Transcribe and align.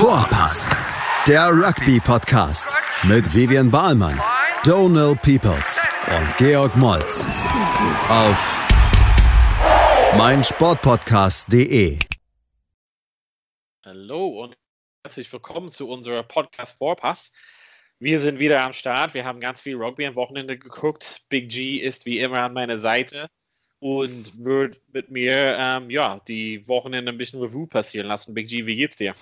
Vorpass, 0.00 0.74
der 1.28 1.50
Rugby-Podcast 1.50 2.74
mit 3.02 3.34
Vivian 3.34 3.70
Bahlmann, 3.70 4.18
Donal 4.64 5.14
Peoples 5.14 5.86
und 6.08 6.36
Georg 6.38 6.74
Moltz 6.74 7.26
auf 8.08 8.58
meinsportpodcast.de. 10.16 11.98
Hallo 13.84 14.42
und 14.42 14.56
herzlich 15.04 15.30
willkommen 15.30 15.68
zu 15.68 15.86
unserer 15.90 16.22
Podcast 16.22 16.78
Vorpass. 16.78 17.30
Wir 17.98 18.20
sind 18.20 18.38
wieder 18.38 18.62
am 18.62 18.72
Start. 18.72 19.12
Wir 19.12 19.26
haben 19.26 19.38
ganz 19.38 19.60
viel 19.60 19.76
Rugby 19.76 20.06
am 20.06 20.14
Wochenende 20.14 20.56
geguckt. 20.56 21.26
Big 21.28 21.50
G 21.50 21.76
ist 21.76 22.06
wie 22.06 22.20
immer 22.20 22.38
an 22.38 22.54
meiner 22.54 22.78
Seite 22.78 23.28
und 23.80 24.44
wird 24.44 24.80
mit 24.92 25.10
mir 25.10 25.56
ähm, 25.58 25.90
ja, 25.90 26.20
die 26.28 26.66
Wochenende 26.68 27.12
ein 27.12 27.18
bisschen 27.18 27.40
Revue 27.40 27.66
passieren 27.66 28.06
lassen. 28.06 28.32
Big 28.32 28.48
G, 28.48 28.64
wie 28.64 28.76
geht's 28.76 28.96
dir? 28.96 29.14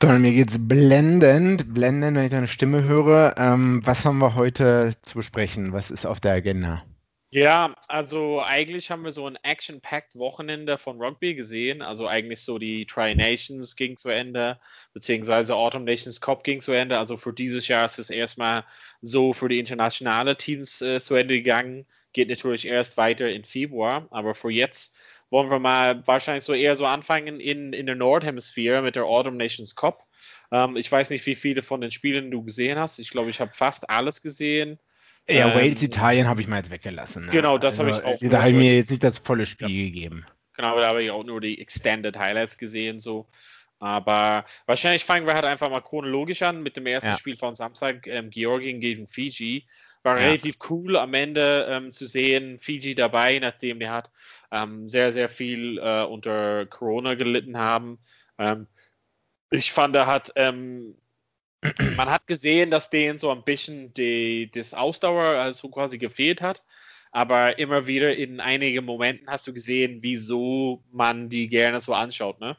Donald, 0.00 0.22
mir 0.22 0.32
geht's 0.32 0.56
blendend, 0.58 1.74
blendend, 1.74 2.16
wenn 2.16 2.24
ich 2.24 2.30
deine 2.30 2.46
Stimme 2.46 2.84
höre. 2.84 3.34
Ähm, 3.36 3.80
was 3.84 4.04
haben 4.04 4.18
wir 4.18 4.36
heute 4.36 4.94
zu 5.02 5.16
besprechen? 5.16 5.72
Was 5.72 5.90
ist 5.90 6.06
auf 6.06 6.20
der 6.20 6.34
Agenda? 6.34 6.84
Ja, 7.30 7.74
also 7.88 8.40
eigentlich 8.40 8.90
haben 8.90 9.04
wir 9.04 9.12
so 9.12 9.26
ein 9.26 9.36
action-packed 9.42 10.16
Wochenende 10.16 10.78
von 10.78 11.02
Rugby 11.02 11.34
gesehen. 11.34 11.82
Also 11.82 12.06
eigentlich 12.06 12.42
so 12.42 12.58
die 12.58 12.86
Tri-Nations 12.86 13.74
ging 13.76 13.96
zu 13.96 14.08
Ende, 14.08 14.60
beziehungsweise 14.94 15.56
Autumn 15.56 15.84
Nations 15.84 16.20
Cup 16.20 16.44
ging 16.44 16.60
zu 16.60 16.72
Ende. 16.72 16.96
Also 16.96 17.16
für 17.16 17.32
dieses 17.32 17.66
Jahr 17.68 17.84
ist 17.84 17.98
es 17.98 18.08
erstmal 18.08 18.64
so 19.02 19.32
für 19.32 19.48
die 19.48 19.58
internationalen 19.58 20.38
Teams 20.38 20.80
äh, 20.80 21.00
zu 21.00 21.16
Ende 21.16 21.34
gegangen 21.34 21.86
geht 22.12 22.28
natürlich 22.28 22.66
erst 22.66 22.96
weiter 22.96 23.28
in 23.28 23.44
Februar, 23.44 24.08
aber 24.10 24.34
für 24.34 24.50
jetzt 24.50 24.94
wollen 25.30 25.50
wir 25.50 25.58
mal 25.58 26.06
wahrscheinlich 26.06 26.44
so 26.44 26.54
eher 26.54 26.76
so 26.76 26.86
anfangen 26.86 27.40
in, 27.40 27.72
in 27.72 27.86
der 27.86 27.94
Nordhemisphäre 27.94 28.82
mit 28.82 28.96
der 28.96 29.04
Autumn 29.04 29.36
Nations 29.36 29.74
Cup. 29.76 30.06
Ähm, 30.50 30.76
ich 30.76 30.90
weiß 30.90 31.10
nicht, 31.10 31.26
wie 31.26 31.34
viele 31.34 31.62
von 31.62 31.80
den 31.80 31.90
Spielen 31.90 32.30
du 32.30 32.42
gesehen 32.42 32.78
hast. 32.78 32.98
Ich 32.98 33.10
glaube, 33.10 33.30
ich 33.30 33.40
habe 33.40 33.52
fast 33.52 33.90
alles 33.90 34.22
gesehen. 34.22 34.78
Ja, 35.28 35.48
ähm, 35.48 35.54
Wales, 35.54 35.82
Italien 35.82 36.26
habe 36.26 36.40
ich 36.40 36.48
mal 36.48 36.58
jetzt 36.58 36.70
weggelassen. 36.70 37.26
Ne? 37.26 37.32
Genau, 37.32 37.58
das 37.58 37.78
also, 37.78 37.92
habe 37.92 38.00
ich 38.00 38.24
auch. 38.24 38.30
Da 38.30 38.38
habe 38.38 38.50
ich 38.50 38.56
mir 38.56 38.76
jetzt 38.76 38.90
nicht 38.90 39.04
das 39.04 39.18
volle 39.18 39.44
Spiel 39.44 39.68
ja. 39.68 39.84
gegeben. 39.84 40.24
Genau, 40.56 40.78
da 40.78 40.88
habe 40.88 41.02
ich 41.02 41.10
auch 41.10 41.24
nur 41.24 41.40
die 41.40 41.60
Extended 41.60 42.18
Highlights 42.18 42.58
gesehen, 42.58 43.00
so. 43.00 43.28
Aber 43.78 44.44
wahrscheinlich 44.66 45.04
fangen 45.04 45.26
wir 45.26 45.34
halt 45.34 45.44
einfach 45.44 45.70
mal 45.70 45.82
chronologisch 45.82 46.42
an 46.42 46.62
mit 46.62 46.76
dem 46.76 46.86
ersten 46.86 47.10
ja. 47.10 47.16
Spiel 47.16 47.36
von 47.36 47.54
Samstag, 47.54 48.06
ähm, 48.08 48.30
Georgien 48.30 48.80
gegen 48.80 49.06
Fiji. 49.06 49.66
War 50.08 50.20
ja. 50.20 50.28
relativ 50.28 50.56
cool 50.70 50.96
am 50.96 51.12
Ende 51.12 51.66
ähm, 51.68 51.92
zu 51.92 52.06
sehen, 52.06 52.58
Fiji 52.58 52.94
dabei, 52.94 53.38
nachdem 53.40 53.78
der 53.78 53.92
hat 53.92 54.10
ähm, 54.50 54.88
sehr, 54.88 55.12
sehr 55.12 55.28
viel 55.28 55.76
äh, 55.76 56.02
unter 56.02 56.64
Corona 56.64 57.12
gelitten 57.12 57.58
haben. 57.58 57.98
Ähm, 58.38 58.66
ich 59.50 59.70
fand, 59.70 59.94
er 59.94 60.06
hat, 60.06 60.32
ähm, 60.36 60.94
man 61.96 62.08
hat 62.08 62.26
gesehen, 62.26 62.70
dass 62.70 62.88
denen 62.88 63.18
so 63.18 63.30
ein 63.30 63.44
bisschen 63.44 63.92
die, 63.92 64.50
das 64.50 64.72
Ausdauer 64.72 65.24
also 65.24 65.68
quasi 65.68 65.98
gefehlt 65.98 66.40
hat. 66.40 66.64
Aber 67.12 67.58
immer 67.58 67.86
wieder 67.86 68.16
in 68.16 68.40
einigen 68.40 68.86
Momenten 68.86 69.28
hast 69.28 69.46
du 69.46 69.52
gesehen, 69.52 69.98
wieso 70.00 70.82
man 70.90 71.28
die 71.28 71.48
gerne 71.48 71.82
so 71.82 71.92
anschaut, 71.92 72.40
ne? 72.40 72.56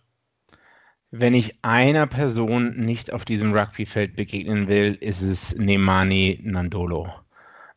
Wenn 1.10 1.34
ich 1.34 1.56
einer 1.64 2.06
Person 2.06 2.78
nicht 2.78 3.12
auf 3.12 3.26
diesem 3.26 3.56
Rugbyfeld 3.56 4.16
begegnen 4.16 4.68
will, 4.68 4.96
ist 5.02 5.22
es 5.24 5.56
Nemani 5.56 6.40
Nandolo. 6.44 7.12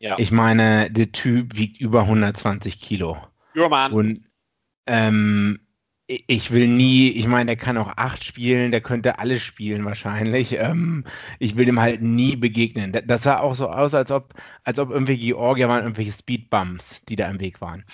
Ja. 0.03 0.17
Ich 0.19 0.33
meine, 0.33 0.91
der 0.91 1.13
Typ 1.13 1.57
wiegt 1.57 1.81
über 1.81 2.01
120 2.03 2.81
Kilo. 2.81 3.17
Ja, 3.55 3.69
Mann. 3.69 3.93
Und 3.93 4.25
ähm, 4.85 5.61
ich 6.09 6.51
will 6.51 6.67
nie, 6.67 7.11
ich 7.11 7.29
meine, 7.29 7.47
der 7.47 7.57
kann 7.57 7.79
auch 7.79 7.93
acht 7.97 8.25
spielen, 8.25 8.73
der 8.73 8.81
könnte 8.81 9.21
alles 9.21 9.43
spielen 9.43 9.85
wahrscheinlich. 9.85 10.59
Ähm, 10.59 11.05
ich 11.39 11.55
will 11.55 11.67
dem 11.67 11.79
halt 11.79 12.03
nie 12.03 12.35
begegnen. 12.35 12.93
Das 13.07 13.23
sah 13.23 13.39
auch 13.39 13.55
so 13.55 13.69
aus, 13.69 13.95
als 13.95 14.11
ob, 14.11 14.35
als 14.65 14.81
ob 14.81 14.91
irgendwelche 14.91 15.27
Georgier 15.27 15.69
waren, 15.69 15.85
irgendwelche 15.85 16.11
Speedbumps, 16.11 17.05
die 17.09 17.15
da 17.15 17.31
im 17.31 17.39
Weg 17.39 17.61
waren. 17.61 17.85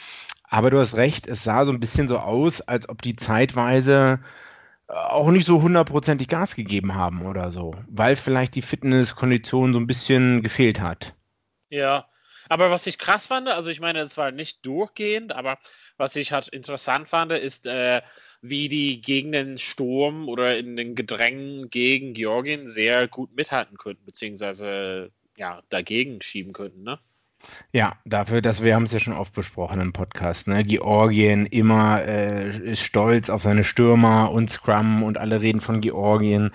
Aber 0.45 0.71
du 0.71 0.79
hast 0.79 0.95
recht, 0.95 1.27
es 1.27 1.45
sah 1.45 1.67
so 1.67 1.73
ein 1.73 1.81
bisschen 1.81 2.09
so 2.09 2.19
aus, 2.19 2.63
als 2.63 2.89
ob 2.89 3.03
die 3.03 3.17
zeitweise 3.17 4.21
äh, 4.89 4.95
auch 4.95 5.31
nicht 5.31 5.47
so 5.47 5.61
hundertprozentig 5.61 6.29
Gas 6.29 6.57
gegeben 6.57 6.95
haben 6.95 7.27
oder 7.27 7.51
so, 7.51 7.75
weil 7.87 8.17
vielleicht 8.17 8.55
die 8.55 8.63
Fitnesskondition 8.63 9.75
so 9.75 9.79
ein 9.79 9.87
bisschen 9.87 10.43
gefehlt 10.43 10.81
hat. 10.81 11.15
Ja, 11.71 12.09
aber 12.49 12.71
was 12.71 12.87
ich 12.87 12.99
krass 12.99 13.27
fand, 13.27 13.49
also 13.49 13.69
ich 13.71 13.81
meine, 13.81 14.01
es 14.01 14.17
war 14.17 14.31
nicht 14.31 14.65
durchgehend, 14.65 15.33
aber 15.33 15.59
was 15.97 16.17
ich 16.17 16.33
halt 16.33 16.49
interessant 16.49 17.09
fand, 17.09 17.33
ist, 17.33 17.67
äh, 17.67 18.03
wie 18.41 18.69
die 18.69 19.01
gegen 19.01 19.33
den 19.33 19.59
Sturm 19.59 20.29
oder 20.29 20.57
in 20.59 20.77
den 20.77 20.95
Gedrängen 20.95 21.69
gegen 21.71 22.15
Georgien 22.15 22.69
sehr 22.69 23.09
gut 23.09 23.35
mithalten 23.35 23.77
könnten, 23.77 24.05
beziehungsweise 24.07 25.13
ja, 25.37 25.63
dagegen 25.69 26.23
schieben 26.23 26.53
könnten, 26.53 26.83
ne? 26.85 26.99
Ja, 27.73 27.95
dafür, 28.05 28.41
dass 28.41 28.63
wir 28.63 28.75
haben 28.75 28.85
es 28.85 28.93
ja 28.93 28.99
schon 28.99 29.13
oft 29.13 29.35
besprochen 29.35 29.81
im 29.81 29.93
Podcast. 29.93 30.49
Ne? 30.49 30.65
Georgien 30.65 31.47
immer 31.47 32.03
äh, 32.03 32.71
ist 32.71 32.83
stolz 32.83 33.31
auf 33.31 33.43
seine 33.43 33.65
Stürmer 33.65 34.33
und 34.33 34.51
Scrum 34.51 35.03
und 35.03 35.19
alle 35.19 35.41
reden 35.41 35.61
von 35.61 35.81
Georgien. 35.81 36.51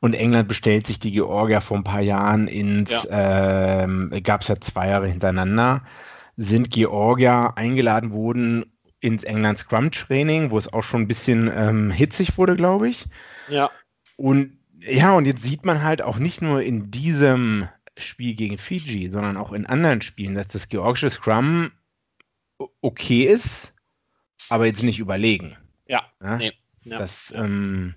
Und 0.00 0.14
England 0.14 0.48
bestellt 0.48 0.86
sich 0.86 1.00
die 1.00 1.12
Georgier 1.12 1.60
vor 1.60 1.76
ein 1.76 1.84
paar 1.84 2.00
Jahren 2.00 2.48
ins, 2.48 2.90
ja. 2.90 3.82
ähm, 3.84 4.12
gab 4.22 4.42
es 4.42 4.48
ja 4.48 4.60
zwei 4.60 4.88
Jahre 4.88 5.08
hintereinander, 5.08 5.82
sind 6.36 6.70
Georgier 6.70 7.52
eingeladen 7.56 8.12
worden 8.12 8.66
ins 9.00 9.24
England 9.24 9.58
Scrum 9.58 9.90
Training, 9.90 10.50
wo 10.50 10.58
es 10.58 10.72
auch 10.72 10.82
schon 10.82 11.02
ein 11.02 11.08
bisschen 11.08 11.50
ähm, 11.54 11.90
hitzig 11.90 12.36
wurde, 12.38 12.56
glaube 12.56 12.88
ich. 12.88 13.06
Ja. 13.48 13.70
Und 14.16 14.58
ja, 14.80 15.14
und 15.14 15.26
jetzt 15.26 15.42
sieht 15.42 15.64
man 15.64 15.82
halt 15.82 16.02
auch 16.02 16.18
nicht 16.18 16.42
nur 16.42 16.62
in 16.62 16.90
diesem 16.90 17.68
Spiel 17.98 18.34
gegen 18.34 18.58
Fiji, 18.58 19.10
sondern 19.10 19.36
auch 19.36 19.52
in 19.52 19.66
anderen 19.66 20.02
Spielen, 20.02 20.34
dass 20.34 20.48
das 20.48 20.68
georgische 20.68 21.10
Scrum 21.10 21.72
okay 22.80 23.24
ist, 23.24 23.74
aber 24.48 24.66
jetzt 24.66 24.82
nicht 24.82 24.98
überlegen. 24.98 25.56
Ja, 25.86 26.02
ja? 26.22 26.36
Nee. 26.36 26.52
ja. 26.84 26.98
Das, 26.98 27.32
ähm, 27.34 27.94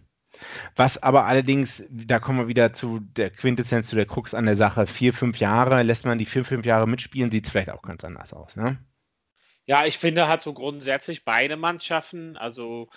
was 0.75 1.01
aber 1.01 1.25
allerdings, 1.25 1.83
da 1.89 2.19
kommen 2.19 2.39
wir 2.39 2.47
wieder 2.47 2.73
zu 2.73 2.99
der 3.01 3.29
Quintessenz, 3.29 3.87
zu 3.87 3.95
der 3.95 4.05
Krux 4.05 4.33
an 4.33 4.45
der 4.45 4.55
Sache, 4.55 4.87
vier, 4.87 5.13
fünf 5.13 5.37
Jahre, 5.37 5.83
lässt 5.83 6.05
man 6.05 6.17
die 6.17 6.25
vier, 6.25 6.45
fünf 6.45 6.65
Jahre 6.65 6.87
mitspielen, 6.87 7.31
sieht 7.31 7.45
es 7.45 7.51
vielleicht 7.51 7.71
auch 7.71 7.81
ganz 7.81 8.03
anders 8.03 8.33
aus. 8.33 8.55
Ne? 8.55 8.77
Ja, 9.65 9.85
ich 9.85 9.97
finde 9.97 10.27
halt 10.27 10.41
so 10.41 10.53
grundsätzlich 10.53 11.25
beide 11.25 11.57
Mannschaften, 11.57 12.37
also 12.37 12.89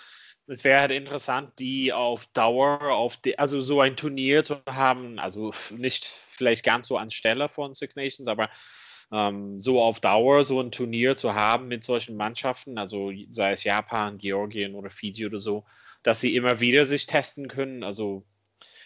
es 0.47 0.63
wäre 0.63 0.81
halt 0.81 0.91
interessant, 0.91 1.51
die 1.59 1.93
auf 1.93 2.25
Dauer, 2.27 2.91
auf 2.91 3.17
die, 3.17 3.39
also 3.39 3.61
so 3.61 3.79
ein 3.81 3.95
Turnier 3.95 4.43
zu 4.43 4.61
haben, 4.67 5.19
also 5.19 5.53
nicht 5.71 6.11
vielleicht 6.33 6.63
ganz 6.63 6.87
so 6.87 6.97
anstelle 6.97 7.49
von 7.49 7.75
Six 7.75 7.95
Nations, 7.95 8.27
aber 8.27 8.49
ähm, 9.11 9.59
so 9.59 9.81
auf 9.81 9.99
Dauer 9.99 10.43
so 10.43 10.59
ein 10.59 10.71
Turnier 10.71 11.15
zu 11.15 11.33
haben 11.33 11.67
mit 11.67 11.83
solchen 11.83 12.17
Mannschaften, 12.17 12.77
also 12.77 13.11
sei 13.31 13.51
es 13.51 13.63
Japan, 13.63 14.17
Georgien 14.17 14.75
oder 14.75 14.89
Fiji 14.89 15.25
oder 15.25 15.39
so, 15.39 15.65
dass 16.01 16.19
sie 16.19 16.35
immer 16.35 16.59
wieder 16.59 16.85
sich 16.85 17.05
testen 17.05 17.47
können. 17.47 17.83
Also 17.83 18.25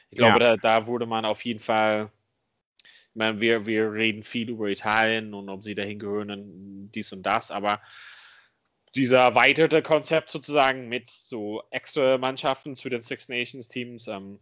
ich 0.10 0.18
glaube, 0.18 0.40
ja. 0.44 0.56
da, 0.56 0.58
da 0.58 0.88
wurde 0.88 1.06
man 1.06 1.26
auf 1.26 1.46
jeden 1.46 1.60
Fall, 1.60 2.12
ich 2.84 3.16
meine, 3.16 3.40
wir, 3.40 3.66
wir 3.66 3.92
reden 3.92 4.24
viel 4.24 4.50
über 4.50 4.68
Italien 4.68 5.34
und 5.34 5.50
ob 5.50 5.64
sie 5.64 5.76
dahin 5.76 6.00
gehören, 6.00 6.92
dies 6.94 7.12
und 7.12 7.24
das, 7.24 7.52
aber 7.52 7.82
dieser 8.96 9.20
erweiterte 9.20 9.82
Konzept 9.82 10.30
sozusagen 10.30 10.88
mit 10.88 11.10
so 11.10 11.64
extra 11.72 12.18
Mannschaften 12.18 12.76
zu 12.76 12.90
den 12.90 13.02
Six 13.02 13.30
Nations 13.30 13.68
Teams, 13.68 14.08
ähm, 14.08 14.40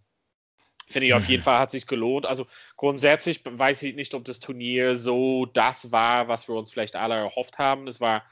finde 0.85 1.07
ich 1.07 1.13
auf 1.13 1.28
jeden 1.28 1.41
mhm. 1.41 1.46
Fall 1.46 1.59
hat 1.59 1.72
sich 1.72 1.88
gelohnt. 1.88 2.25
Also 2.25 2.46
grundsätzlich 2.78 3.41
weiß 3.44 3.84
ich 3.84 3.96
nicht, 3.96 4.13
ob 4.13 4.25
das 4.25 4.40
Turnier 4.40 4.97
so 4.97 5.46
das 5.46 5.91
war, 5.91 6.28
was 6.28 6.47
wir 6.47 6.56
uns 6.56 6.72
vielleicht 6.72 6.96
alle 6.96 7.16
erhofft 7.16 7.57
haben. 7.57 7.88
Es 7.88 8.00
war, 8.00 8.23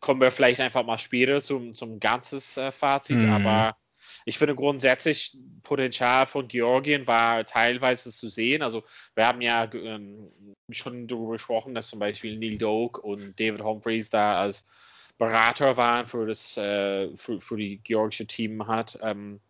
kommen 0.00 0.20
wir 0.20 0.32
vielleicht 0.32 0.60
einfach 0.60 0.84
mal 0.84 0.98
später 0.98 1.40
zum, 1.40 1.74
zum 1.74 2.00
ganzes 2.00 2.56
äh, 2.56 2.72
Fazit, 2.72 3.18
mhm. 3.18 3.30
aber 3.30 3.76
ich 4.26 4.38
finde 4.38 4.54
grundsätzlich 4.54 5.36
Potenzial 5.62 6.26
von 6.26 6.48
Georgien 6.48 7.06
war 7.06 7.44
teilweise 7.44 8.10
zu 8.10 8.28
sehen. 8.28 8.62
Also 8.62 8.84
wir 9.14 9.26
haben 9.26 9.40
ja 9.40 9.70
ähm, 9.72 10.30
schon 10.70 11.06
darüber 11.06 11.32
gesprochen, 11.32 11.74
dass 11.74 11.88
zum 11.88 11.98
Beispiel 11.98 12.38
Neil 12.38 12.58
Doak 12.58 12.98
und 12.98 13.38
David 13.38 13.62
Humphreys 13.62 14.10
da 14.10 14.40
als 14.40 14.66
Berater 15.18 15.76
waren 15.76 16.06
für 16.06 16.26
das 16.26 16.56
äh, 16.56 17.16
für, 17.16 17.40
für 17.40 17.56
die 17.56 17.78
georgische 17.78 18.26
Team 18.26 18.66
hat. 18.66 18.98
Ähm, 19.02 19.40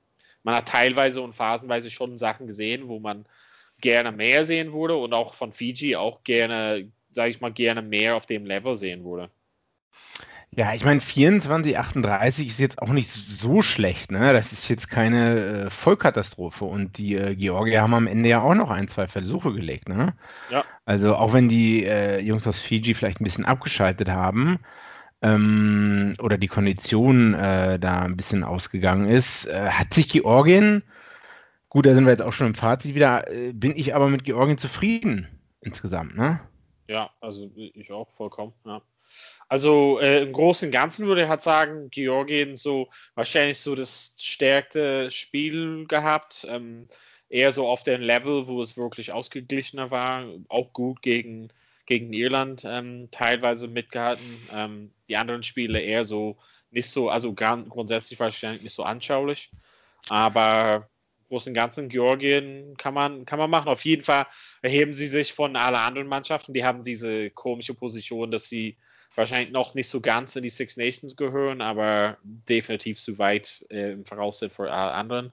man 0.45 0.55
hat 0.55 0.69
teilweise 0.69 1.21
und 1.23 1.35
phasenweise 1.35 1.91
schon 1.91 2.19
Sachen 2.19 2.47
gesehen, 2.47 2.89
wo 2.89 3.01
man 3.01 3.27
gerne 3.81 4.13
mehr 4.13 4.45
sehen 4.45 4.73
würde 4.73 4.97
und 4.97 5.13
auch 5.13 5.35
von 5.35 5.53
Fiji 5.53 5.97
auch 5.97 6.23
gerne, 6.23 6.91
sage 7.11 7.31
ich 7.31 7.41
mal, 7.41 7.53
gerne 7.53 7.83
mehr 7.83 8.15
auf 8.15 8.27
dem 8.27 8.47
Level 8.47 8.77
sehen 8.77 9.05
würde. 9.05 9.31
Ja, 10.57 10.73
ich 10.73 10.85
meine, 10.85 11.01
24, 11.01 11.77
38 11.77 12.47
ist 12.47 12.61
jetzt 12.61 12.81
auch 12.81 12.91
nicht 12.91 13.11
so 13.11 13.61
schlecht, 13.61 14.13
ne? 14.13 14.33
Das 14.33 14.53
ist 14.53 14.69
jetzt 14.69 14.89
keine 14.89 15.65
äh, 15.65 15.71
Vollkatastrophe. 15.71 16.65
Und 16.65 16.97
die 16.97 17.17
äh, 17.17 17.35
Georgier 17.35 17.83
haben 17.83 17.95
am 17.95 18.07
Ende 18.07 18.29
ja 18.29 18.41
auch 18.41 18.55
noch 18.55 18.71
ein, 18.71 18.87
zwei 18.87 19.09
Versuche 19.09 19.53
gelegt, 19.53 19.89
ne? 19.89 20.15
Ja. 20.51 20.65
Also 20.85 21.17
auch 21.17 21.33
wenn 21.33 21.49
die 21.49 21.85
äh, 21.85 22.21
Jungs 22.21 22.47
aus 22.47 22.61
Fiji 22.61 22.95
vielleicht 22.95 23.21
ein 23.21 23.25
bisschen 23.25 23.45
abgeschaltet 23.45 24.11
haben, 24.11 24.61
ähm, 25.25 26.15
oder 26.21 26.39
die 26.39 26.49
Kondition 26.49 27.35
äh, 27.35 27.79
da 27.81 28.03
ein 28.03 28.17
bisschen 28.17 28.45
ausgegangen 28.45 29.09
ist, 29.09 29.47
äh, 29.47 29.71
hat 29.71 29.95
sich 29.95 30.09
Georgien 30.09 30.85
Gut, 31.75 31.87
da 31.87 31.95
sind 31.97 32.05
wir 32.05 32.13
jetzt 32.13 32.23
auch 32.23 32.33
schon 32.33 32.47
im 32.47 32.55
Fazit 32.55 32.95
wieder. 32.95 33.29
Äh, 33.29 33.53
bin 33.53 33.77
ich 33.77 33.97
aber 33.97 34.09
mit 34.09 34.23
Georgien 34.23 34.59
zufrieden 34.59 35.27
insgesamt, 35.61 36.17
ne? 36.17 36.39
Ja, 36.87 37.11
also 37.21 37.51
ich 37.57 37.91
auch 37.91 38.09
vollkommen, 38.17 38.53
ja. 38.65 38.81
Also 39.49 39.99
äh, 39.99 40.23
im 40.23 40.33
Großen 40.33 40.69
und 40.69 40.73
Ganzen 40.73 41.07
würde 41.07 41.25
ich 41.25 41.29
halt 41.29 41.43
sagen, 41.43 41.91
Georgien 41.91 42.55
so 42.55 42.91
wahrscheinlich 43.17 43.59
so 43.59 43.75
das 43.75 44.15
stärkste 44.17 45.11
Spiel 45.11 45.85
gehabt. 45.89 46.47
Ähm, 46.49 46.87
eher 47.29 47.51
so 47.51 47.67
auf 47.67 47.83
dem 47.83 48.03
Level, 48.03 48.47
wo 48.47 48.63
es 48.63 48.77
wirklich 48.77 49.11
ausgeglichener 49.11 49.91
war. 49.91 50.27
Auch 50.49 50.73
gut 50.73 51.03
gegen, 51.03 51.49
gegen 51.87 52.13
Irland 52.13 52.65
ähm, 52.67 53.09
teilweise 53.11 53.69
mitgehalten. 53.69 54.49
Ähm, 54.53 54.93
die 55.09 55.17
anderen 55.17 55.43
Spiele 55.43 55.81
eher 55.81 56.05
so 56.05 56.39
nicht 56.71 56.91
so, 56.91 57.09
also 57.09 57.35
grundsätzlich 57.35 58.19
wahrscheinlich 58.19 58.63
nicht 58.63 58.75
so 58.75 58.83
anschaulich. 58.83 59.51
Aber 60.09 60.89
Großen 61.29 61.51
und 61.51 61.55
Ganzen 61.55 61.89
Georgien 61.89 62.77
kann 62.77 62.95
man, 62.95 63.25
kann 63.25 63.39
man 63.39 63.51
machen. 63.51 63.69
Auf 63.69 63.85
jeden 63.85 64.03
Fall 64.03 64.27
erheben 64.63 64.93
sie 64.93 65.09
sich 65.09 65.33
von 65.33 65.57
allen 65.57 65.75
anderen 65.75 66.09
Mannschaften. 66.09 66.53
Die 66.53 66.65
haben 66.65 66.85
diese 66.85 67.31
komische 67.31 67.75
Position, 67.75 68.31
dass 68.31 68.49
sie 68.49 68.77
wahrscheinlich 69.15 69.53
noch 69.53 69.75
nicht 69.75 69.89
so 69.89 70.01
ganz 70.01 70.37
in 70.37 70.43
die 70.43 70.51
Six 70.51 70.77
Nations 70.77 71.17
gehören, 71.17 71.61
aber 71.61 72.19
definitiv 72.23 72.99
zu 72.99 73.19
weit 73.19 73.65
äh, 73.71 73.93
im 73.93 74.05
Voraus 74.05 74.41
sind 74.41 74.53
vor 74.53 74.67
allen 74.67 74.93
anderen. 74.95 75.33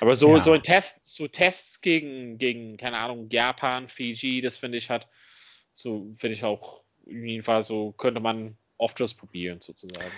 Aber 0.00 0.14
so, 0.14 0.36
ja. 0.36 0.42
so 0.42 0.52
ein 0.52 0.62
Test, 0.62 1.00
so 1.02 1.28
Tests 1.28 1.80
gegen, 1.80 2.38
gegen, 2.38 2.76
keine 2.76 2.96
Ahnung, 2.96 3.28
Japan, 3.30 3.88
Fiji, 3.88 4.40
das 4.40 4.56
finde 4.56 4.78
ich 4.78 4.88
hat, 4.88 5.06
so 5.74 6.12
finde 6.16 6.34
ich 6.34 6.44
auch, 6.44 6.82
in 7.06 7.26
jedem 7.26 7.44
Fall 7.44 7.62
so 7.62 7.92
könnte 7.92 8.20
man 8.20 8.56
oft 8.82 9.00
was 9.00 9.14
probieren, 9.14 9.60
sozusagen. 9.60 10.10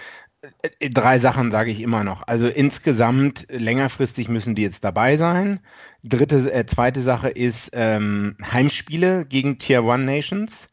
Äh, 0.80 0.90
drei 0.90 1.18
Sachen 1.18 1.50
sage 1.50 1.70
ich 1.70 1.80
immer 1.80 2.02
noch. 2.02 2.26
Also 2.26 2.46
insgesamt 2.48 3.46
längerfristig 3.50 4.28
müssen 4.28 4.54
die 4.54 4.62
jetzt 4.62 4.84
dabei 4.84 5.16
sein. 5.16 5.60
Dritte, 6.02 6.52
äh, 6.52 6.66
zweite 6.66 7.00
Sache 7.00 7.28
ist 7.28 7.70
ähm, 7.74 8.36
Heimspiele 8.42 9.26
gegen 9.26 9.58
Tier 9.58 9.84
One 9.84 10.04
Nations, 10.04 10.68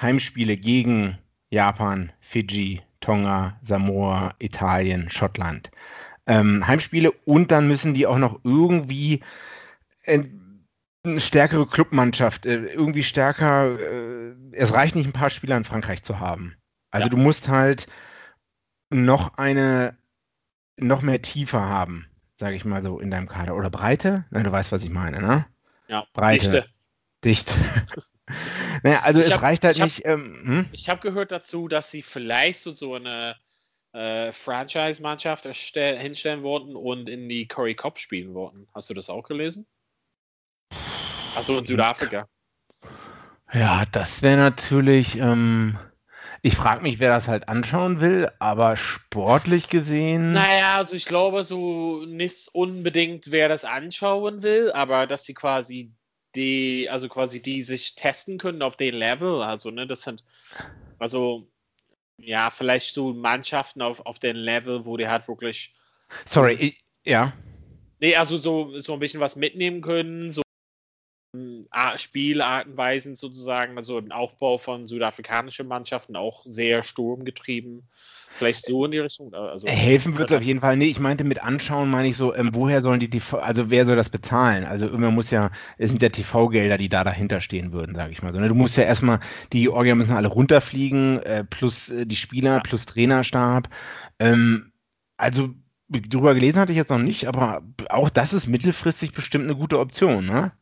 Heimspiele 0.00 0.56
gegen 0.56 1.18
Japan, 1.50 2.12
Fiji, 2.20 2.82
Tonga, 3.00 3.58
Samoa, 3.62 4.34
Italien, 4.38 5.10
Schottland. 5.10 5.70
Ähm, 6.26 6.66
Heimspiele 6.66 7.12
und 7.12 7.50
dann 7.50 7.68
müssen 7.68 7.92
die 7.92 8.06
auch 8.06 8.18
noch 8.18 8.40
irgendwie 8.44 9.20
äh, 10.04 10.24
eine 11.04 11.20
stärkere 11.20 11.66
Clubmannschaft, 11.66 12.46
äh, 12.46 12.64
irgendwie 12.64 13.02
stärker, 13.02 13.78
äh, 13.78 14.34
es 14.52 14.72
reicht 14.72 14.96
nicht 14.96 15.06
ein 15.06 15.12
paar 15.12 15.30
Spieler 15.30 15.56
in 15.56 15.64
Frankreich 15.64 16.02
zu 16.02 16.18
haben. 16.18 16.56
Also 16.90 17.06
ja. 17.06 17.10
du 17.10 17.16
musst 17.16 17.48
halt 17.48 17.86
noch 18.90 19.34
eine, 19.36 19.98
noch 20.78 21.02
mehr 21.02 21.20
Tiefe 21.20 21.60
haben, 21.60 22.08
sage 22.36 22.56
ich 22.56 22.64
mal 22.64 22.82
so, 22.82 22.98
in 23.00 23.10
deinem 23.10 23.28
Kader. 23.28 23.54
Oder 23.54 23.70
Breite? 23.70 24.24
Na, 24.30 24.42
du 24.42 24.50
weißt, 24.50 24.72
was 24.72 24.82
ich 24.82 24.90
meine, 24.90 25.20
ne? 25.20 25.46
Ja, 25.88 26.06
Breite. 26.14 26.66
Dichte. 27.22 27.54
Dicht. 27.54 27.58
naja, 28.82 29.00
also 29.02 29.20
ich 29.20 29.26
es 29.26 29.34
hab, 29.34 29.42
reicht 29.42 29.64
halt 29.64 29.76
ich 29.76 29.82
nicht. 29.82 29.98
Hab, 30.04 30.12
ähm, 30.12 30.42
hm? 30.44 30.68
Ich 30.72 30.88
habe 30.88 31.00
gehört 31.00 31.32
dazu, 31.32 31.68
dass 31.68 31.90
sie 31.90 32.02
vielleicht 32.02 32.60
so, 32.60 32.72
so 32.72 32.94
eine 32.94 33.36
äh, 33.92 34.32
Franchise-Mannschaft 34.32 35.44
hinstellen 35.44 36.42
wollten 36.42 36.76
und 36.76 37.08
in 37.08 37.28
die 37.28 37.46
Curry 37.46 37.74
Cup 37.74 37.98
spielen 37.98 38.34
wollten. 38.34 38.68
Hast 38.74 38.88
du 38.88 38.94
das 38.94 39.10
auch 39.10 39.24
gelesen? 39.24 39.66
Also 41.34 41.58
in 41.58 41.66
Südafrika. 41.66 42.28
Ja, 43.52 43.84
das 43.92 44.22
wäre 44.22 44.36
natürlich. 44.36 45.16
Ähm, 45.16 45.78
ich 46.42 46.56
frage 46.56 46.82
mich, 46.82 46.98
wer 46.98 47.10
das 47.10 47.28
halt 47.28 47.48
anschauen 47.48 48.00
will, 48.00 48.30
aber 48.38 48.76
sportlich 48.76 49.68
gesehen. 49.68 50.32
Naja, 50.32 50.76
also 50.76 50.94
ich 50.94 51.06
glaube 51.06 51.44
so 51.44 52.04
nicht 52.04 52.48
unbedingt, 52.52 53.30
wer 53.30 53.48
das 53.48 53.64
anschauen 53.64 54.42
will, 54.42 54.72
aber 54.72 55.06
dass 55.06 55.24
sie 55.24 55.34
quasi 55.34 55.92
die, 56.34 56.88
also 56.90 57.08
quasi 57.08 57.40
die 57.40 57.62
sich 57.62 57.94
testen 57.94 58.38
können 58.38 58.62
auf 58.62 58.76
den 58.76 58.94
Level. 58.94 59.42
Also, 59.42 59.70
ne, 59.70 59.86
das 59.86 60.02
sind, 60.02 60.24
also, 60.98 61.48
ja, 62.18 62.50
vielleicht 62.50 62.92
so 62.94 63.12
Mannschaften 63.12 63.82
auf, 63.82 64.00
auf 64.04 64.18
den 64.18 64.36
Level, 64.36 64.84
wo 64.84 64.96
die 64.96 65.08
halt 65.08 65.28
wirklich. 65.28 65.74
Sorry, 66.26 66.54
ich, 66.54 66.78
ja. 67.04 67.32
Nee, 68.00 68.16
also 68.16 68.36
so, 68.36 68.78
so 68.80 68.92
ein 68.92 68.98
bisschen 68.98 69.20
was 69.20 69.36
mitnehmen 69.36 69.80
können, 69.80 70.30
so 70.30 70.43
Spielartenweisen 71.96 73.16
sozusagen, 73.16 73.76
also 73.76 73.98
ein 73.98 74.12
Aufbau 74.12 74.58
von 74.58 74.86
südafrikanischen 74.86 75.66
Mannschaften 75.66 76.16
auch 76.16 76.44
sehr 76.48 76.82
sturmgetrieben. 76.82 77.88
Vielleicht 78.36 78.66
so 78.66 78.84
in 78.84 78.90
die 78.90 78.98
Richtung. 78.98 79.32
Also, 79.32 79.68
Helfen 79.68 80.18
wird 80.18 80.30
es 80.30 80.36
auf 80.36 80.42
jeden 80.42 80.60
Fall. 80.60 80.76
Nee, 80.76 80.86
ich 80.86 80.98
meinte 80.98 81.22
mit 81.22 81.42
anschauen, 81.42 81.88
meine 81.88 82.08
ich 82.08 82.16
so, 82.16 82.34
ähm, 82.34 82.50
woher 82.52 82.82
sollen 82.82 82.98
die 82.98 83.08
TV, 83.10 83.38
also 83.38 83.70
wer 83.70 83.86
soll 83.86 83.94
das 83.94 84.10
bezahlen? 84.10 84.64
Also 84.64 84.86
irgendwann 84.86 85.14
muss 85.14 85.30
ja, 85.30 85.50
es 85.78 85.90
sind 85.90 86.02
ja 86.02 86.08
TV-Gelder, 86.08 86.76
die 86.76 86.88
da 86.88 87.04
dahinter 87.04 87.40
stehen 87.40 87.72
würden, 87.72 87.94
sage 87.94 88.12
ich 88.12 88.22
mal 88.22 88.32
so. 88.32 88.40
Ne? 88.40 88.48
Du 88.48 88.56
musst 88.56 88.76
ja 88.76 88.82
erstmal, 88.82 89.20
die 89.52 89.68
Orga 89.68 89.94
müssen 89.94 90.16
alle 90.16 90.28
runterfliegen, 90.28 91.20
äh, 91.20 91.44
plus 91.44 91.90
äh, 91.90 92.06
die 92.06 92.16
Spieler, 92.16 92.54
ja. 92.54 92.60
plus 92.60 92.86
Trainerstab. 92.86 93.68
Ähm, 94.18 94.72
also 95.16 95.50
drüber 95.88 96.34
gelesen 96.34 96.58
hatte 96.58 96.72
ich 96.72 96.78
jetzt 96.78 96.90
noch 96.90 96.98
nicht, 96.98 97.26
aber 97.26 97.62
auch 97.88 98.10
das 98.10 98.32
ist 98.32 98.48
mittelfristig 98.48 99.12
bestimmt 99.12 99.44
eine 99.44 99.54
gute 99.54 99.78
Option, 99.78 100.26
ne? 100.26 100.52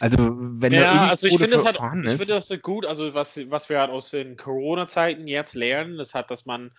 Also, 0.00 0.16
wenn 0.18 0.72
ja, 0.72 1.08
also 1.08 1.26
ich 1.26 1.38
finde 1.38 1.56
das 1.56 1.64
halt, 1.64 1.76
ich 1.76 2.10
finde 2.10 2.34
das 2.34 2.50
halt 2.50 2.62
gut, 2.62 2.84
also 2.84 3.14
was, 3.14 3.38
was 3.48 3.68
wir 3.68 3.78
halt 3.78 3.90
aus 3.90 4.10
den 4.10 4.36
Corona-Zeiten 4.36 5.28
jetzt 5.28 5.54
lernen, 5.54 5.98
das 5.98 6.14
hat, 6.14 6.30
dass 6.30 6.46
man 6.46 6.72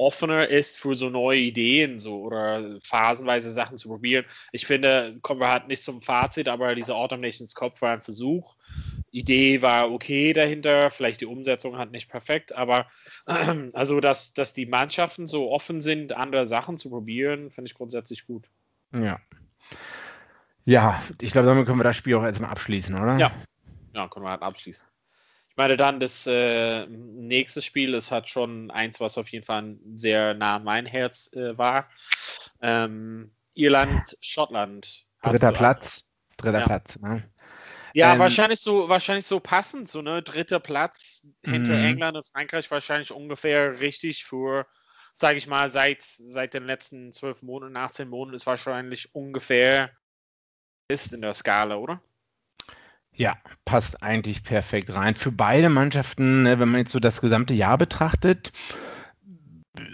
offener 0.00 0.48
ist 0.48 0.78
für 0.78 0.96
so 0.96 1.10
neue 1.10 1.40
Ideen 1.40 1.98
so 1.98 2.20
oder 2.20 2.78
phasenweise 2.82 3.50
Sachen 3.50 3.76
zu 3.76 3.88
probieren. 3.88 4.24
Ich 4.50 4.66
finde, 4.66 5.18
kommen 5.20 5.40
wir 5.40 5.50
halt 5.50 5.68
nicht 5.68 5.82
zum 5.82 6.00
Fazit, 6.00 6.48
aber 6.48 6.74
dieser 6.74 6.96
Autumn 6.96 7.20
Nations 7.20 7.54
Cup 7.54 7.82
war 7.82 7.92
ein 7.92 8.00
Versuch. 8.00 8.56
Idee 9.10 9.60
war 9.60 9.92
okay 9.92 10.32
dahinter, 10.32 10.90
vielleicht 10.90 11.20
die 11.20 11.26
Umsetzung 11.26 11.76
hat 11.76 11.90
nicht 11.90 12.08
perfekt, 12.08 12.54
aber 12.54 12.86
also 13.74 14.00
dass, 14.00 14.32
dass 14.32 14.54
die 14.54 14.66
Mannschaften 14.66 15.26
so 15.26 15.50
offen 15.50 15.82
sind, 15.82 16.12
andere 16.12 16.46
Sachen 16.46 16.78
zu 16.78 16.88
probieren, 16.88 17.50
finde 17.50 17.68
ich 17.68 17.74
grundsätzlich 17.74 18.26
gut. 18.26 18.46
Ja. 18.94 19.20
Ja, 20.70 21.02
ich 21.20 21.32
glaube, 21.32 21.48
damit 21.48 21.66
können 21.66 21.80
wir 21.80 21.84
das 21.84 21.96
Spiel 21.96 22.14
auch 22.14 22.22
erstmal 22.22 22.50
abschließen, 22.50 22.94
oder? 22.94 23.16
Ja, 23.16 23.32
ja 23.92 24.06
können 24.06 24.24
wir 24.24 24.30
halt 24.30 24.42
abschließen. 24.42 24.86
Ich 25.48 25.56
meine 25.56 25.76
dann, 25.76 25.98
das 25.98 26.28
äh, 26.28 26.86
nächste 26.86 27.60
Spiel 27.60 27.92
ist 27.92 28.12
halt 28.12 28.28
schon 28.28 28.70
eins, 28.70 29.00
was 29.00 29.18
auf 29.18 29.28
jeden 29.30 29.44
Fall 29.44 29.78
sehr 29.96 30.32
nah 30.34 30.56
an 30.56 30.64
mein 30.64 30.86
Herz 30.86 31.28
äh, 31.32 31.58
war. 31.58 31.88
Ähm, 32.62 33.32
Irland, 33.54 34.16
Schottland. 34.20 35.06
Dritter 35.22 35.50
Platz. 35.50 36.04
Dritter 36.36 36.60
ja. 36.60 36.64
Platz, 36.66 36.96
ne? 37.00 37.28
Ja, 37.92 38.12
ähm, 38.12 38.20
wahrscheinlich 38.20 38.60
so, 38.60 38.88
wahrscheinlich 38.88 39.26
so 39.26 39.40
passend, 39.40 39.90
so 39.90 40.02
ne, 40.02 40.22
dritter 40.22 40.60
Platz 40.60 41.26
hinter 41.44 41.74
mhm. 41.74 41.84
England 41.84 42.16
und 42.16 42.28
Frankreich 42.28 42.70
wahrscheinlich 42.70 43.10
ungefähr 43.10 43.80
richtig 43.80 44.24
für, 44.24 44.68
sage 45.16 45.36
ich 45.36 45.48
mal, 45.48 45.68
seit 45.68 46.04
seit 46.28 46.54
den 46.54 46.64
letzten 46.64 47.12
zwölf 47.12 47.42
Monaten, 47.42 47.76
18 47.76 48.08
Monaten 48.08 48.36
ist 48.36 48.46
wahrscheinlich 48.46 49.12
ungefähr 49.16 49.90
ist 50.90 51.12
in 51.12 51.22
der 51.22 51.34
Skala, 51.34 51.76
oder? 51.76 52.00
Ja, 53.14 53.36
passt 53.64 54.02
eigentlich 54.02 54.44
perfekt 54.44 54.94
rein. 54.94 55.14
Für 55.14 55.32
beide 55.32 55.68
Mannschaften, 55.68 56.42
ne, 56.42 56.58
wenn 56.58 56.70
man 56.70 56.80
jetzt 56.80 56.92
so 56.92 57.00
das 57.00 57.20
gesamte 57.20 57.54
Jahr 57.54 57.78
betrachtet, 57.78 58.52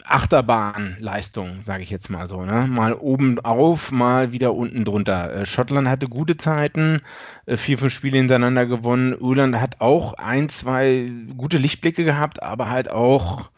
Achterbahnleistung, 0.04 1.62
sage 1.64 1.82
ich 1.82 1.90
jetzt 1.90 2.08
mal 2.08 2.28
so. 2.28 2.42
Ne? 2.44 2.66
Mal 2.68 2.94
oben 2.94 3.38
auf, 3.40 3.90
mal 3.90 4.32
wieder 4.32 4.54
unten 4.54 4.84
drunter. 4.84 5.32
Äh, 5.32 5.46
Schottland 5.46 5.88
hatte 5.88 6.08
gute 6.08 6.36
Zeiten, 6.36 7.02
äh, 7.46 7.56
vier, 7.56 7.78
fünf 7.78 7.92
Spiele 7.92 8.16
hintereinander 8.18 8.66
gewonnen. 8.66 9.12
Irland 9.12 9.60
hat 9.60 9.80
auch 9.80 10.14
ein, 10.14 10.48
zwei 10.48 11.10
gute 11.36 11.58
Lichtblicke 11.58 12.04
gehabt, 12.04 12.42
aber 12.42 12.70
halt 12.70 12.90
auch 12.90 13.50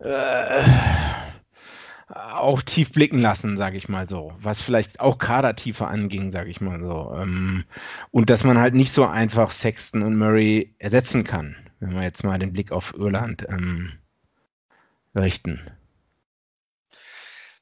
äh, 0.00 0.62
auch 2.08 2.62
tief 2.62 2.92
blicken 2.92 3.18
lassen, 3.18 3.56
sage 3.56 3.76
ich 3.76 3.88
mal 3.88 4.08
so, 4.08 4.32
was 4.38 4.62
vielleicht 4.62 5.00
auch 5.00 5.18
Kadertiefe 5.18 5.86
anging, 5.86 6.32
sage 6.32 6.50
ich 6.50 6.60
mal 6.60 6.80
so. 6.80 7.14
Ähm, 7.14 7.64
und 8.10 8.30
dass 8.30 8.44
man 8.44 8.58
halt 8.58 8.74
nicht 8.74 8.92
so 8.92 9.06
einfach 9.06 9.50
Sexton 9.50 10.02
und 10.02 10.16
Murray 10.16 10.74
ersetzen 10.78 11.24
kann, 11.24 11.56
wenn 11.80 11.94
wir 11.94 12.02
jetzt 12.02 12.24
mal 12.24 12.38
den 12.38 12.52
Blick 12.52 12.72
auf 12.72 12.94
Irland 12.94 13.46
ähm, 13.48 13.98
richten. 15.14 15.70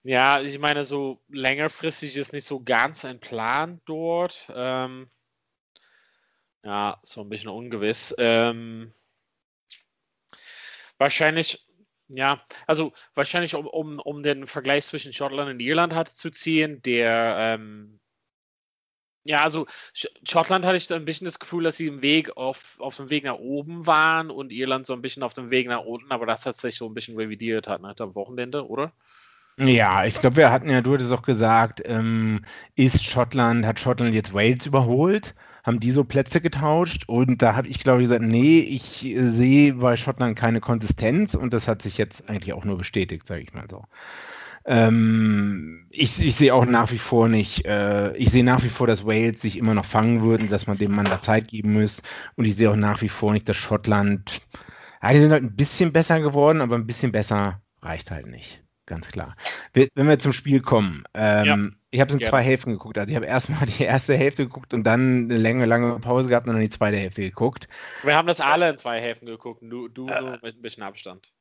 Ja, 0.05 0.41
ich 0.41 0.61
meine, 0.61 0.85
so 0.85 1.21
längerfristig 1.29 2.17
ist 2.17 2.33
nicht 2.33 2.47
so 2.47 2.63
ganz 2.63 3.05
ein 3.05 3.19
Plan 3.19 3.81
dort. 3.87 4.49
Ähm, 4.55 5.09
ja, 6.63 6.99
so 7.03 7.23
ein 7.23 7.29
bisschen 7.29 7.51
ungewiss. 7.51 8.15
Ähm, 8.17 8.93
wahrscheinlich 10.99 11.66
ja, 12.09 12.41
also 12.67 12.93
wahrscheinlich 13.15 13.55
um, 13.55 13.67
um, 13.67 13.99
um 13.99 14.23
den 14.23 14.47
Vergleich 14.47 14.85
zwischen 14.87 15.13
Schottland 15.13 15.51
und 15.51 15.61
Irland 15.61 15.95
hat 15.95 16.09
zu 16.09 16.31
ziehen, 16.31 16.83
der 16.83 17.37
ähm, 17.39 18.01
ja, 19.25 19.43
also 19.43 19.67
Schottland 20.23 20.65
hatte 20.65 20.77
ich 20.77 20.93
ein 20.93 21.05
bisschen 21.05 21.25
das 21.25 21.41
Gefühl, 21.41 21.65
dass 21.65 21.77
sie 21.77 21.89
im 21.89 22.01
Weg 22.01 22.37
auf, 22.37 22.77
auf 22.79 22.97
dem 22.97 23.11
Weg 23.11 23.25
nach 23.25 23.39
oben 23.39 23.85
waren 23.87 24.31
und 24.31 24.53
Irland 24.53 24.87
so 24.87 24.93
ein 24.93 25.03
bisschen 25.03 25.25
auf 25.25 25.35
dem 25.35 25.51
Weg 25.51 25.67
nach 25.67 25.85
unten, 25.85 26.13
aber 26.13 26.27
das 26.27 26.47
hat 26.47 26.59
sich 26.59 26.77
so 26.77 26.87
ein 26.87 26.95
bisschen 26.95 27.17
revidiert 27.17 27.67
hat, 27.67 27.83
ne, 27.83 27.93
am 27.99 28.15
Wochenende, 28.15 28.69
oder? 28.69 28.93
Ja, 29.59 30.05
ich 30.05 30.15
glaube, 30.17 30.37
wir 30.37 30.53
hatten 30.53 30.69
ja, 30.69 30.83
du 30.83 30.93
hattest 30.95 31.13
auch 31.13 31.23
gesagt, 31.23 31.83
ähm, 31.87 32.43
ist 32.75 33.05
Schottland, 33.05 33.65
hat 33.65 33.81
Schottland 33.81 34.13
jetzt 34.15 34.35
Wales 34.35 34.67
überholt? 34.67 35.35
Haben 35.65 35.81
die 35.81 35.93
so 35.93 36.05
Plätze 36.05 36.41
getauscht? 36.43 37.05
Und 37.09 37.41
da 37.41 37.57
habe 37.57 37.67
ich, 37.69 37.81
glaube 37.81 38.03
ich, 38.03 38.09
gesagt, 38.09 38.25
nee, 38.25 38.59
ich 38.61 39.05
äh, 39.07 39.29
sehe 39.31 39.75
bei 39.75 39.97
Schottland 39.97 40.37
keine 40.37 40.61
Konsistenz 40.61 41.35
und 41.35 41.55
das 41.55 41.69
hat 41.69 41.81
sich 41.83 41.97
jetzt 41.97 42.29
eigentlich 42.29 42.53
auch 42.53 42.65
nur 42.67 42.77
bestätigt, 42.77 43.27
sage 43.27 43.41
ich 43.43 43.55
mal 43.55 43.67
so. 43.71 43.85
Ähm, 44.67 45.87
ich, 45.91 46.21
ich 46.21 46.37
sehe 46.37 46.55
auch 46.55 46.67
nach 46.67 46.93
wie 46.93 46.99
vor 46.99 47.29
nicht, 47.29 47.67
äh, 47.67 48.15
ich 48.17 48.31
sehe 48.31 48.45
nach 48.45 48.63
wie 48.65 48.69
vor, 48.69 48.87
dass 48.87 49.07
Wales 49.07 49.41
sich 49.41 49.57
immer 49.59 49.75
noch 49.75 49.87
fangen 49.87 50.23
würden, 50.23 50.51
dass 50.51 50.67
man 50.67 50.77
dem 50.79 50.93
Mann 50.95 51.07
da 51.07 51.21
Zeit 51.21 51.49
geben 51.49 51.73
muss. 51.75 52.03
Und 52.37 52.45
ich 52.47 52.57
sehe 52.57 52.71
auch 52.71 52.77
nach 52.77 53.03
wie 53.03 53.09
vor 53.09 53.33
nicht, 53.33 53.49
dass 53.49 53.57
Schottland, 53.57 54.43
ja, 55.03 55.13
die 55.13 55.21
sind 55.21 55.33
halt 55.33 55.45
ein 55.45 55.57
bisschen 55.57 55.93
besser 55.93 56.21
geworden, 56.21 56.61
aber 56.61 56.77
ein 56.77 56.87
bisschen 56.87 57.13
besser 57.13 57.63
reicht 57.83 58.11
halt 58.11 58.27
nicht 58.27 58.66
ganz 58.87 59.09
klar. 59.09 59.37
Wenn 59.73 60.09
wir 60.09 60.19
zum 60.19 60.33
Spiel 60.33 60.61
kommen, 60.61 61.05
ähm, 61.15 61.45
ja, 61.45 61.57
ich 61.91 62.01
habe 62.01 62.09
es 62.09 62.15
in 62.15 62.19
gerne. 62.21 62.31
zwei 62.31 62.43
Hälften 62.43 62.73
geguckt. 62.73 62.99
Also 62.99 63.11
ich 63.11 63.17
habe 63.17 63.27
erstmal 63.27 63.67
die 63.67 63.83
erste 63.83 64.17
Hälfte 64.17 64.45
geguckt 64.45 64.73
und 64.75 64.85
dann 64.85 65.25
eine 65.25 65.39
lange, 65.39 65.67
lange 65.67 65.99
Pause 65.99 66.29
gehabt 66.29 66.47
und 66.47 66.55
dann 66.55 66.63
die 66.63 66.71
zweite 66.71 66.97
Hälfte 66.97 67.23
geguckt. 67.23 67.69
Wir 68.03 68.15
haben 68.15 68.29
das 68.29 68.41
alle 68.41 68.71
in 68.71 68.77
zwei 68.79 69.01
Hälften 69.01 69.27
geguckt, 69.27 69.63
du, 69.63 69.89
du 69.89 70.09
äh, 70.09 70.21
nur 70.21 70.39
mit 70.43 70.57
ein 70.57 70.63
bisschen 70.63 70.83
Abstand. 70.83 71.33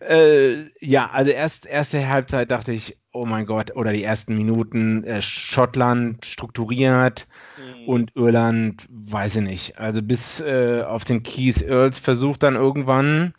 äh, 0.00 0.64
ja, 0.80 1.10
also 1.10 1.30
erst 1.30 1.66
erste 1.66 2.08
Halbzeit 2.08 2.50
dachte 2.50 2.72
ich, 2.72 2.98
oh 3.12 3.26
mein 3.26 3.46
Gott, 3.46 3.76
oder 3.76 3.92
die 3.92 4.04
ersten 4.04 4.36
Minuten, 4.36 5.04
äh, 5.04 5.20
Schottland 5.22 6.24
strukturiert 6.24 7.26
mhm. 7.58 7.88
und 7.88 8.16
Irland, 8.16 8.86
weiß 8.90 9.36
ich 9.36 9.42
nicht. 9.42 9.78
Also 9.78 10.02
bis 10.02 10.40
äh, 10.40 10.82
auf 10.82 11.04
den 11.04 11.22
Keys 11.22 11.62
Earls 11.62 11.98
versucht 11.98 12.42
dann 12.42 12.56
irgendwann 12.56 13.34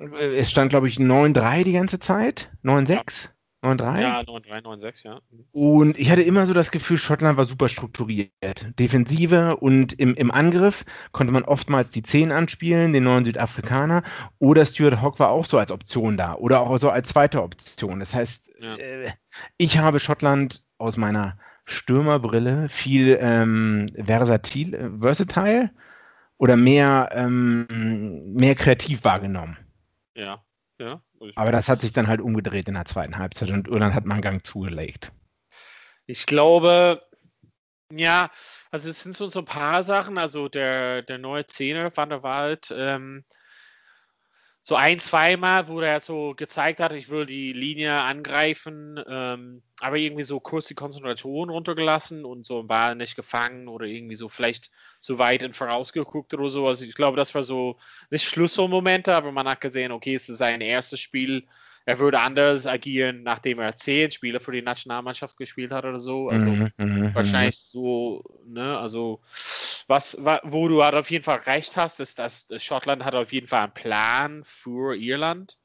es 0.00 0.50
stand, 0.50 0.70
glaube 0.70 0.88
ich, 0.88 0.96
9-3 0.96 1.64
die 1.64 1.72
ganze 1.72 2.00
Zeit. 2.00 2.50
9-6? 2.64 3.28
9-3? 3.62 4.00
Ja, 4.00 4.20
9-3, 4.20 4.62
9-6, 4.62 5.04
ja. 5.04 5.20
Und 5.52 5.98
ich 5.98 6.10
hatte 6.10 6.22
immer 6.22 6.46
so 6.46 6.54
das 6.54 6.70
Gefühl, 6.70 6.96
Schottland 6.96 7.36
war 7.36 7.44
super 7.44 7.68
strukturiert. 7.68 8.30
Defensive 8.78 9.56
und 9.58 9.92
im, 10.00 10.14
im 10.14 10.30
Angriff 10.30 10.86
konnte 11.12 11.32
man 11.32 11.44
oftmals 11.44 11.90
die 11.90 12.02
10 12.02 12.32
anspielen, 12.32 12.94
den 12.94 13.04
neuen 13.04 13.26
Südafrikaner. 13.26 14.02
Oder 14.38 14.64
Stuart 14.64 15.02
Hawk 15.02 15.18
war 15.18 15.28
auch 15.28 15.44
so 15.44 15.58
als 15.58 15.70
Option 15.70 16.16
da. 16.16 16.36
Oder 16.36 16.60
auch 16.60 16.78
so 16.78 16.88
als 16.88 17.10
zweite 17.10 17.42
Option. 17.42 18.00
Das 18.00 18.14
heißt, 18.14 18.50
ja. 18.60 18.76
äh, 18.76 19.10
ich 19.58 19.78
habe 19.78 20.00
Schottland 20.00 20.64
aus 20.78 20.96
meiner 20.96 21.36
Stürmerbrille 21.66 22.70
viel 22.70 23.18
ähm, 23.20 23.90
versatil, 23.94 24.74
äh, 24.74 24.90
versatile 25.00 25.70
oder 26.38 26.56
mehr, 26.56 27.10
ähm, 27.12 28.32
mehr 28.32 28.54
kreativ 28.54 29.04
wahrgenommen. 29.04 29.58
Ja, 30.14 30.44
ja. 30.78 31.02
Aber 31.34 31.52
das 31.52 31.68
hat 31.68 31.82
sich 31.82 31.92
dann 31.92 32.08
halt 32.08 32.20
umgedreht 32.20 32.68
in 32.68 32.74
der 32.74 32.84
zweiten 32.84 33.18
Halbzeit 33.18 33.50
und 33.50 33.68
Irland 33.68 33.94
hat 33.94 34.06
mal 34.06 34.14
einen 34.14 34.22
Gang 34.22 34.46
zugelegt. 34.46 35.12
Ich 36.06 36.26
glaube, 36.26 37.02
ja, 37.92 38.30
also 38.70 38.90
es 38.90 39.02
sind 39.02 39.16
so, 39.16 39.28
so 39.28 39.40
ein 39.40 39.44
paar 39.44 39.82
Sachen. 39.82 40.18
Also 40.18 40.48
der, 40.48 41.02
der 41.02 41.18
neue 41.18 41.46
Zehner 41.46 41.96
Van 41.96 42.08
der 42.08 42.22
Wald, 42.22 42.72
ähm, 42.76 43.24
so 44.62 44.76
ein, 44.76 44.98
zweimal, 44.98 45.68
wo 45.68 45.80
er 45.80 46.00
so 46.00 46.34
gezeigt 46.34 46.80
hat, 46.80 46.92
ich 46.92 47.08
will 47.08 47.24
die 47.24 47.52
Linie 47.52 47.94
angreifen, 47.94 49.02
ähm, 49.08 49.62
aber 49.80 49.96
irgendwie 49.96 50.22
so 50.22 50.38
kurz 50.38 50.68
die 50.68 50.74
Konzentration 50.74 51.48
runtergelassen 51.48 52.26
und 52.26 52.44
so 52.44 52.60
ein 52.60 52.66
Ball 52.66 52.94
nicht 52.94 53.16
gefangen 53.16 53.68
oder 53.68 53.86
irgendwie 53.86 54.16
so 54.16 54.28
vielleicht 54.28 54.70
zu 55.00 55.18
weit 55.18 55.42
in 55.42 55.54
vorausgeguckt 55.54 56.34
oder 56.34 56.50
so. 56.50 56.66
Also 56.66 56.84
ich 56.84 56.94
glaube, 56.94 57.16
das 57.16 57.34
war 57.34 57.42
so 57.42 57.78
nicht 58.10 58.24
Schlüsselmomente, 58.24 59.14
aber 59.14 59.32
man 59.32 59.48
hat 59.48 59.62
gesehen, 59.62 59.92
okay, 59.92 60.14
es 60.14 60.28
ist 60.28 60.38
sein 60.38 60.60
erstes 60.60 61.00
Spiel 61.00 61.46
er 61.86 61.98
würde 61.98 62.20
anders 62.20 62.66
agieren, 62.66 63.22
nachdem 63.22 63.58
er 63.58 63.76
zehn 63.76 64.10
Spiele 64.10 64.40
für 64.40 64.52
die 64.52 64.62
Nationalmannschaft 64.62 65.36
gespielt 65.36 65.72
hat 65.72 65.84
oder 65.84 65.98
so. 65.98 66.28
Also 66.28 66.46
mhm, 66.46 66.70
mhm, 66.76 67.00
mhm. 67.00 67.14
wahrscheinlich 67.14 67.58
so, 67.58 68.22
ne, 68.46 68.78
also 68.78 69.20
was, 69.86 70.18
wo 70.44 70.68
du 70.68 70.84
halt 70.84 70.94
auf 70.94 71.10
jeden 71.10 71.24
Fall 71.24 71.38
recht 71.38 71.76
hast, 71.76 72.00
ist, 72.00 72.18
dass 72.18 72.46
Schottland 72.58 73.04
hat 73.04 73.14
auf 73.14 73.32
jeden 73.32 73.46
Fall 73.46 73.64
einen 73.64 73.74
Plan 73.74 74.42
für 74.44 74.94
Irland. 74.94 75.58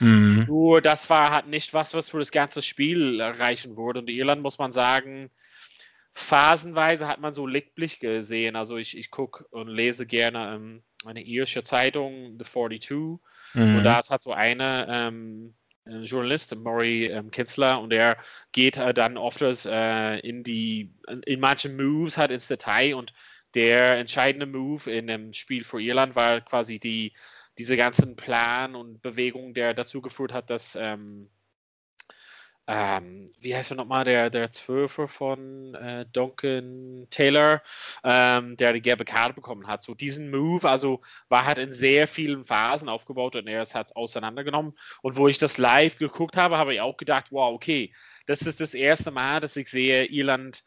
Mhm. 0.00 0.44
Nur 0.48 0.80
das 0.82 1.08
war 1.10 1.30
halt 1.30 1.46
nicht 1.46 1.74
was, 1.74 1.94
was 1.94 2.10
für 2.10 2.18
das 2.18 2.32
ganze 2.32 2.60
Spiel 2.60 3.20
erreichen 3.20 3.76
wurde. 3.76 4.00
Und 4.00 4.10
Irland 4.10 4.42
muss 4.42 4.58
man 4.58 4.72
sagen, 4.72 5.30
phasenweise 6.12 7.06
hat 7.06 7.20
man 7.20 7.34
so 7.34 7.46
Lichtblick 7.46 8.00
gesehen. 8.00 8.56
Also 8.56 8.76
ich, 8.76 8.96
ich 8.96 9.10
gucke 9.10 9.44
und 9.50 9.68
lese 9.68 10.06
gerne 10.06 10.54
ähm, 10.54 10.82
eine 11.06 11.22
irische 11.22 11.64
Zeitung, 11.64 12.36
The 12.38 12.44
42. 12.44 13.20
Mhm. 13.54 13.76
Und 13.76 13.84
da 13.84 13.98
ist 13.98 14.10
halt 14.10 14.22
so 14.22 14.32
eine 14.32 14.86
ähm, 14.88 15.54
äh, 15.86 16.04
Journalist, 16.04 16.54
Maury 16.56 17.06
ähm, 17.06 17.30
Kitzler, 17.30 17.80
und 17.80 17.90
der 17.90 18.16
geht 18.52 18.76
äh, 18.76 18.94
dann 18.94 19.16
oft 19.16 19.42
äh, 19.42 20.18
in 20.20 20.44
die, 20.44 20.92
in 21.26 21.40
manchen 21.40 21.76
Moves 21.76 22.16
halt 22.18 22.30
ins 22.30 22.48
Detail 22.48 22.94
und 22.94 23.12
der 23.54 23.98
entscheidende 23.98 24.46
Move 24.46 24.90
in 24.90 25.06
dem 25.06 25.32
Spiel 25.32 25.64
für 25.64 25.80
Irland 25.80 26.16
war 26.16 26.40
quasi 26.40 26.78
die, 26.78 27.12
diese 27.58 27.76
ganzen 27.76 28.16
Plan 28.16 28.74
und 28.74 29.02
Bewegungen, 29.02 29.54
der 29.54 29.74
dazu 29.74 30.00
geführt 30.00 30.32
hat, 30.32 30.48
dass 30.48 30.76
ähm, 30.80 31.28
ähm, 32.68 33.32
wie 33.40 33.56
heißt 33.56 33.72
er 33.72 33.76
nochmal, 33.76 34.04
der, 34.04 34.30
der 34.30 34.52
Zwölfer 34.52 35.08
von 35.08 35.74
äh, 35.74 36.06
Duncan 36.12 37.08
Taylor, 37.10 37.60
ähm, 38.04 38.56
der 38.56 38.72
die 38.72 38.80
gelbe 38.80 39.04
Karte 39.04 39.34
bekommen 39.34 39.66
hat. 39.66 39.82
So 39.82 39.94
diesen 39.94 40.30
Move, 40.30 40.68
also 40.68 41.00
war 41.28 41.44
halt 41.44 41.58
in 41.58 41.72
sehr 41.72 42.06
vielen 42.06 42.44
Phasen 42.44 42.88
aufgebaut 42.88 43.34
und 43.34 43.48
er 43.48 43.62
hat 43.62 43.86
es 43.88 43.96
auseinandergenommen. 43.96 44.78
Und 45.02 45.16
wo 45.16 45.26
ich 45.26 45.38
das 45.38 45.58
live 45.58 45.98
geguckt 45.98 46.36
habe, 46.36 46.56
habe 46.56 46.74
ich 46.74 46.80
auch 46.80 46.96
gedacht, 46.96 47.26
wow, 47.30 47.52
okay, 47.52 47.92
das 48.26 48.42
ist 48.42 48.60
das 48.60 48.74
erste 48.74 49.10
Mal, 49.10 49.40
dass 49.40 49.56
ich 49.56 49.68
sehe, 49.68 50.04
Irland 50.04 50.62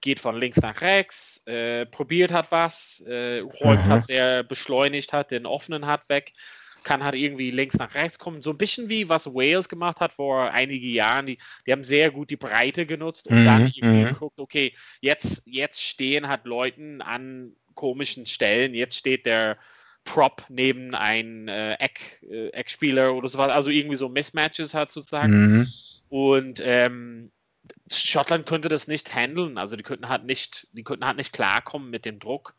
geht 0.00 0.20
von 0.20 0.38
links 0.38 0.58
nach 0.58 0.80
rechts, 0.80 1.42
äh, 1.46 1.86
probiert 1.86 2.30
hat 2.30 2.52
was, 2.52 3.00
äh, 3.06 3.40
räumt 3.40 3.86
mhm. 3.86 3.88
hat 3.88 4.04
sehr 4.04 4.42
beschleunigt 4.44 5.12
hat, 5.12 5.30
den 5.30 5.46
offenen 5.46 5.86
hat 5.86 6.08
weg 6.08 6.34
kann 6.82 7.04
halt 7.04 7.14
irgendwie 7.14 7.50
links 7.50 7.76
nach 7.76 7.94
rechts 7.94 8.18
kommen. 8.18 8.42
So 8.42 8.50
ein 8.50 8.58
bisschen 8.58 8.88
wie 8.88 9.08
was 9.08 9.26
Wales 9.26 9.68
gemacht 9.68 10.00
hat 10.00 10.12
vor 10.12 10.50
einigen 10.50 10.88
Jahren. 10.88 11.26
Die, 11.26 11.38
die 11.66 11.72
haben 11.72 11.84
sehr 11.84 12.10
gut 12.10 12.30
die 12.30 12.36
Breite 12.36 12.86
genutzt 12.86 13.28
und 13.28 13.40
mhm, 13.40 13.44
dann 13.44 13.72
irgendwie 13.74 14.04
mhm. 14.04 14.08
geguckt, 14.08 14.38
okay, 14.38 14.74
jetzt, 15.00 15.42
jetzt 15.46 15.82
stehen 15.82 16.28
halt 16.28 16.44
Leuten 16.44 17.02
an 17.02 17.52
komischen 17.74 18.26
Stellen. 18.26 18.74
Jetzt 18.74 18.96
steht 18.96 19.26
der 19.26 19.58
Prop 20.04 20.44
neben 20.48 20.94
ein 20.94 21.48
äh, 21.48 21.74
Eck, 21.74 22.20
äh, 22.28 22.48
Eckspieler 22.48 23.14
oder 23.14 23.28
sowas. 23.28 23.50
Also 23.50 23.70
irgendwie 23.70 23.96
so 23.96 24.08
Mismatches 24.08 24.74
hat 24.74 24.90
sozusagen. 24.90 25.58
Mhm. 25.58 25.66
Und 26.08 26.62
ähm, 26.64 27.30
Schottland 27.90 28.46
könnte 28.46 28.68
das 28.68 28.88
nicht 28.88 29.14
handeln. 29.14 29.58
Also 29.58 29.76
die 29.76 29.82
könnten 29.82 30.08
halt 30.08 30.24
nicht, 30.24 30.66
die 30.72 30.82
könnten 30.82 31.06
halt 31.06 31.18
nicht 31.18 31.32
klarkommen 31.32 31.90
mit 31.90 32.04
dem 32.04 32.18
Druck. 32.18 32.54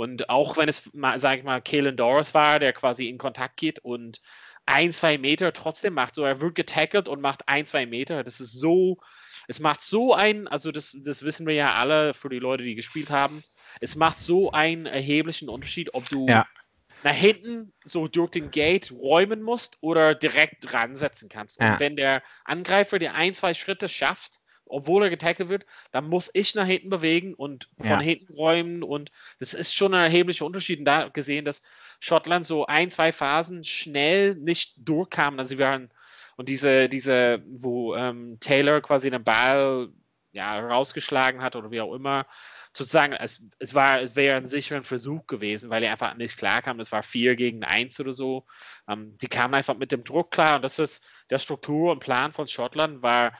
Und 0.00 0.30
auch 0.30 0.56
wenn 0.56 0.66
es, 0.66 0.90
sage 1.16 1.40
ich 1.40 1.44
mal, 1.44 1.60
Kalen 1.60 1.94
Doris 1.94 2.32
war, 2.32 2.58
der 2.58 2.72
quasi 2.72 3.10
in 3.10 3.18
Kontakt 3.18 3.58
geht 3.58 3.80
und 3.80 4.22
ein, 4.64 4.94
zwei 4.94 5.18
Meter 5.18 5.52
trotzdem 5.52 5.92
macht, 5.92 6.14
so 6.14 6.24
er 6.24 6.40
wird 6.40 6.54
getackelt 6.54 7.06
und 7.06 7.20
macht 7.20 7.46
ein, 7.50 7.66
zwei 7.66 7.84
Meter. 7.84 8.24
Das 8.24 8.40
ist 8.40 8.52
so, 8.52 8.96
es 9.46 9.60
macht 9.60 9.82
so 9.82 10.14
ein, 10.14 10.48
also 10.48 10.72
das, 10.72 10.96
das 11.04 11.22
wissen 11.22 11.46
wir 11.46 11.52
ja 11.52 11.74
alle 11.74 12.14
für 12.14 12.30
die 12.30 12.38
Leute, 12.38 12.62
die 12.62 12.76
gespielt 12.76 13.10
haben, 13.10 13.44
es 13.82 13.94
macht 13.94 14.18
so 14.18 14.50
einen 14.52 14.86
erheblichen 14.86 15.50
Unterschied, 15.50 15.92
ob 15.92 16.08
du 16.08 16.26
ja. 16.26 16.46
nach 17.04 17.14
hinten 17.14 17.74
so 17.84 18.08
durch 18.08 18.30
den 18.30 18.50
Gate 18.50 18.90
räumen 18.92 19.42
musst 19.42 19.76
oder 19.82 20.14
direkt 20.14 20.72
ransetzen 20.72 21.28
kannst. 21.28 21.60
Und 21.60 21.66
ja. 21.66 21.78
wenn 21.78 21.96
der 21.96 22.22
Angreifer 22.46 22.98
dir 22.98 23.12
ein, 23.12 23.34
zwei 23.34 23.52
Schritte 23.52 23.90
schafft, 23.90 24.40
obwohl 24.70 25.02
er 25.02 25.10
getackelt 25.10 25.48
wird, 25.48 25.66
dann 25.92 26.08
muss 26.08 26.30
ich 26.32 26.54
nach 26.54 26.66
hinten 26.66 26.90
bewegen 26.90 27.34
und 27.34 27.68
von 27.78 27.88
ja. 27.88 28.00
hinten 28.00 28.32
räumen 28.34 28.82
und 28.82 29.10
das 29.38 29.54
ist 29.54 29.74
schon 29.74 29.94
ein 29.94 30.04
erheblicher 30.04 30.46
Unterschied. 30.46 30.78
Und 30.78 30.84
da 30.84 31.08
gesehen, 31.08 31.44
dass 31.44 31.62
Schottland 31.98 32.46
so 32.46 32.66
ein, 32.66 32.90
zwei 32.90 33.12
Phasen 33.12 33.64
schnell 33.64 34.34
nicht 34.34 34.74
durchkam. 34.78 35.38
Also 35.38 35.50
sie 35.50 35.58
waren 35.58 35.90
und 36.36 36.48
diese, 36.48 36.88
diese, 36.88 37.42
wo 37.46 37.94
ähm, 37.94 38.38
Taylor 38.40 38.80
quasi 38.80 39.10
den 39.10 39.22
Ball 39.22 39.90
ja, 40.32 40.58
rausgeschlagen 40.58 41.42
hat 41.42 41.54
oder 41.56 41.70
wie 41.70 41.80
auch 41.80 41.92
immer, 41.92 42.26
sozusagen, 42.72 43.12
es, 43.12 43.42
es 43.58 43.74
war, 43.74 44.00
es 44.00 44.16
wäre 44.16 44.36
ein 44.36 44.46
sicherer 44.46 44.84
Versuch 44.84 45.26
gewesen, 45.26 45.70
weil 45.70 45.82
er 45.82 45.92
einfach 45.92 46.14
nicht 46.14 46.36
klar 46.36 46.62
kam. 46.62 46.80
Es 46.80 46.92
war 46.92 47.02
vier 47.02 47.34
gegen 47.34 47.64
eins 47.64 47.98
oder 48.00 48.12
so. 48.12 48.46
Ähm, 48.88 49.18
die 49.18 49.28
kamen 49.28 49.54
einfach 49.54 49.76
mit 49.76 49.92
dem 49.92 50.04
Druck 50.04 50.30
klar 50.30 50.56
und 50.56 50.62
das 50.62 50.78
ist 50.78 51.04
der 51.30 51.38
Struktur 51.40 51.92
und 51.92 52.00
Plan 52.00 52.32
von 52.32 52.48
Schottland 52.48 53.02
war 53.02 53.32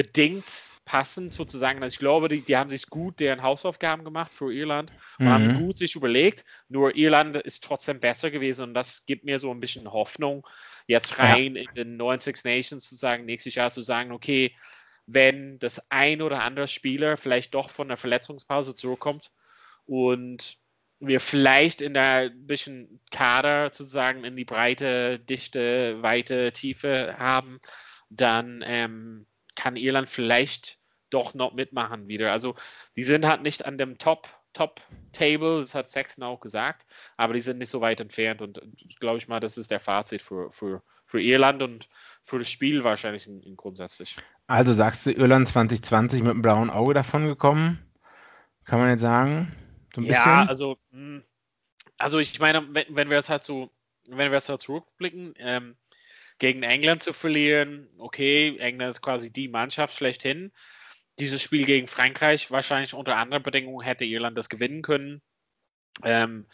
bedingt 0.00 0.70
passend 0.86 1.34
sozusagen. 1.34 1.82
Also 1.82 1.92
ich 1.92 1.98
glaube, 1.98 2.30
die, 2.30 2.40
die 2.40 2.56
haben 2.56 2.70
sich 2.70 2.86
gut 2.86 3.20
deren 3.20 3.42
Hausaufgaben 3.42 4.02
gemacht 4.02 4.32
für 4.32 4.50
Irland 4.50 4.90
und 5.18 5.26
mhm. 5.26 5.30
haben 5.30 5.58
gut 5.58 5.76
sich 5.76 5.94
überlegt. 5.94 6.46
Nur 6.70 6.96
Irland 6.96 7.36
ist 7.36 7.62
trotzdem 7.62 8.00
besser 8.00 8.30
gewesen 8.30 8.62
und 8.62 8.74
das 8.74 9.04
gibt 9.04 9.24
mir 9.24 9.38
so 9.38 9.50
ein 9.50 9.60
bisschen 9.60 9.92
Hoffnung, 9.92 10.46
jetzt 10.86 11.18
rein 11.18 11.54
ja. 11.54 11.62
in 11.62 11.74
den 11.74 11.96
90 11.98 12.42
Nations 12.44 12.88
zu 12.88 12.94
sagen, 12.94 13.26
nächstes 13.26 13.54
Jahr 13.54 13.70
zu 13.70 13.82
sagen, 13.82 14.10
okay, 14.10 14.56
wenn 15.04 15.58
das 15.58 15.82
ein 15.90 16.22
oder 16.22 16.44
andere 16.44 16.66
Spieler 16.66 17.18
vielleicht 17.18 17.54
doch 17.54 17.68
von 17.68 17.88
der 17.88 17.98
Verletzungspause 17.98 18.74
zurückkommt 18.74 19.32
und 19.84 20.56
wir 20.98 21.20
vielleicht 21.20 21.82
in 21.82 21.92
der 21.92 22.30
bisschen 22.30 23.00
Kader 23.10 23.70
sozusagen 23.70 24.24
in 24.24 24.34
die 24.34 24.46
Breite, 24.46 25.18
Dichte, 25.18 26.02
Weite, 26.02 26.52
Tiefe 26.52 27.16
haben, 27.18 27.60
dann 28.08 28.64
ähm, 28.66 29.26
kann 29.60 29.76
Irland 29.76 30.08
vielleicht 30.08 30.78
doch 31.10 31.34
noch 31.34 31.52
mitmachen 31.52 32.08
wieder. 32.08 32.32
Also 32.32 32.54
die 32.96 33.02
sind 33.02 33.26
halt 33.26 33.42
nicht 33.42 33.66
an 33.66 33.76
dem 33.76 33.98
Top 33.98 34.28
Top 34.52 34.80
Table, 35.12 35.60
das 35.60 35.76
hat 35.76 35.90
Sexton 35.90 36.24
auch 36.24 36.40
gesagt, 36.40 36.84
aber 37.16 37.34
die 37.34 37.40
sind 37.40 37.58
nicht 37.58 37.70
so 37.70 37.80
weit 37.80 38.00
entfernt 38.00 38.42
und 38.42 38.60
glaube 38.98 39.18
ich 39.18 39.28
mal, 39.28 39.38
das 39.38 39.56
ist 39.56 39.70
der 39.70 39.78
Fazit 39.78 40.22
für, 40.22 40.50
für, 40.50 40.82
für 41.06 41.20
Irland 41.20 41.62
und 41.62 41.88
für 42.24 42.40
das 42.40 42.50
Spiel 42.50 42.82
wahrscheinlich 42.82 43.28
in, 43.28 43.42
in 43.42 43.54
grundsätzlich. 43.54 44.16
Also 44.48 44.72
sagst 44.72 45.06
du 45.06 45.12
Irland 45.12 45.48
2020 45.48 46.22
mit 46.22 46.32
einem 46.32 46.42
blauen 46.42 46.70
Auge 46.70 46.94
davon 46.94 47.26
gekommen? 47.26 47.78
Kann 48.64 48.80
man 48.80 48.88
jetzt 48.88 49.02
sagen? 49.02 49.52
So 49.94 50.00
ja, 50.02 50.46
also, 50.46 50.78
hm, 50.90 51.22
also 51.96 52.18
ich 52.18 52.40
meine, 52.40 52.66
wenn, 52.74 52.86
wenn 52.88 53.10
wir 53.10 53.18
es 53.18 53.30
halt 53.30 53.44
so, 53.44 53.70
wenn 54.08 54.32
wir 54.32 54.38
es 54.38 54.48
halt 54.48 54.62
zurückblicken, 54.62 55.34
ähm, 55.38 55.76
gegen 56.40 56.62
England 56.62 57.02
zu 57.02 57.12
verlieren, 57.12 57.88
okay, 57.98 58.56
England 58.58 58.90
ist 58.90 59.02
quasi 59.02 59.30
die 59.30 59.46
Mannschaft 59.46 59.94
schlechthin. 59.94 60.50
Dieses 61.20 61.42
Spiel 61.42 61.66
gegen 61.66 61.86
Frankreich, 61.86 62.50
wahrscheinlich 62.50 62.94
unter 62.94 63.16
anderen 63.16 63.42
Bedingungen 63.42 63.84
hätte 63.84 64.04
Irland 64.04 64.36
das 64.36 64.48
gewinnen 64.48 64.80
können. 64.82 65.20
Ähm, 66.02 66.46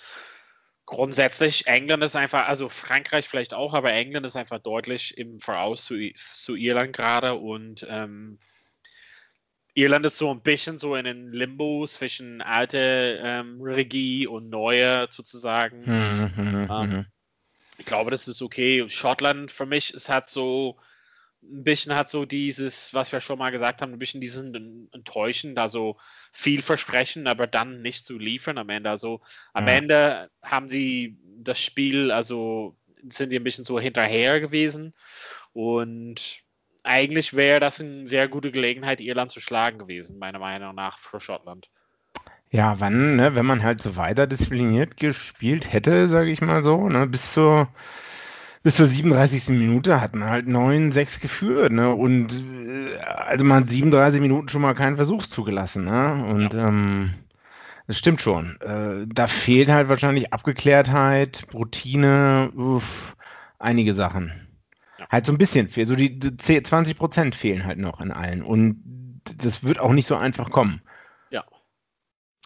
grundsätzlich, 0.86 1.68
England 1.68 2.02
ist 2.02 2.16
einfach, 2.16 2.48
also 2.48 2.68
Frankreich 2.68 3.28
vielleicht 3.28 3.54
auch, 3.54 3.74
aber 3.74 3.92
England 3.92 4.26
ist 4.26 4.36
einfach 4.36 4.58
deutlich 4.58 5.16
im 5.16 5.38
Voraus 5.38 5.84
zu, 5.84 5.96
zu 6.34 6.56
Irland 6.56 6.92
gerade 6.92 7.34
und 7.34 7.86
ähm, 7.88 8.40
Irland 9.74 10.06
ist 10.06 10.16
so 10.16 10.30
ein 10.30 10.40
bisschen 10.40 10.78
so 10.78 10.96
in 10.96 11.04
den 11.04 11.32
Limbo 11.32 11.86
zwischen 11.86 12.40
alte 12.40 13.20
ähm, 13.22 13.60
Regie 13.60 14.26
und 14.26 14.48
neue 14.48 15.06
sozusagen. 15.10 15.82
Mhm, 15.82 16.32
mhm 16.34 16.68
ähm, 16.70 16.90
mhm. 16.90 17.00
ich 17.00 17.15
glaube, 17.86 18.10
das 18.10 18.28
ist 18.28 18.42
okay. 18.42 18.88
Schottland 18.88 19.50
für 19.50 19.66
mich, 19.66 19.94
es 19.94 20.08
hat 20.08 20.28
so 20.28 20.76
ein 21.42 21.62
bisschen 21.62 21.94
hat 21.94 22.08
so 22.08 22.24
dieses, 22.24 22.92
was 22.92 23.12
wir 23.12 23.20
schon 23.20 23.38
mal 23.38 23.50
gesagt 23.50 23.80
haben, 23.80 23.92
ein 23.92 23.98
bisschen 23.98 24.20
diesen 24.20 24.88
enttäuschend, 24.92 25.58
also 25.58 25.96
viel 26.32 26.62
versprechen, 26.62 27.26
aber 27.26 27.46
dann 27.46 27.82
nicht 27.82 28.06
zu 28.06 28.18
liefern 28.18 28.58
am 28.58 28.68
Ende. 28.68 28.90
Also 28.90 29.20
am 29.52 29.68
ja. 29.68 29.74
Ende 29.74 30.30
haben 30.42 30.68
sie 30.68 31.16
das 31.38 31.60
Spiel, 31.60 32.10
also 32.10 32.76
sind 33.08 33.30
die 33.30 33.36
ein 33.36 33.44
bisschen 33.44 33.64
so 33.64 33.78
hinterher 33.78 34.40
gewesen 34.40 34.94
und 35.52 36.42
eigentlich 36.82 37.34
wäre 37.34 37.60
das 37.60 37.80
eine 37.80 38.06
sehr 38.06 38.28
gute 38.28 38.52
Gelegenheit, 38.52 39.00
Irland 39.00 39.30
zu 39.30 39.40
schlagen 39.40 39.78
gewesen, 39.78 40.18
meiner 40.18 40.38
Meinung 40.38 40.74
nach, 40.74 40.98
für 40.98 41.20
Schottland. 41.20 41.68
Ja, 42.56 42.80
wann, 42.80 43.16
ne, 43.16 43.34
wenn 43.34 43.44
man 43.44 43.62
halt 43.62 43.82
so 43.82 43.96
weiter 43.96 44.26
diszipliniert 44.26 44.96
gespielt 44.96 45.70
hätte, 45.70 46.08
sage 46.08 46.30
ich 46.30 46.40
mal 46.40 46.64
so, 46.64 46.88
ne, 46.88 47.06
bis 47.06 47.34
zur 47.34 47.68
bis 48.62 48.76
zur 48.76 48.86
37. 48.86 49.50
Minute 49.50 50.00
hat 50.00 50.14
man 50.14 50.30
halt 50.30 50.46
9-6 50.46 51.20
geführt, 51.20 51.70
ne? 51.70 51.94
Und 51.94 52.32
äh, 52.32 52.96
also 52.96 53.44
man 53.44 53.62
hat 53.64 53.70
37 53.70 54.22
Minuten 54.22 54.48
schon 54.48 54.62
mal 54.62 54.72
keinen 54.72 54.96
Versuch 54.96 55.26
zugelassen, 55.26 55.84
ne? 55.84 56.24
Und 56.24 56.54
ja. 56.54 56.68
ähm, 56.68 57.12
das 57.88 57.98
stimmt 57.98 58.22
schon. 58.22 58.58
Äh, 58.62 59.06
da 59.06 59.26
fehlt 59.26 59.68
halt 59.68 59.90
wahrscheinlich 59.90 60.32
Abgeklärtheit, 60.32 61.46
Routine, 61.52 62.52
uff, 62.56 63.16
einige 63.58 63.92
Sachen 63.92 64.32
halt 65.10 65.26
so 65.26 65.32
ein 65.32 65.38
bisschen 65.38 65.68
fehlt. 65.68 65.88
So 65.88 65.94
die, 65.94 66.18
die 66.18 66.62
20 66.62 66.96
Prozent 66.96 67.34
fehlen 67.34 67.66
halt 67.66 67.78
noch 67.78 68.00
in 68.00 68.12
allen. 68.12 68.42
Und 68.42 68.82
das 69.42 69.62
wird 69.62 69.78
auch 69.78 69.92
nicht 69.92 70.08
so 70.08 70.16
einfach 70.16 70.50
kommen. 70.50 70.80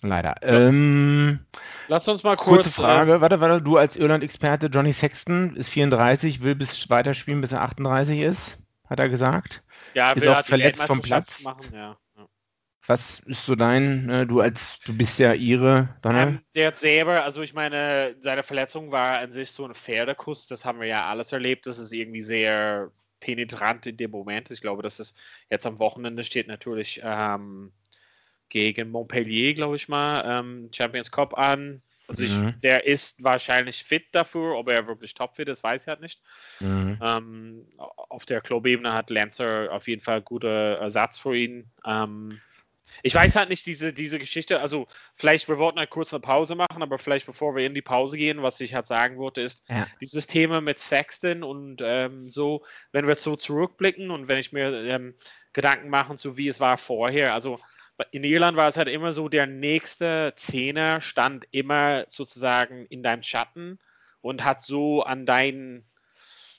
Ja. 0.02 0.09
Leider. 0.09 0.35
Ja. 0.42 0.69
Ähm, 0.69 1.40
Lass 1.88 2.09
uns 2.09 2.23
mal 2.23 2.37
kurz. 2.37 2.64
Kurze 2.64 2.71
Frage. 2.71 3.14
Äh, 3.14 3.21
warte, 3.21 3.40
warte, 3.40 3.62
du 3.62 3.76
als 3.76 3.97
Irland-Experte, 3.97 4.66
Johnny 4.66 4.92
Sexton 4.92 5.57
ist 5.57 5.69
34, 5.71 6.42
will 6.42 6.54
bis 6.54 6.88
weiterspielen, 6.88 7.40
bis 7.40 7.52
er 7.52 7.62
38 7.62 8.21
ist, 8.21 8.59
hat 8.88 8.99
er 8.99 9.09
gesagt. 9.09 9.62
Ja, 9.95 10.12
ist 10.12 10.26
auch 10.26 10.45
verletzt 10.45 10.83
vom 10.83 11.00
Platz. 11.00 11.42
Machen, 11.42 11.75
ja. 11.75 11.97
Was 12.87 13.21
ist 13.21 13.45
so 13.45 13.54
dein, 13.54 14.09
äh, 14.09 14.26
du 14.26 14.40
als, 14.40 14.80
du 14.80 14.97
bist 14.97 15.19
ja 15.19 15.32
ihre, 15.32 15.95
Donald? 16.02 16.28
Ähm, 16.28 16.41
der 16.56 16.69
hat 16.69 16.78
selber, 16.78 17.23
also 17.25 17.43
ich 17.43 17.54
meine, 17.54 18.17
seine 18.21 18.43
Verletzung 18.43 18.91
war 18.91 19.19
an 19.19 19.32
sich 19.32 19.52
so 19.52 19.65
ein 19.65 19.75
Pferdekuss, 19.75 20.49
das 20.49 20.65
haben 20.65 20.80
wir 20.80 20.89
ja 20.89 21.06
alles 21.06 21.30
erlebt, 21.30 21.67
das 21.67 21.78
ist 21.78 21.93
irgendwie 21.93 22.23
sehr 22.23 22.91
penetrant 23.21 23.86
in 23.86 23.97
dem 23.97 24.10
Moment. 24.10 24.50
Ich 24.50 24.60
glaube, 24.60 24.82
dass 24.82 24.99
es 24.99 25.15
jetzt 25.50 25.67
am 25.67 25.78
Wochenende 25.78 26.25
steht 26.25 26.49
natürlich 26.49 27.00
ähm, 27.04 27.71
gegen 28.50 28.91
Montpellier, 28.91 29.54
glaube 29.54 29.76
ich 29.76 29.89
mal, 29.89 30.23
ähm, 30.26 30.69
Champions 30.73 31.10
Cup 31.10 31.39
an. 31.39 31.82
Also 32.06 32.25
ich, 32.25 32.32
mhm. 32.32 32.54
der 32.60 32.86
ist 32.86 33.23
wahrscheinlich 33.23 33.84
fit 33.84 34.06
dafür, 34.10 34.56
ob 34.56 34.69
er 34.69 34.89
wirklich 34.89 35.15
topfit 35.15 35.49
ist, 35.49 35.63
weiß 35.63 35.82
ich 35.82 35.89
halt 35.89 36.00
nicht. 36.00 36.21
Mhm. 36.58 36.99
Ähm, 37.00 37.67
auf 37.78 38.26
der 38.26 38.41
Clubebene 38.41 38.93
hat 38.93 39.10
Lancer 39.10 39.69
auf 39.71 39.86
jeden 39.86 40.02
Fall 40.02 40.21
guter 40.21 40.78
Ersatz 40.78 41.21
für 41.21 41.36
ihn. 41.36 41.71
Ähm, 41.86 42.41
ich 43.02 43.15
weiß 43.15 43.36
halt 43.36 43.49
nicht, 43.49 43.67
diese, 43.67 43.93
diese 43.93 44.19
Geschichte, 44.19 44.60
also 44.60 44.89
vielleicht, 45.15 45.49
wir 45.49 45.58
wollten 45.58 45.78
halt 45.78 45.91
kurz 45.91 46.13
eine 46.13 46.21
Pause 46.21 46.54
machen, 46.56 46.82
aber 46.82 46.99
vielleicht 46.99 47.26
bevor 47.26 47.54
wir 47.54 47.65
in 47.65 47.75
die 47.75 47.82
Pause 47.82 48.17
gehen, 48.17 48.43
was 48.43 48.60
ich 48.60 48.75
halt 48.75 48.89
sagen 48.89 49.19
wollte, 49.19 49.41
ist 49.41 49.63
ja. 49.69 49.86
dieses 50.00 50.26
Thema 50.26 50.60
mit 50.60 50.78
Sexton 50.78 51.43
und 51.43 51.80
ähm, 51.82 52.28
so, 52.30 52.65
wenn 52.93 53.06
wir 53.06 53.15
so 53.15 53.36
zurückblicken 53.36 54.10
und 54.10 54.28
wenn 54.28 54.39
ich 54.39 54.52
mir 54.52 54.73
ähm, 54.84 55.15
Gedanken 55.52 55.89
mache, 55.89 56.17
so 56.19 56.36
wie 56.36 56.49
es 56.49 56.60
war 56.60 56.76
vorher, 56.78 57.34
also 57.34 57.60
in 58.10 58.25
Irland 58.25 58.56
war 58.56 58.69
es 58.69 58.76
halt 58.76 58.89
immer 58.89 59.13
so, 59.13 59.28
der 59.28 59.47
nächste 59.47 60.32
Zehner 60.36 61.00
stand 61.00 61.47
immer 61.50 62.04
sozusagen 62.08 62.86
in 62.86 63.02
deinem 63.02 63.23
Schatten 63.23 63.78
und 64.21 64.45
hat 64.45 64.63
so 64.63 65.02
an 65.02 65.26
deinen 65.26 65.84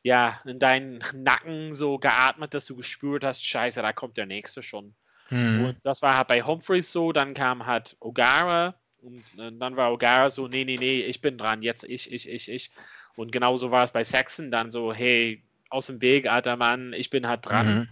ja, 0.04 0.41
in 0.45 0.60
deinen 0.60 1.04
Nacken 1.13 1.73
so 1.73 1.99
geatmet, 1.99 2.54
dass 2.54 2.65
du 2.65 2.75
gespürt 2.75 3.23
hast, 3.23 3.45
scheiße, 3.45 3.82
da 3.82 3.93
kommt 3.93 4.17
der 4.17 4.25
nächste 4.25 4.63
schon. 4.63 4.95
Mhm. 5.30 5.65
Und 5.65 5.77
das 5.84 6.01
war 6.01 6.17
halt 6.17 6.27
bei 6.27 6.41
Humphreys 6.41 6.91
so, 6.91 7.12
dann 7.12 7.34
kam 7.34 7.65
halt 7.65 7.97
O'Gara 7.99 8.73
und 9.01 9.23
dann 9.38 9.77
war 9.77 9.91
O'Gara 9.91 10.30
so, 10.30 10.47
nee, 10.47 10.65
nee, 10.65 10.77
nee, 10.77 11.01
ich 11.01 11.21
bin 11.21 11.38
dran, 11.38 11.62
jetzt 11.62 11.84
ich, 11.84 12.12
ich, 12.12 12.27
ich, 12.27 12.49
ich. 12.49 12.71
Und 13.15 13.32
genauso 13.32 13.71
war 13.71 13.84
es 13.84 13.91
bei 13.91 14.04
Saxon 14.04 14.51
dann 14.51 14.71
so, 14.71 14.93
hey, 14.93 15.43
aus 15.69 15.88
dem 15.88 16.01
Weg, 16.01 16.27
alter 16.27 16.58
Mann, 16.58 16.93
ich 16.93 17.10
bin 17.10 17.27
halt 17.27 17.45
dran. 17.45 17.75
Mhm. 17.75 17.89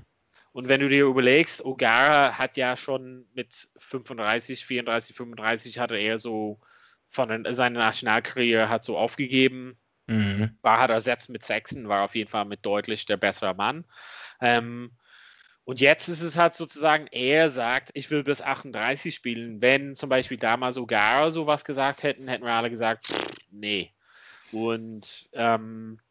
Und 0.60 0.68
wenn 0.68 0.82
du 0.82 0.90
dir 0.90 1.06
überlegst, 1.06 1.64
O'Gara 1.64 2.34
hat 2.34 2.58
ja 2.58 2.76
schon 2.76 3.26
mit 3.34 3.70
35, 3.78 4.66
34, 4.66 5.16
35 5.16 5.80
hatte 5.80 5.96
er 5.96 6.20
so 6.20 6.60
von 7.08 7.46
seiner 7.56 7.80
Nationalkarriere 7.80 8.68
hat 8.68 8.84
so 8.84 8.98
aufgegeben. 8.98 9.78
Mhm. 10.08 10.58
War 10.62 10.82
hat 10.82 10.90
ersetzt 10.90 11.30
mit 11.30 11.46
Saxon, 11.46 11.88
war 11.88 12.04
auf 12.04 12.14
jeden 12.14 12.30
Fall 12.30 12.44
mit 12.44 12.66
deutlich 12.66 13.06
der 13.06 13.16
bessere 13.16 13.54
Mann. 13.54 13.86
Ähm, 14.42 14.92
und 15.64 15.80
jetzt 15.80 16.10
ist 16.10 16.22
es 16.22 16.36
halt 16.36 16.56
sozusagen, 16.56 17.08
er 17.08 17.50
sagt, 17.50 17.92
ich 17.94 18.12
will 18.12 18.26
bis 18.26 18.42
38 18.42 19.16
spielen. 19.16 19.62
Wenn 19.62 19.96
zum 19.96 20.10
Beispiel 20.10 20.40
damals 20.40 20.76
sogar 20.76 21.32
sowas 21.32 21.64
gesagt 21.64 22.04
hätten, 22.04 22.28
hätten 22.28 22.44
wir 22.44 22.52
alle 22.52 22.70
gesagt, 22.70 23.06
pff, 23.06 23.30
nee. 23.50 23.94
Und 24.52 25.30
ähm, 25.32 26.02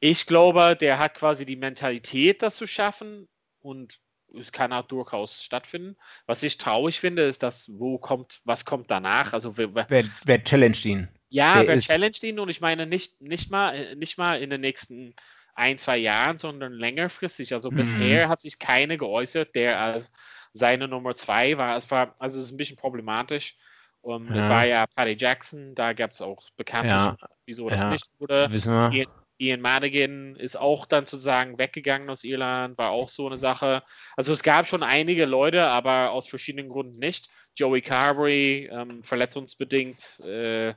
ich 0.00 0.26
glaube, 0.26 0.76
der 0.80 0.98
hat 0.98 1.14
quasi 1.14 1.46
die 1.46 1.54
Mentalität, 1.54 2.42
das 2.42 2.56
zu 2.56 2.66
schaffen. 2.66 3.28
Und 3.60 3.98
es 4.38 4.52
kann 4.52 4.72
auch 4.72 4.86
durchaus 4.86 5.42
stattfinden. 5.42 5.96
Was 6.26 6.42
ich 6.42 6.58
traurig 6.58 7.00
finde, 7.00 7.22
ist, 7.22 7.42
dass 7.42 7.68
wo 7.72 7.98
kommt, 7.98 8.40
was 8.44 8.64
kommt 8.64 8.90
danach? 8.90 9.32
Also 9.32 9.56
wer, 9.56 9.74
wer, 9.74 10.04
wer 10.24 10.44
challenged 10.44 10.84
ihn? 10.84 11.08
Ja, 11.28 11.56
wer, 11.56 11.68
wer 11.68 11.80
challenged 11.80 12.22
ihn? 12.22 12.38
Und 12.38 12.48
ich 12.48 12.60
meine 12.60 12.86
nicht, 12.86 13.20
nicht 13.20 13.50
mal, 13.50 13.96
nicht 13.96 14.18
mal 14.18 14.40
in 14.40 14.50
den 14.50 14.60
nächsten 14.60 15.14
ein, 15.54 15.78
zwei 15.78 15.98
Jahren, 15.98 16.38
sondern 16.38 16.72
längerfristig. 16.72 17.52
Also 17.54 17.70
mhm. 17.70 17.76
bisher 17.76 18.28
hat 18.28 18.40
sich 18.40 18.58
keine 18.58 18.98
geäußert, 18.98 19.54
der 19.54 19.80
als 19.80 20.12
seine 20.52 20.88
Nummer 20.88 21.14
zwei 21.16 21.58
war. 21.58 21.76
Es 21.76 21.90
war, 21.90 22.14
also 22.18 22.38
es 22.38 22.46
ist 22.46 22.52
ein 22.52 22.56
bisschen 22.56 22.76
problematisch. 22.76 23.56
Um, 24.02 24.28
ja. 24.28 24.40
Es 24.40 24.48
war 24.48 24.64
ja 24.64 24.86
Paddy 24.86 25.14
Jackson, 25.18 25.74
da 25.74 25.92
gab 25.92 26.12
es 26.12 26.22
auch 26.22 26.48
bekanntlich, 26.56 26.92
ja. 26.92 27.16
wieso 27.44 27.68
das 27.68 27.80
ja. 27.80 27.90
nicht 27.90 28.06
wurde. 28.18 28.48
Wissen 28.50 28.72
wir. 28.72 29.06
Ian, 29.40 29.60
Madigan 29.60 30.36
ist 30.36 30.56
auch 30.56 30.86
dann 30.86 31.06
sozusagen 31.06 31.58
weggegangen 31.58 32.10
aus 32.10 32.24
Irland, 32.24 32.78
war 32.78 32.90
auch 32.90 33.08
so 33.08 33.26
eine 33.26 33.38
Sache. 33.38 33.82
Also 34.16 34.32
es 34.32 34.42
gab 34.42 34.68
schon 34.68 34.82
einige 34.82 35.24
Leute, 35.24 35.66
aber 35.66 36.10
aus 36.10 36.28
verschiedenen 36.28 36.68
Gründen 36.68 36.98
nicht. 36.98 37.28
Joey 37.56 37.80
Carberry, 37.80 38.68
ähm, 38.72 39.02
verletzungsbedingt, 39.02 40.20
äh, 40.20 40.74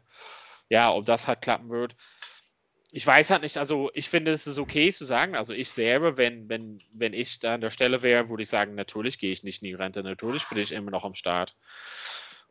ja, 0.69 0.91
ob 0.91 1.05
das 1.05 1.27
halt 1.27 1.41
klappen 1.41 1.69
wird 1.69 1.95
ich 2.95 3.07
weiß 3.07 3.31
halt 3.31 3.41
nicht, 3.41 3.57
also 3.57 3.89
ich 3.95 4.07
finde, 4.07 4.31
es 4.31 4.45
ist 4.45 4.59
okay 4.59 4.93
zu 4.93 5.03
sagen, 5.03 5.35
also 5.35 5.51
ich 5.51 5.71
selber, 5.71 6.15
wenn, 6.15 6.47
wenn, 6.47 6.77
wenn 6.93 7.13
ich 7.13 7.39
da 7.39 7.55
an 7.55 7.61
der 7.61 7.71
Stelle 7.71 8.03
wäre, 8.03 8.29
würde 8.29 8.43
ich 8.43 8.49
sagen, 8.49 8.75
natürlich 8.75 9.17
gehe 9.17 9.31
ich 9.31 9.41
nicht 9.41 9.63
in 9.63 9.69
die 9.69 9.73
Rente, 9.73 10.03
natürlich 10.03 10.47
bin 10.47 10.59
ich 10.59 10.71
immer 10.71 10.91
noch 10.91 11.03
am 11.03 11.15
Start. 11.15 11.55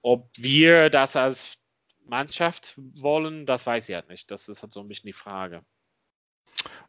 Ob 0.03 0.29
wir 0.37 0.91
das 0.91 1.15
als 1.15 1.59
Mannschaft 2.05 2.75
wollen, 2.77 3.47
das 3.47 3.67
weiß 3.67 3.89
ich 3.89 3.95
halt 3.95 4.09
nicht. 4.09 4.33
Das 4.33 4.49
ist 4.49 4.63
halt 4.63 4.73
so 4.73 4.81
ein 4.81 4.89
bisschen 4.89 5.07
die 5.07 5.13
Frage. 5.13 5.65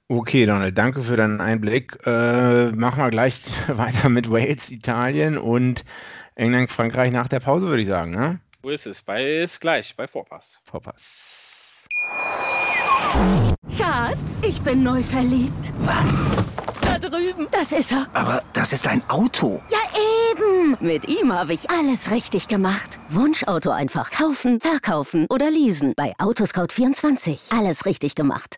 Okay, 0.07 0.45
Donald, 0.45 0.77
danke 0.77 1.01
für 1.01 1.15
deinen 1.15 1.41
Einblick. 1.41 1.97
Äh, 2.05 2.71
machen 2.71 2.99
wir 3.01 3.09
gleich 3.09 3.41
weiter 3.67 4.09
mit 4.09 4.29
Wales, 4.29 4.69
Italien 4.69 5.37
und 5.37 5.85
England, 6.35 6.71
Frankreich 6.71 7.11
nach 7.11 7.27
der 7.27 7.39
Pause, 7.39 7.67
würde 7.67 7.81
ich 7.81 7.87
sagen. 7.87 8.11
Ne? 8.11 8.39
Wo 8.61 8.69
ist 8.69 8.85
es? 8.85 9.01
Bei 9.01 9.23
ist 9.23 9.59
gleich, 9.59 9.95
bei 9.95 10.07
Vorpass. 10.07 10.61
Vorpass. 10.65 11.01
Schatz, 13.77 14.41
ich 14.41 14.61
bin 14.61 14.83
neu 14.83 15.01
verliebt. 15.03 15.73
Was? 15.79 16.25
Da 16.81 16.97
drüben. 16.97 17.47
Das 17.51 17.71
ist 17.71 17.91
er. 17.91 18.07
Aber 18.13 18.43
das 18.53 18.73
ist 18.73 18.87
ein 18.87 19.01
Auto. 19.09 19.61
Ja, 19.69 19.79
eben. 20.31 20.77
Mit 20.79 21.07
ihm 21.07 21.31
habe 21.33 21.53
ich 21.53 21.69
alles 21.69 22.11
richtig 22.11 22.47
gemacht. 22.47 22.99
Wunschauto 23.09 23.71
einfach 23.71 24.11
kaufen, 24.11 24.59
verkaufen 24.59 25.27
oder 25.29 25.49
leasen. 25.49 25.93
Bei 25.95 26.13
Autoscout24. 26.17 27.57
Alles 27.57 27.85
richtig 27.85 28.15
gemacht. 28.15 28.57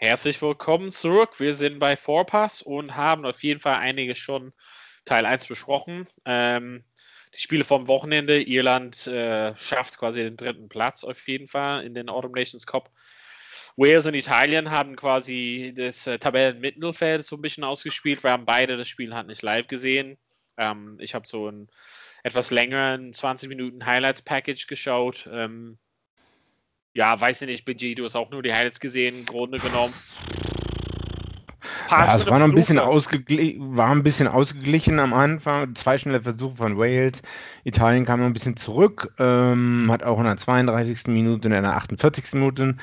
Herzlich 0.00 0.40
willkommen 0.40 0.90
zurück. 0.90 1.40
Wir 1.40 1.54
sind 1.54 1.80
bei 1.80 1.96
Vorpass 1.96 2.62
und 2.62 2.94
haben 2.94 3.26
auf 3.26 3.42
jeden 3.42 3.58
Fall 3.58 3.74
einige 3.74 4.14
schon 4.14 4.52
Teil 5.04 5.26
1 5.26 5.48
besprochen. 5.48 6.06
Ähm, 6.24 6.84
die 7.34 7.40
Spiele 7.40 7.64
vom 7.64 7.88
Wochenende. 7.88 8.40
Irland 8.40 9.08
äh, 9.08 9.56
schafft 9.56 9.98
quasi 9.98 10.22
den 10.22 10.36
dritten 10.36 10.68
Platz 10.68 11.02
auf 11.02 11.26
jeden 11.26 11.48
Fall 11.48 11.82
in 11.82 11.94
den 11.94 12.08
Autumn 12.10 12.30
Nations 12.30 12.64
Cup. 12.64 12.92
Wales 13.76 14.06
und 14.06 14.14
Italien 14.14 14.70
haben 14.70 14.94
quasi 14.94 15.74
das 15.76 16.06
äh, 16.06 16.20
Tabellenmittelfeld 16.20 17.26
so 17.26 17.34
ein 17.34 17.42
bisschen 17.42 17.64
ausgespielt. 17.64 18.22
Wir 18.22 18.30
haben 18.30 18.46
beide 18.46 18.76
das 18.76 18.86
Spiel 18.86 19.16
halt 19.16 19.26
nicht 19.26 19.42
live 19.42 19.66
gesehen. 19.66 20.16
Ähm, 20.56 20.96
ich 21.00 21.16
habe 21.16 21.26
so 21.26 21.50
ein 21.50 21.68
etwas 22.22 22.52
längeren 22.52 23.12
20 23.12 23.48
Minuten 23.48 23.84
Highlights 23.84 24.22
Package 24.22 24.68
geschaut. 24.68 25.28
Ähm, 25.32 25.76
ja, 26.98 27.18
weiß 27.18 27.42
ich 27.42 27.48
nicht, 27.48 27.64
Benji, 27.64 27.94
du 27.94 28.04
hast 28.04 28.16
auch 28.16 28.30
nur 28.32 28.42
die 28.42 28.52
Highlights 28.52 28.80
gesehen, 28.80 29.20
im 29.20 29.24
Grunde 29.24 29.58
genommen. 29.60 29.94
Ja, 31.90 32.16
es 32.16 32.26
war 32.26 32.40
noch 32.40 32.46
ein 32.46 32.54
bisschen, 32.54 32.76
war 32.76 33.90
ein 33.90 34.02
bisschen 34.02 34.26
ausgeglichen 34.26 34.98
am 34.98 35.14
Anfang. 35.14 35.74
Zwei 35.76 35.96
schnelle 35.96 36.22
Versuche 36.22 36.56
von 36.56 36.76
Wales. 36.76 37.22
Italien 37.64 38.04
kam 38.04 38.20
noch 38.20 38.26
ein 38.26 38.32
bisschen 38.32 38.56
zurück, 38.56 39.14
ähm, 39.18 39.88
hat 39.90 40.02
auch 40.02 40.18
in 40.18 40.24
der 40.24 40.36
32. 40.36 41.06
Minute 41.06 41.48
und 41.48 41.54
in 41.54 41.62
der 41.62 41.76
48. 41.76 42.34
Minute 42.34 42.76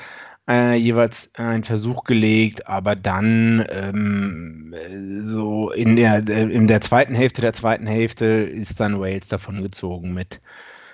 äh, 0.48 0.74
jeweils 0.74 1.30
einen 1.34 1.62
Versuch 1.62 2.04
gelegt, 2.04 2.66
aber 2.66 2.96
dann 2.96 3.64
ähm, 3.68 4.74
so 5.26 5.70
in 5.70 5.94
der, 5.94 6.26
in 6.26 6.66
der 6.66 6.80
zweiten 6.80 7.14
Hälfte 7.14 7.42
der 7.42 7.52
zweiten 7.52 7.86
Hälfte 7.86 8.24
ist 8.24 8.80
dann 8.80 8.98
Wales 8.98 9.28
davon 9.28 9.62
gezogen 9.62 10.14
mit 10.14 10.40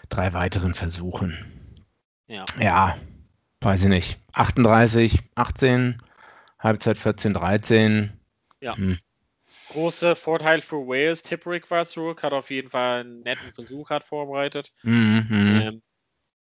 drei 0.08 0.34
weiteren 0.34 0.74
Versuchen. 0.74 1.38
Ja. 2.26 2.44
ja, 2.58 2.96
weiß 3.64 3.82
ich 3.82 3.88
nicht. 3.88 4.18
38, 4.32 5.18
18, 5.34 6.02
Halbzeit 6.58 6.98
14, 6.98 7.34
13. 7.34 8.12
Ja. 8.60 8.76
Hm. 8.76 8.98
Großer 9.68 10.16
Vorteil 10.16 10.60
für 10.60 10.86
Wales. 10.86 11.22
Tipperick 11.22 11.70
war 11.70 11.84
zurück, 11.84 12.22
hat 12.22 12.32
auf 12.32 12.50
jeden 12.50 12.70
Fall 12.70 13.00
einen 13.00 13.20
netten 13.20 13.52
Versuch 13.54 13.90
hat 13.90 14.04
vorbereitet. 14.04 14.72
Mhm. 14.82 15.26
Ähm, 15.30 15.82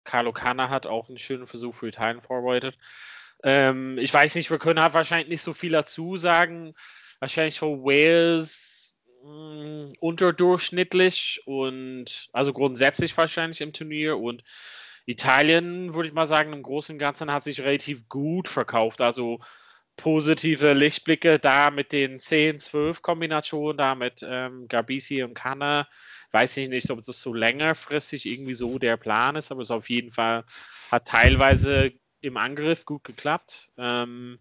Carlo 0.04 0.34
Canna 0.34 0.70
hat 0.70 0.88
auch 0.88 1.10
einen 1.10 1.20
schönen 1.20 1.46
Versuch 1.46 1.76
für 1.76 1.88
Italien 1.88 2.22
vorbereitet. 2.22 2.78
Ähm, 3.44 3.98
ich 3.98 4.14
weiß 4.14 4.36
nicht, 4.36 4.50
wir 4.50 4.58
können 4.58 4.82
halt 4.82 4.94
wahrscheinlich 4.94 5.30
nicht 5.30 5.44
so 5.44 5.54
viel 5.54 5.72
dazu 5.72 6.18
sagen. 6.18 6.74
Wahrscheinlich 7.20 7.60
für 7.60 7.84
Wales 7.84 8.96
mh, 9.24 9.30
hm, 9.30 9.94
unterdurchschnittlich 10.00 11.42
und 11.46 12.30
also 12.34 12.54
grundsätzlich 12.54 13.16
wahrscheinlich 13.16 13.62
im 13.62 13.74
Turnier 13.74 14.18
und 14.18 14.44
Italien, 15.10 15.96
würde 15.96 16.08
ich 16.08 16.14
mal 16.14 16.28
sagen, 16.28 16.54
im 16.54 16.62
Großen 16.62 16.94
und 16.94 17.00
Ganzen 17.00 17.32
hat 17.32 17.44
sich 17.44 17.62
relativ 17.62 18.08
gut 18.10 18.48
verkauft. 18.48 19.02
Also 19.02 19.40
positive 19.98 20.74
Lichtblicke 20.74 21.40
da 21.40 21.72
mit 21.72 21.92
den 21.92 22.20
10, 22.20 22.60
12 22.60 23.02
Kombinationen, 23.02 23.78
da 23.78 23.96
mit 23.96 24.24
ähm, 24.24 24.68
Garbisi 24.68 25.24
und 25.24 25.34
Kanna. 25.34 25.88
Weiß 26.32 26.56
ich 26.58 26.70
nicht, 26.70 26.92
ob 26.92 27.02
das 27.02 27.22
so 27.22 27.34
längerfristig 27.34 28.28
irgendwie 28.28 28.54
so 28.54 28.78
der 28.78 28.98
Plan 28.98 29.36
ist, 29.36 29.52
aber 29.52 29.62
es 29.62 29.72
auf 29.72 29.90
jeden 29.90 30.12
Fall 30.12 30.46
hat 30.92 31.08
teilweise 31.08 31.92
im 32.22 32.38
Angriff 32.38 32.86
gut 32.86 33.04
geklappt. 33.04 33.70
Ähm, 33.78 34.38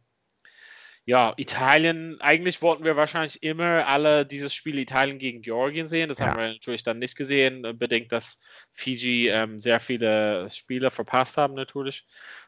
ja, 1.08 1.32
Italien, 1.38 2.20
eigentlich 2.20 2.60
wollten 2.60 2.84
wir 2.84 2.94
wahrscheinlich 2.94 3.42
immer 3.42 3.86
alle 3.86 4.26
dieses 4.26 4.52
Spiel 4.52 4.78
Italien 4.78 5.18
gegen 5.18 5.40
Georgien 5.40 5.88
sehen. 5.88 6.10
Das 6.10 6.18
ja. 6.18 6.26
haben 6.26 6.38
wir 6.38 6.48
natürlich 6.48 6.82
dann 6.82 6.98
nicht 6.98 7.16
gesehen, 7.16 7.78
bedingt, 7.78 8.12
dass 8.12 8.38
Fiji 8.74 9.30
ähm, 9.30 9.58
sehr 9.58 9.80
viele 9.80 10.50
Spieler 10.50 10.90
verpasst 10.90 11.38
haben, 11.38 11.54
natürlich. 11.54 12.04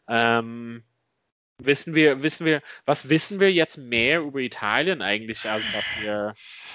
Ähm, 0.09 0.85
wissen 1.57 1.94
wir, 1.94 2.23
wissen 2.23 2.44
wir, 2.44 2.61
was 2.85 3.09
wissen 3.09 3.40
wir 3.40 3.51
jetzt 3.51 3.79
mehr 3.79 4.20
über 4.20 4.40
Italien 4.40 5.01
eigentlich, 5.01 5.49
also 5.49 5.66
was 5.73 5.87
wir, 6.03 6.35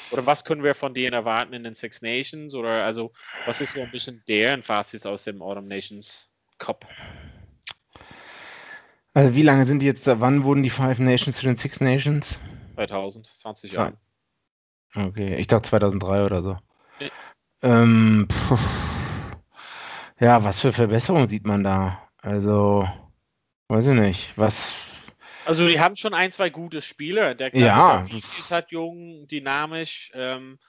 oder 0.10 0.26
was 0.26 0.44
können 0.44 0.64
wir 0.64 0.74
von 0.74 0.96
denen 0.96 1.14
erwarten 1.14 1.54
in 1.54 1.64
den 1.64 1.76
Six 1.76 2.02
Nations? 2.02 2.56
Oder 2.56 2.84
also, 2.84 3.14
was 3.46 3.62
ist 3.62 3.74
so 3.74 3.82
ein 3.82 3.92
bisschen 3.92 4.24
deren 4.28 4.64
Fazit 4.64 5.06
aus 5.06 5.24
dem 5.24 5.40
Autumn 5.44 5.68
Nations 5.68 6.32
Cup? 6.58 6.88
Also 9.16 9.34
wie 9.34 9.44
lange 9.44 9.66
sind 9.66 9.80
die 9.80 9.86
jetzt 9.86 10.06
da? 10.08 10.20
Wann 10.20 10.44
wurden 10.44 10.62
die 10.62 10.70
Five 10.70 11.00
Nations 11.00 11.38
zu 11.38 11.46
den 11.46 11.56
Six 11.56 11.80
Nations? 11.80 12.38
2000, 12.76 13.26
20 13.26 13.72
Jahre. 13.72 13.94
Okay, 14.94 15.36
ich 15.38 15.48
dachte 15.48 15.70
2003 15.70 16.26
oder 16.26 16.44
so. 16.44 16.58
Ja. 17.00 17.08
Ähm, 17.62 18.28
ja, 20.20 20.44
was 20.44 20.60
für 20.60 20.74
Verbesserungen 20.74 21.30
sieht 21.30 21.48
man 21.48 21.64
da? 21.64 22.10
Also, 22.22 22.88
weiß 23.70 23.88
ich 23.88 23.94
nicht. 23.94 24.38
Was. 24.38 24.74
Also, 25.46 25.66
die 25.66 25.80
haben 25.80 25.96
schon 25.96 26.14
ein, 26.14 26.34
zwei 26.34 26.50
gute 26.50 26.82
Spieler. 26.82 27.36
Der 27.36 27.56
ja. 27.56 28.06
ist 28.12 28.52
halt 28.52 28.72
jung, 28.72 29.28
dynamisch. 29.28 30.12
Ähm, 30.14 30.60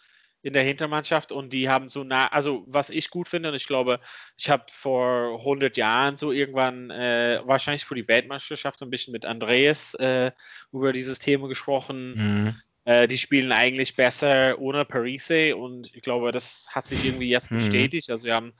in 0.47 0.53
der 0.53 0.63
Hintermannschaft 0.63 1.33
und 1.33 1.53
die 1.53 1.69
haben 1.69 1.89
so 1.89 2.05
nah, 2.05 2.29
also 2.29 2.63
was 2.69 2.89
ich 2.91 3.11
gut 3.11 3.29
finde 3.29 3.49
und 3.49 3.57
ich 3.57 3.67
glaube, 3.67 3.99
ich 4.37 4.49
habe 4.49 4.63
vor 4.71 5.41
100 5.41 5.77
Jahren 5.77 6.17
so 6.17 6.31
irgendwann 6.31 6.89
äh, 6.93 7.41
wahrscheinlich 7.45 7.85
für 7.85 7.97
die 7.97 8.07
Weltmeisterschaft 8.07 8.81
ein 8.81 8.91
bisschen 8.91 9.11
mit 9.11 9.25
Andreas 9.25 9.95
äh, 9.95 10.31
über 10.73 10.93
dieses 10.93 11.19
Thema 11.19 11.49
gesprochen. 11.49 12.15
Mhm. 12.15 12.55
Äh, 12.85 13.09
die 13.09 13.19
spielen 13.19 13.51
eigentlich 13.51 13.97
besser 13.97 14.57
ohne 14.61 14.85
Parise 14.85 15.57
und 15.57 15.93
ich 15.93 16.03
glaube, 16.03 16.31
das 16.31 16.69
hat 16.71 16.85
sich 16.85 17.05
irgendwie 17.05 17.29
jetzt 17.29 17.51
mhm. 17.51 17.57
bestätigt. 17.57 18.09
Also 18.09 18.27
wir 18.27 18.35
haben 18.37 18.53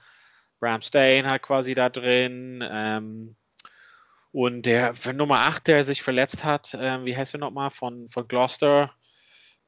Bram 0.59 0.81
Stain 0.81 1.25
halt 1.25 1.41
quasi 1.41 1.73
da 1.73 1.87
drin. 1.87 2.61
Ähm, 2.69 3.37
und 4.33 4.63
der 4.63 4.93
für 4.93 5.13
Nummer 5.13 5.39
8, 5.39 5.67
der 5.67 5.85
sich 5.85 6.01
verletzt 6.01 6.43
hat, 6.43 6.73
äh, 6.73 7.05
wie 7.05 7.15
heißt 7.15 7.33
er 7.33 7.39
nochmal, 7.39 7.69
von, 7.69 8.09
von 8.09 8.27
Gloucester, 8.27 8.91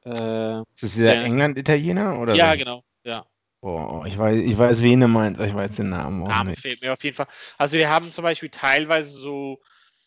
äh, 0.04 0.60
ist 0.60 0.82
das 0.82 0.92
dieser 0.92 1.22
England-Italiener? 1.22 2.34
Ja, 2.34 2.52
so? 2.52 2.58
genau, 2.58 2.84
ja. 3.04 3.26
Oh, 3.62 4.04
ich 4.06 4.16
weiß, 4.16 4.38
ich 4.38 4.56
weiß, 4.56 4.80
wen 4.80 5.02
er 5.02 5.08
meint, 5.08 5.38
ich 5.38 5.54
weiß 5.54 5.76
den 5.76 5.90
Namen 5.90 6.22
auch 6.22 6.28
Namen 6.28 6.50
nicht. 6.50 6.62
fehlt 6.62 6.80
mir 6.80 6.94
auf 6.94 7.04
jeden 7.04 7.16
Fall. 7.16 7.26
Also 7.58 7.76
wir 7.76 7.90
haben 7.90 8.10
zum 8.10 8.22
Beispiel 8.22 8.48
teilweise 8.48 9.10
so 9.10 9.60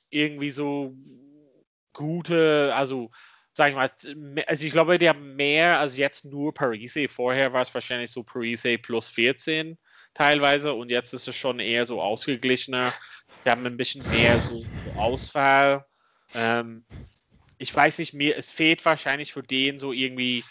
irgendwie 0.10 0.50
so 0.50 0.96
gute, 1.94 2.74
also 2.76 3.12
sag 3.52 3.70
ich 3.70 3.76
mal, 3.76 3.92
also 4.48 4.66
ich 4.66 4.72
glaube, 4.72 4.98
die 4.98 5.08
haben 5.08 5.36
mehr 5.36 5.80
als 5.80 5.98
jetzt 5.98 6.26
nur 6.26 6.54
Parise. 6.54 7.08
Vorher 7.08 7.54
war 7.54 7.62
es 7.62 7.74
wahrscheinlich 7.74 8.10
so 8.10 8.24
Parise 8.24 8.80
plus 8.80 9.12
14 9.12 9.78
teilweise 10.16 10.74
und 10.74 10.90
jetzt 10.90 11.14
ist 11.14 11.28
es 11.28 11.36
schon 11.36 11.60
eher 11.60 11.86
so 11.86 12.02
ausgeglichener. 12.02 12.94
Wir 13.44 13.52
haben 13.52 13.66
ein 13.66 13.78
bisschen 13.78 14.10
mehr 14.10 14.40
so 14.40 14.66
Auswahl. 14.96 15.86
Ähm, 16.34 16.86
ich 17.64 17.74
weiß 17.74 17.98
nicht, 18.00 18.14
mir, 18.14 18.38
es 18.38 18.52
fehlt 18.52 18.84
wahrscheinlich 18.86 19.32
für 19.32 19.42
den 19.42 19.80
so 19.80 19.94
irgendwie 19.94 20.44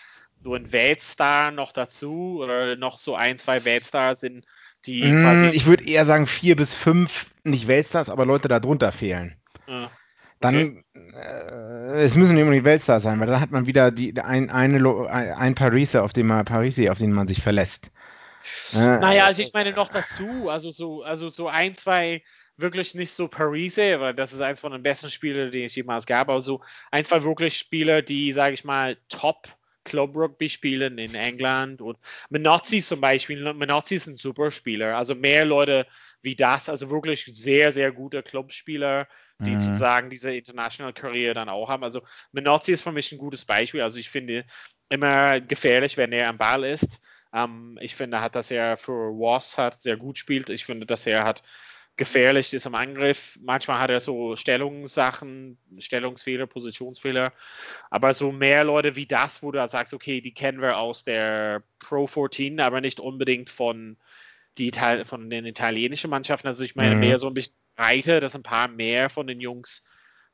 so 0.42 0.54
ein 0.54 0.72
Weltstar 0.72 1.50
noch 1.50 1.72
dazu 1.72 2.38
oder 2.40 2.74
noch 2.74 2.98
so 2.98 3.14
ein, 3.14 3.36
zwei 3.36 3.64
Weltstars 3.64 4.20
sind, 4.20 4.46
die 4.86 5.04
mm, 5.04 5.22
quasi. 5.22 5.46
Ich 5.48 5.66
würde 5.66 5.84
eher 5.84 6.06
sagen 6.06 6.26
vier 6.26 6.56
bis 6.56 6.74
fünf, 6.74 7.26
nicht 7.44 7.66
Weltstars, 7.66 8.08
aber 8.08 8.24
Leute 8.24 8.48
darunter 8.48 8.92
fehlen. 8.92 9.36
Ah, 9.66 9.84
okay. 9.84 9.92
Dann, 10.40 10.84
äh, 11.14 12.00
es 12.02 12.16
müssen 12.16 12.34
nicht 12.34 12.42
unbedingt 12.42 12.64
Weltstars 12.64 13.02
sein, 13.02 13.20
weil 13.20 13.26
dann 13.26 13.40
hat 13.40 13.50
man 13.50 13.66
wieder 13.66 13.90
die, 13.90 14.18
ein, 14.18 14.48
eine, 14.48 15.06
ein 15.10 15.54
Pariser, 15.54 16.02
auf 16.02 16.14
den 16.14 16.26
man, 16.26 16.46
Parisi, 16.46 16.88
auf 16.88 16.98
den 16.98 17.12
man 17.12 17.28
sich 17.28 17.42
verlässt. 17.42 17.90
Naja, 18.72 19.26
also 19.26 19.42
ich 19.42 19.52
meine 19.52 19.72
noch 19.72 19.90
dazu, 19.90 20.48
also 20.48 20.72
so, 20.72 21.02
also 21.02 21.30
so 21.30 21.46
ein, 21.46 21.74
zwei 21.74 22.22
wirklich 22.62 22.94
nicht 22.94 23.12
so 23.12 23.28
Parise, 23.28 24.00
weil 24.00 24.14
das 24.14 24.32
ist 24.32 24.40
eins 24.40 24.60
von 24.60 24.72
den 24.72 24.82
besten 24.82 25.10
Spielen, 25.10 25.50
die 25.50 25.64
es 25.64 25.74
jemals 25.74 26.06
gab, 26.06 26.28
aber 26.28 26.42
so 26.42 26.62
ein, 26.90 27.04
zwei 27.04 27.22
wirklich 27.22 27.58
Spieler, 27.58 28.02
die, 28.02 28.32
sage 28.32 28.54
ich 28.54 28.64
mal, 28.64 28.96
top 29.08 29.48
Club 29.84 30.16
Rugby 30.16 30.48
spielen 30.48 30.98
in 30.98 31.14
England 31.14 31.80
und 31.80 31.98
Menozzi 32.30 32.80
zum 32.80 33.00
Beispiel. 33.00 33.52
Menozzi 33.52 33.96
ist 33.96 34.06
ein 34.06 34.16
super 34.16 34.50
Spieler. 34.50 34.96
Also 34.96 35.14
mehr 35.14 35.44
Leute 35.44 35.86
wie 36.22 36.36
das, 36.36 36.68
also 36.68 36.90
wirklich 36.90 37.24
sehr, 37.34 37.72
sehr 37.72 37.90
gute 37.90 38.22
Clubspieler, 38.22 39.08
die 39.40 39.50
mhm. 39.50 39.60
sozusagen 39.60 40.08
diese 40.08 40.32
International 40.34 40.92
Career 40.92 41.34
dann 41.34 41.48
auch 41.48 41.68
haben. 41.68 41.82
Also 41.82 42.02
Menozzi 42.30 42.72
ist 42.72 42.82
für 42.82 42.92
mich 42.92 43.10
ein 43.10 43.18
gutes 43.18 43.44
Beispiel. 43.44 43.82
Also 43.82 43.98
ich 43.98 44.08
finde 44.08 44.44
immer 44.88 45.40
gefährlich, 45.40 45.96
wenn 45.96 46.12
er 46.12 46.28
am 46.28 46.38
Ball 46.38 46.64
ist. 46.64 47.00
Ähm, 47.32 47.78
ich 47.80 47.96
finde, 47.96 48.20
hat, 48.20 48.36
dass 48.36 48.50
er 48.50 48.76
für 48.76 49.10
Was 49.18 49.58
hat 49.58 49.82
sehr 49.82 49.96
gut 49.96 50.18
spielt. 50.18 50.48
Ich 50.50 50.64
finde, 50.64 50.86
dass 50.86 51.06
er 51.06 51.24
hat 51.24 51.42
gefährlich 51.96 52.52
ist 52.52 52.66
im 52.66 52.74
Angriff. 52.74 53.38
Manchmal 53.42 53.78
hat 53.78 53.90
er 53.90 54.00
so 54.00 54.36
Stellungssachen, 54.36 55.58
Stellungsfehler, 55.78 56.46
Positionsfehler. 56.46 57.32
Aber 57.90 58.14
so 58.14 58.32
mehr 58.32 58.64
Leute 58.64 58.96
wie 58.96 59.06
das, 59.06 59.42
wo 59.42 59.52
du 59.52 59.66
sagst, 59.68 59.92
okay, 59.92 60.20
die 60.20 60.34
kennen 60.34 60.60
wir 60.60 60.78
aus 60.78 61.04
der 61.04 61.62
Pro 61.78 62.06
14, 62.06 62.60
aber 62.60 62.80
nicht 62.80 63.00
unbedingt 63.00 63.50
von, 63.50 63.96
die 64.58 64.68
Ital 64.68 65.04
von 65.04 65.28
den 65.30 65.44
italienischen 65.44 66.10
Mannschaften. 66.10 66.48
Also 66.48 66.64
ich 66.64 66.76
meine 66.76 66.94
mhm. 66.94 67.00
mehr 67.00 67.18
so 67.18 67.26
ein 67.26 67.34
bisschen 67.34 67.56
breiter, 67.76 68.20
dass 68.20 68.34
ein 68.34 68.42
paar 68.42 68.68
mehr 68.68 69.10
von 69.10 69.26
den 69.26 69.40
Jungs 69.40 69.84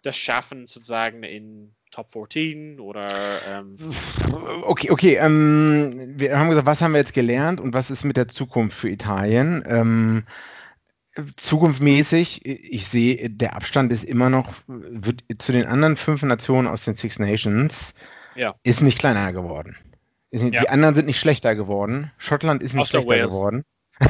das 0.03 0.17
schaffen, 0.17 0.67
sozusagen 0.67 1.23
in 1.25 1.75
Top 1.91 2.13
14 2.13 2.79
oder. 2.79 3.09
Ähm, 3.49 3.77
okay, 4.63 4.91
okay. 4.91 5.17
Ähm, 5.17 6.15
wir 6.17 6.39
haben 6.39 6.51
gesagt, 6.51 6.67
was 6.67 6.83
haben 6.83 6.93
wir 6.93 6.99
jetzt 6.99 7.15
gelernt 7.15 7.61
und 7.61 7.75
was 7.75 7.91
ist 7.91 8.05
mit 8.05 8.17
der 8.17 8.29
Zukunft 8.29 8.79
für 8.79 8.91
Italien? 8.91 9.65
Ähm, 9.67 10.25
zukunftsmäßig, 11.37 12.45
ich 12.45 12.87
sehe, 12.87 13.31
der 13.31 13.57
Abstand 13.57 13.93
ist 13.93 14.05
immer 14.05 14.31
noch, 14.31 14.53
wird 14.67 15.23
zu 15.39 15.53
den 15.53 15.67
anderen 15.67 15.97
fünf 15.97 16.23
Nationen 16.23 16.69
aus 16.69 16.85
den 16.85 16.95
Six 16.95 17.19
Nations, 17.19 17.95
ja. 18.35 18.55
ist 18.63 18.83
nicht 18.83 18.99
kleiner 18.99 19.33
geworden. 19.33 19.77
Nicht, 20.31 20.55
ja. 20.55 20.61
Die 20.63 20.69
anderen 20.69 20.95
sind 20.95 21.07
nicht 21.07 21.21
schlechter 21.21 21.55
geworden. 21.55 22.13
Schottland 22.19 22.63
ist 22.63 22.75
nicht 22.75 22.83
Außer 22.83 23.03
schlechter 23.03 23.11
Wales. 23.11 23.33
geworden. 23.33 23.65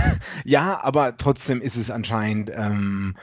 ja, 0.44 0.78
aber 0.82 1.16
trotzdem 1.16 1.62
ist 1.62 1.76
es 1.76 1.90
anscheinend. 1.90 2.50
Ähm, 2.54 3.16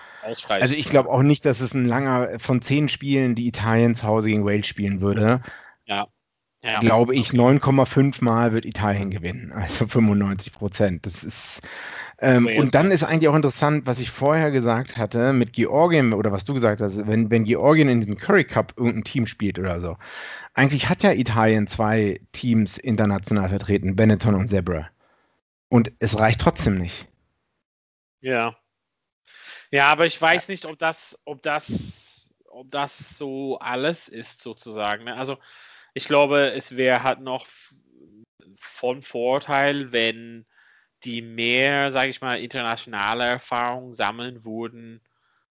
also 0.49 0.75
ich 0.75 0.85
glaube 0.87 1.09
auch 1.09 1.21
nicht, 1.21 1.45
dass 1.45 1.59
es 1.59 1.73
ein 1.73 1.85
langer 1.85 2.39
von 2.39 2.61
zehn 2.61 2.89
Spielen, 2.89 3.35
die 3.35 3.47
Italien 3.47 3.95
zu 3.95 4.03
Hause 4.03 4.29
gegen 4.29 4.45
Wales 4.45 4.65
spielen 4.65 5.01
würde. 5.01 5.41
Ja. 5.85 6.07
ja. 6.63 6.79
Glaube 6.79 7.13
ich, 7.13 7.29
9,5 7.29 8.23
Mal 8.23 8.53
wird 8.53 8.65
Italien 8.65 9.11
gewinnen. 9.11 9.51
Also 9.51 9.85
95 9.85 10.53
Prozent. 10.53 11.05
Das 11.05 11.23
ist 11.23 11.61
ähm, 12.19 12.47
und 12.47 12.73
dann 12.73 12.91
ist 12.91 13.03
eigentlich 13.03 13.27
auch 13.27 13.35
interessant, 13.35 13.85
was 13.85 13.99
ich 13.99 14.09
vorher 14.09 14.51
gesagt 14.51 14.97
hatte 14.97 15.33
mit 15.33 15.53
Georgien 15.53 16.13
oder 16.13 16.31
was 16.31 16.45
du 16.45 16.53
gesagt 16.53 16.81
hast, 16.81 17.07
wenn, 17.07 17.29
wenn 17.29 17.43
Georgien 17.43 17.89
in 17.89 17.99
diesem 17.99 18.17
Curry 18.17 18.45
Cup 18.45 18.73
irgendein 18.77 19.03
Team 19.03 19.27
spielt 19.27 19.59
oder 19.59 19.81
so. 19.81 19.97
Eigentlich 20.53 20.87
hat 20.87 21.03
ja 21.03 21.11
Italien 21.11 21.67
zwei 21.67 22.21
Teams 22.31 22.77
international 22.77 23.49
vertreten, 23.49 23.95
Benetton 23.95 24.35
und 24.35 24.47
Zebra. 24.47 24.89
Und 25.67 25.91
es 25.99 26.17
reicht 26.17 26.39
trotzdem 26.39 26.77
nicht. 26.77 27.07
Ja. 28.21 28.55
Ja, 29.71 29.87
aber 29.87 30.05
ich 30.05 30.21
weiß 30.21 30.47
nicht, 30.47 30.65
ob 30.65 30.79
das, 30.79 31.19
ob 31.25 31.43
das, 31.43 32.33
ob 32.47 32.71
das 32.71 33.17
so 33.17 33.59
alles 33.59 34.07
ist, 34.07 34.41
sozusagen. 34.41 35.03
Ne? 35.03 35.15
Also 35.15 35.37
ich 35.93 36.07
glaube, 36.07 36.53
es 36.55 36.77
wäre 36.77 37.03
halt 37.03 37.19
noch 37.19 37.45
von 38.57 39.01
Vorteil, 39.01 39.91
wenn 39.91 40.45
die 41.05 41.21
mehr, 41.21 41.91
sage 41.91 42.09
ich 42.09 42.21
mal, 42.21 42.39
internationale 42.39 43.25
Erfahrung 43.25 43.93
sammeln 43.93 44.43
würden 44.43 45.01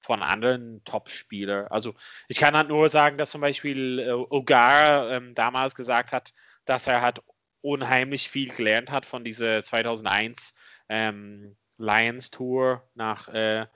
von 0.01 0.23
anderen 0.23 0.85
Top-Spielern. 0.85 1.69
Also 1.69 1.95
ich 2.29 2.39
kann 2.39 2.57
halt 2.57 2.69
nur 2.69 2.89
sagen, 2.89 3.17
dass 3.17 3.31
zum 3.31 3.41
Beispiel 3.41 4.01
äh, 4.01 4.13
Ogar 4.13 5.11
ähm, 5.11 5.35
damals 5.35 5.75
gesagt 5.75 6.13
hat, 6.13 6.35
dass 6.67 6.87
er 6.87 7.01
hat 7.01 7.23
unheimlich 7.63 8.29
viel 8.29 8.53
gelernt 8.53 8.91
hat 8.91 9.07
von 9.07 9.25
dieser 9.25 9.65
2001 9.65 10.55
ähm, 10.91 11.57
Lions 11.79 12.31
Tour 12.31 12.87
nach 12.95 13.29
äh, 13.29 13.67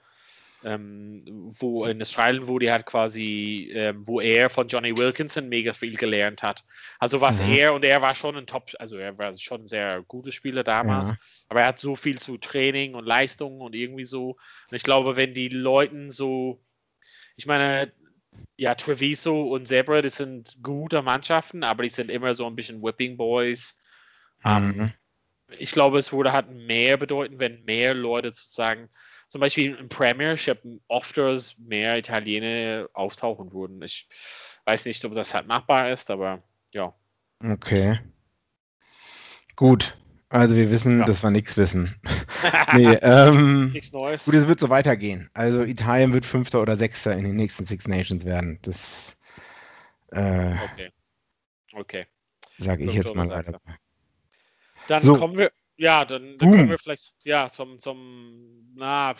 ähm, 0.63 1.23
wo 1.59 1.85
in 1.85 2.01
Australien, 2.01 2.47
wo 2.47 2.59
die 2.59 2.71
hat 2.71 2.85
quasi, 2.85 3.71
ähm, 3.73 4.05
wo 4.05 4.19
er 4.19 4.49
von 4.49 4.67
Johnny 4.67 4.95
Wilkinson 4.97 5.47
mega 5.47 5.73
viel 5.73 5.95
gelernt 5.95 6.43
hat. 6.43 6.65
Also 6.99 7.21
was 7.21 7.41
mhm. 7.41 7.51
er 7.51 7.73
und 7.73 7.85
er 7.85 8.01
war 8.01 8.15
schon 8.15 8.35
ein 8.35 8.45
Top, 8.45 8.71
also 8.79 8.97
er 8.97 9.17
war 9.17 9.33
schon 9.35 9.61
ein 9.63 9.67
sehr 9.67 10.03
guter 10.07 10.31
Spieler 10.31 10.63
damals, 10.63 11.09
ja. 11.09 11.17
aber 11.47 11.61
er 11.61 11.67
hat 11.67 11.79
so 11.79 11.95
viel 11.95 12.19
zu 12.19 12.37
Training 12.37 12.95
und 12.95 13.05
Leistung 13.05 13.61
und 13.61 13.73
irgendwie 13.73 14.05
so. 14.05 14.31
Und 14.69 14.75
ich 14.75 14.83
glaube, 14.83 15.15
wenn 15.15 15.33
die 15.33 15.49
Leuten 15.49 16.11
so, 16.11 16.61
ich 17.37 17.45
meine, 17.45 17.93
ja, 18.57 18.75
Treviso 18.75 19.41
und 19.43 19.67
Zebra, 19.67 20.01
das 20.01 20.17
sind 20.17 20.57
gute 20.61 21.01
Mannschaften, 21.01 21.63
aber 21.63 21.83
die 21.83 21.89
sind 21.89 22.11
immer 22.11 22.35
so 22.35 22.45
ein 22.45 22.55
bisschen 22.55 22.83
Whipping 22.83 23.15
Boys. 23.17 23.79
Ähm, 24.43 24.67
mhm. 24.67 24.81
Um, 24.81 24.93
ich 25.57 25.71
glaube, 25.71 25.97
es 25.97 26.13
würde 26.13 26.31
halt 26.31 26.51
mehr 26.51 26.97
bedeuten, 26.97 27.39
wenn 27.39 27.63
mehr 27.63 27.93
Leute 27.93 28.29
sozusagen 28.29 28.89
zum 29.29 29.41
Beispiel 29.41 29.75
im 29.75 29.89
Premiership 29.89 30.59
öfters 30.89 31.55
mehr 31.57 31.97
Italiener 31.97 32.89
auftauchen 32.93 33.53
würden. 33.53 33.81
Ich 33.81 34.07
weiß 34.65 34.85
nicht, 34.85 35.05
ob 35.05 35.15
das 35.15 35.33
halt 35.33 35.47
machbar 35.47 35.89
ist, 35.91 36.11
aber 36.11 36.43
ja. 36.71 36.93
Okay. 37.43 37.99
Gut. 39.55 39.97
Also 40.29 40.55
wir 40.55 40.69
wissen, 40.69 40.99
ja. 40.99 41.05
dass 41.05 41.23
wir 41.23 41.31
nichts 41.31 41.57
wissen. 41.57 41.95
nee, 42.73 42.93
ähm, 43.01 43.71
nichts 43.71 43.91
Neues. 43.93 44.25
Gut, 44.25 44.35
es 44.35 44.47
wird 44.47 44.59
so 44.59 44.69
weitergehen. 44.69 45.29
Also 45.33 45.63
Italien 45.63 46.13
wird 46.13 46.25
Fünfter 46.25 46.61
oder 46.61 46.75
Sechster 46.75 47.13
in 47.13 47.23
den 47.23 47.35
nächsten 47.35 47.65
Six 47.65 47.87
Nations 47.87 48.25
werden. 48.25 48.59
Das 48.61 49.15
äh, 50.11 50.53
okay. 50.71 50.91
Okay. 51.73 52.05
Sage 52.57 52.83
ich 52.83 52.93
jetzt 52.93 53.15
mal 53.15 53.29
weiter. 53.29 53.59
Dann 54.87 55.01
so. 55.01 55.15
kommen 55.15 55.37
wir 55.37 55.51
ja, 55.79 56.03
dann, 56.03 56.37
dann 56.37 56.51
können 56.51 56.69
wir 56.69 56.77
vielleicht 56.77 57.13
ja 57.23 57.49
zum, 57.49 57.79
zum 57.79 58.73
na, 58.75 59.15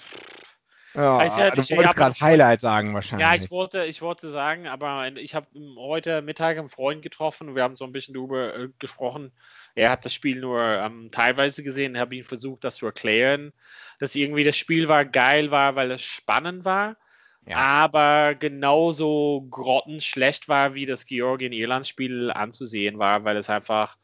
ja, 0.93 1.23
ja, 1.23 1.51
du 1.51 1.69
wolltest 1.69 1.95
gerade 1.95 2.19
Highlight 2.19 2.61
sagen 2.61 2.93
wahrscheinlich. 2.93 3.25
Ja, 3.25 3.35
ich 3.35 3.49
wollte, 3.51 3.85
ich 3.85 4.01
wollte 4.01 4.29
sagen, 4.29 4.67
aber 4.67 5.07
ich 5.17 5.35
habe 5.35 5.47
heute 5.77 6.21
Mittag 6.21 6.57
einen 6.57 6.69
Freund 6.69 7.01
getroffen 7.01 7.47
und 7.47 7.55
wir 7.55 7.63
haben 7.63 7.75
so 7.75 7.85
ein 7.85 7.91
bisschen 7.91 8.15
darüber 8.15 8.55
äh, 8.55 8.69
gesprochen. 8.79 9.31
Er 9.75 9.91
hat 9.91 10.03
das 10.03 10.13
Spiel 10.13 10.39
nur 10.39 10.61
ähm, 10.61 11.09
teilweise 11.11 11.63
gesehen, 11.63 11.97
habe 11.97 12.15
ihn 12.15 12.23
versucht, 12.25 12.63
das 12.63 12.77
zu 12.77 12.87
erklären, 12.87 13.53
dass 13.99 14.15
irgendwie 14.15 14.43
das 14.43 14.57
Spiel 14.57 14.89
war 14.89 15.05
geil 15.05 15.51
war, 15.51 15.75
weil 15.75 15.91
es 15.91 16.01
spannend 16.01 16.65
war, 16.65 16.97
ja. 17.45 17.57
aber 17.57 18.35
genauso 18.35 19.47
grottenschlecht 19.49 20.49
war, 20.49 20.73
wie 20.73 20.87
das 20.87 21.05
Georgien-Irland-Spiel 21.05 22.31
anzusehen 22.31 22.97
war, 22.97 23.23
weil 23.23 23.37
es 23.37 23.49
einfach, 23.49 23.95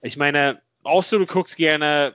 ich 0.00 0.16
meine, 0.16 0.62
außer 0.82 1.18
du 1.18 1.26
guckst 1.26 1.56
gerne 1.56 2.14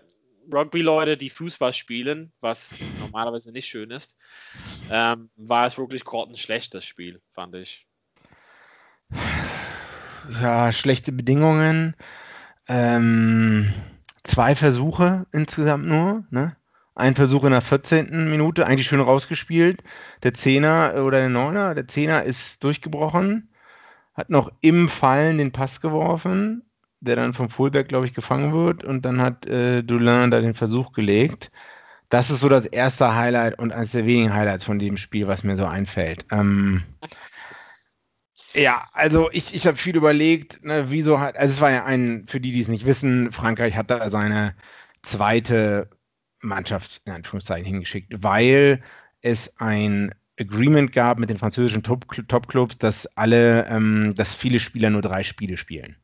Rugby-Leute, 0.52 1.18
die 1.18 1.30
Fußball 1.30 1.74
spielen, 1.74 2.32
was 2.42 2.76
normalerweise 3.00 3.52
nicht 3.52 3.68
schön 3.68 3.92
ist, 3.92 4.18
ähm, 4.90 5.30
war 5.36 5.66
es 5.66 5.78
wirklich 5.78 6.04
grottenschlecht, 6.04 6.74
das 6.74 6.86
Spiel, 6.86 7.22
fand 7.32 7.56
ich. 7.56 7.88
Ja, 10.42 10.72
schlechte 10.72 11.12
Bedingungen. 11.12 11.96
Ähm, 12.68 13.74
zwei 14.24 14.56
Versuche 14.56 15.26
insgesamt 15.32 15.86
nur. 15.86 16.26
Ne? 16.30 16.56
Ein 16.96 17.16
Versuch 17.16 17.44
in 17.44 17.52
der 17.52 17.62
14. 17.62 18.30
Minute, 18.30 18.66
eigentlich 18.66 18.88
schön 18.88 19.02
rausgespielt. 19.02 19.84
Der 20.24 20.34
Zehner 20.34 21.04
oder 21.06 21.20
der 21.20 21.30
Neuner, 21.30 21.76
der 21.76 21.88
Zehner 21.88 22.24
ist 22.24 22.64
durchgebrochen, 22.64 23.50
hat 24.14 24.30
noch 24.30 24.52
im 24.62 24.90
Fallen 24.90 25.38
den 25.38 25.52
Pass 25.52 25.82
geworfen 25.82 26.64
der 27.04 27.16
dann 27.16 27.34
vom 27.34 27.50
Fullback, 27.50 27.90
glaube 27.90 28.06
ich, 28.06 28.14
gefangen 28.14 28.54
wird 28.54 28.84
und 28.84 29.04
dann 29.04 29.22
hat 29.22 29.46
äh, 29.46 29.84
Doulin 29.84 30.32
da 30.32 30.42
den 30.42 30.54
Versuch 30.54 30.94
gelegt. 30.94 31.52
Das 32.10 32.30
ist 32.30 32.42
so 32.42 32.50
das 32.50 32.66
erste 32.66 33.16
Highlight 33.16 33.58
und 33.60 33.72
eines 33.72 33.92
der 33.92 34.06
wenigen 34.06 34.34
Highlights 34.34 34.64
von 34.64 34.80
dem 34.80 34.98
Spiel, 34.98 35.28
was 35.28 35.44
mir 35.44 35.58
so 35.58 35.66
einfällt. 35.66 36.26
Ähm, 36.32 36.84
ja, 38.54 38.84
also 38.94 39.30
ich, 39.32 39.56
ich 39.56 39.66
habe 39.66 39.78
viel 39.78 39.96
überlegt, 39.96 40.64
ne, 40.64 40.86
wieso 40.90 41.20
hat, 41.20 41.36
also 41.38 41.52
es 41.52 41.62
war 41.62 41.72
ja 41.72 41.86
ein, 41.86 42.26
für 42.28 42.40
die, 42.40 42.52
die 42.52 42.62
es 42.62 42.68
nicht 42.68 42.86
wissen, 42.86 43.32
Frankreich 43.32 43.76
hat 43.76 43.90
da 43.90 44.10
seine 44.10 44.56
zweite 45.02 45.90
Mannschaft 46.40 47.02
in 47.06 47.14
Anführungszeichen 47.14 47.66
hingeschickt, 47.66 48.24
weil 48.24 48.82
es 49.22 49.60
ein 49.60 50.14
Agreement 50.40 50.92
gab 50.92 51.20
mit 51.20 51.30
den 51.30 51.38
französischen 51.38 51.84
Top-Clubs, 51.84 52.78
dass 52.78 53.08
alle, 53.18 53.66
ähm, 53.68 54.14
dass 54.16 54.34
viele 54.34 54.60
Spieler 54.60 54.90
nur 54.90 55.02
drei 55.02 55.24
Spiele 55.24 55.58
spielen. 55.58 55.96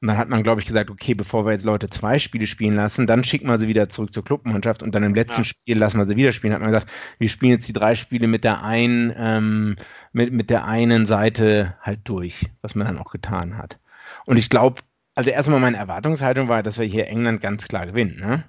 Und 0.00 0.08
dann 0.08 0.18
hat 0.18 0.28
man, 0.28 0.42
glaube 0.42 0.60
ich, 0.60 0.66
gesagt, 0.66 0.90
okay, 0.90 1.14
bevor 1.14 1.46
wir 1.46 1.52
jetzt 1.52 1.64
Leute 1.64 1.88
zwei 1.88 2.18
Spiele 2.18 2.46
spielen 2.46 2.74
lassen, 2.74 3.06
dann 3.06 3.24
schicken 3.24 3.48
wir 3.48 3.58
sie 3.58 3.68
wieder 3.68 3.88
zurück 3.88 4.12
zur 4.12 4.24
Clubmannschaft 4.24 4.82
und 4.82 4.94
dann 4.94 5.02
im 5.02 5.14
letzten 5.14 5.40
ja. 5.40 5.44
Spiel 5.44 5.78
lassen 5.78 5.98
wir 5.98 6.06
sie 6.06 6.16
wieder 6.16 6.32
spielen. 6.32 6.52
Hat 6.52 6.60
man 6.60 6.70
gesagt, 6.70 6.90
wir 7.18 7.28
spielen 7.30 7.52
jetzt 7.52 7.66
die 7.66 7.72
drei 7.72 7.94
Spiele 7.94 8.28
mit 8.28 8.44
der 8.44 8.62
einen, 8.62 9.12
ähm, 9.16 9.76
mit, 10.12 10.32
mit 10.32 10.50
der 10.50 10.66
einen 10.66 11.06
Seite 11.06 11.76
halt 11.80 12.00
durch, 12.04 12.50
was 12.60 12.74
man 12.74 12.86
dann 12.86 12.98
auch 12.98 13.10
getan 13.10 13.56
hat. 13.56 13.78
Und 14.26 14.36
ich 14.36 14.50
glaube, 14.50 14.82
also 15.14 15.30
erstmal 15.30 15.60
meine 15.60 15.78
Erwartungshaltung 15.78 16.48
war, 16.48 16.62
dass 16.62 16.78
wir 16.78 16.86
hier 16.86 17.08
England 17.08 17.40
ganz 17.40 17.66
klar 17.66 17.86
gewinnen, 17.86 18.20
ne? 18.20 18.44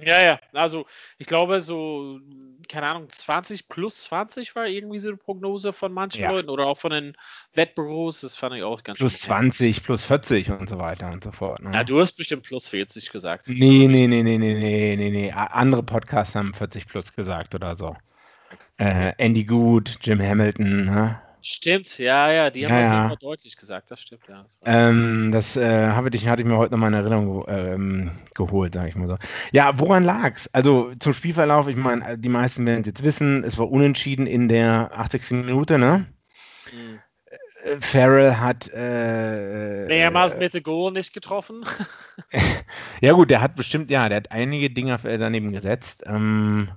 Ja, 0.00 0.22
ja, 0.22 0.40
also 0.52 0.86
ich 1.18 1.26
glaube 1.26 1.60
so, 1.60 2.20
keine 2.68 2.86
Ahnung, 2.86 3.08
20 3.08 3.68
plus 3.68 4.04
20 4.04 4.54
war 4.54 4.66
irgendwie 4.66 5.00
so 5.00 5.08
eine 5.08 5.16
Prognose 5.16 5.72
von 5.72 5.92
manchen 5.92 6.22
Ja. 6.22 6.30
Leuten 6.30 6.48
oder 6.50 6.66
auch 6.66 6.78
von 6.78 6.90
den 6.92 7.16
Wettbüros, 7.54 8.20
das 8.20 8.36
fand 8.36 8.54
ich 8.56 8.62
auch 8.62 8.82
ganz 8.84 8.98
Plus 8.98 9.12
schön. 9.12 9.26
20, 9.26 9.82
plus 9.82 10.04
40 10.04 10.50
und 10.50 10.68
so 10.68 10.78
weiter 10.78 11.10
und 11.10 11.24
so 11.24 11.32
fort. 11.32 11.62
Ne? 11.62 11.72
Ja, 11.72 11.84
du 11.84 12.00
hast 12.00 12.12
bestimmt 12.12 12.44
plus 12.44 12.68
40 12.68 13.10
gesagt. 13.10 13.48
Nee, 13.48 13.86
nee, 13.88 14.06
nee, 14.06 14.22
nee, 14.22 14.38
nee, 14.38 14.54
nee, 14.54 14.96
nee, 14.96 15.10
nee. 15.10 15.32
Andere 15.32 15.82
Podcasts 15.82 16.34
haben 16.34 16.54
40 16.54 16.86
plus 16.86 17.12
gesagt 17.12 17.54
oder 17.54 17.74
so. 17.76 17.96
Äh, 18.76 19.12
Andy 19.18 19.44
Good, 19.44 19.98
Jim 20.02 20.20
Hamilton, 20.22 20.84
ne? 20.84 21.20
Stimmt, 21.50 21.96
ja, 21.96 22.30
ja, 22.30 22.50
die 22.50 22.66
haben 22.66 22.74
Ja. 22.74 23.08
Fall 23.08 23.16
deutlich 23.16 23.56
gesagt, 23.56 23.90
das 23.90 24.02
stimmt, 24.02 24.20
ja. 24.28 24.42
Das 24.42 24.58
Ähm, 24.66 25.30
das 25.32 25.56
äh, 25.56 25.86
habe 25.86 26.10
ich, 26.12 26.28
hatte 26.28 26.42
ich 26.42 26.46
mir 26.46 26.58
heute 26.58 26.72
noch 26.72 26.78
mal 26.78 26.88
in 26.88 26.92
Erinnerung 26.92 27.42
ähm, 27.48 28.10
geholt, 28.34 28.74
sage 28.74 28.90
ich 28.90 28.96
mal 28.96 29.08
so. 29.08 29.16
Ja, 29.50 29.80
woran 29.80 30.04
lag's? 30.04 30.50
Also 30.52 30.92
zum 31.00 31.14
Spielverlauf, 31.14 31.66
ich 31.66 31.76
meine, 31.76 32.18
die 32.18 32.28
meisten 32.28 32.66
werden 32.66 32.82
es 32.82 32.86
jetzt 32.88 33.02
wissen, 33.02 33.44
es 33.44 33.56
war 33.56 33.70
unentschieden 33.70 34.26
in 34.26 34.48
der 34.48 34.90
80. 34.94 35.46
Minute, 35.46 35.78
ne? 35.78 36.04
Mhm. 36.70 36.98
Äh, 37.64 37.80
Farrell 37.80 38.36
hat 38.36 38.70
äh, 38.74 39.86
Mehrmals 39.86 40.36
mit 40.36 40.52
dem 40.52 40.62
Goal 40.62 40.92
nicht 40.92 41.14
getroffen. 41.14 41.64
Ja 43.00 43.12
gut, 43.14 43.30
der 43.30 43.40
hat 43.40 43.56
bestimmt, 43.56 43.90
ja, 43.90 44.08
der 44.10 44.16
hat 44.16 44.32
einige 44.32 44.68
Dinger 44.68 45.02
äh, 45.04 45.16
daneben 45.16 45.52
gesetzt. 45.52 46.02
Ähm, 46.04 46.68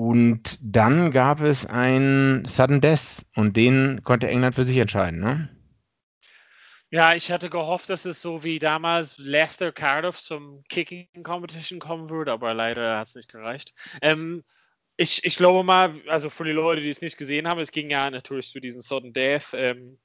und 0.00 0.58
dann 0.62 1.10
gab 1.10 1.42
es 1.42 1.66
ein 1.66 2.46
Sudden 2.46 2.80
Death 2.80 3.22
und 3.36 3.54
den 3.58 4.02
konnte 4.02 4.28
England 4.28 4.54
für 4.54 4.64
sich 4.64 4.78
entscheiden, 4.78 5.20
ne? 5.20 5.50
Ja, 6.88 7.14
ich 7.14 7.30
hatte 7.30 7.50
gehofft, 7.50 7.90
dass 7.90 8.06
es 8.06 8.22
so 8.22 8.42
wie 8.42 8.58
damals 8.58 9.18
Leicester 9.18 9.72
Cardiff 9.72 10.18
zum 10.18 10.64
Kicking 10.70 11.06
Competition 11.22 11.80
kommen 11.80 12.08
würde, 12.08 12.32
aber 12.32 12.54
leider 12.54 12.98
hat 12.98 13.08
es 13.08 13.14
nicht 13.14 13.30
gereicht. 13.30 13.74
Ähm, 14.00 14.42
ich, 14.96 15.22
ich 15.22 15.36
glaube 15.36 15.64
mal, 15.64 15.94
also 16.08 16.30
für 16.30 16.44
die 16.44 16.52
Leute, 16.52 16.80
die 16.80 16.88
es 16.88 17.02
nicht 17.02 17.18
gesehen 17.18 17.46
haben, 17.46 17.60
es 17.60 17.70
ging 17.70 17.90
ja 17.90 18.10
natürlich 18.10 18.48
zu 18.48 18.58
diesem 18.58 18.80
Sudden 18.80 19.12
Death. 19.12 19.52
Ähm, 19.52 19.98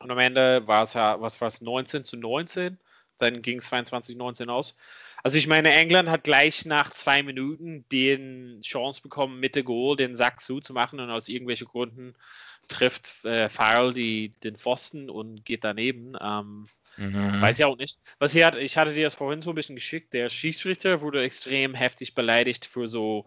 und 0.00 0.10
am 0.10 0.18
Ende 0.18 0.66
war 0.66 0.82
es 0.82 0.94
ja, 0.94 1.20
was 1.20 1.40
war 1.40 1.46
es, 1.46 1.60
19 1.60 2.04
zu 2.04 2.16
19. 2.16 2.76
Dann 3.18 3.42
ging 3.42 3.58
es 3.58 3.66
22 3.66 4.16
19 4.16 4.50
aus. 4.50 4.76
Also 5.22 5.38
ich 5.38 5.46
meine, 5.46 5.72
England 5.72 6.08
hat 6.08 6.24
gleich 6.24 6.64
nach 6.66 6.90
zwei 6.92 7.22
Minuten 7.22 7.84
den 7.90 8.60
Chance 8.62 9.02
bekommen, 9.02 9.40
mit 9.40 9.54
der 9.54 9.62
Goal 9.62 9.96
den 9.96 10.16
Sack 10.16 10.40
zuzumachen 10.40 11.00
und 11.00 11.10
aus 11.10 11.28
irgendwelchen 11.28 11.66
Gründen 11.66 12.14
trifft 12.68 13.24
äh, 13.24 13.48
Farrell 13.48 13.92
die, 13.92 14.30
den 14.42 14.56
Pfosten 14.56 15.10
und 15.10 15.44
geht 15.44 15.64
daneben. 15.64 16.16
Ähm, 16.20 16.68
Mhm. 16.96 17.40
Weiß 17.40 17.58
ja 17.58 17.66
auch 17.66 17.76
nicht. 17.76 17.98
Was 18.18 18.32
hier 18.32 18.46
hat, 18.46 18.56
ich 18.56 18.76
hatte 18.76 18.94
dir 18.94 19.04
das 19.04 19.14
vorhin 19.14 19.42
so 19.42 19.50
ein 19.50 19.54
bisschen 19.54 19.76
geschickt. 19.76 20.12
Der 20.14 20.30
Schiedsrichter 20.30 21.00
wurde 21.00 21.22
extrem 21.22 21.74
heftig 21.74 22.14
beleidigt 22.14 22.64
für 22.66 22.88
so, 22.88 23.26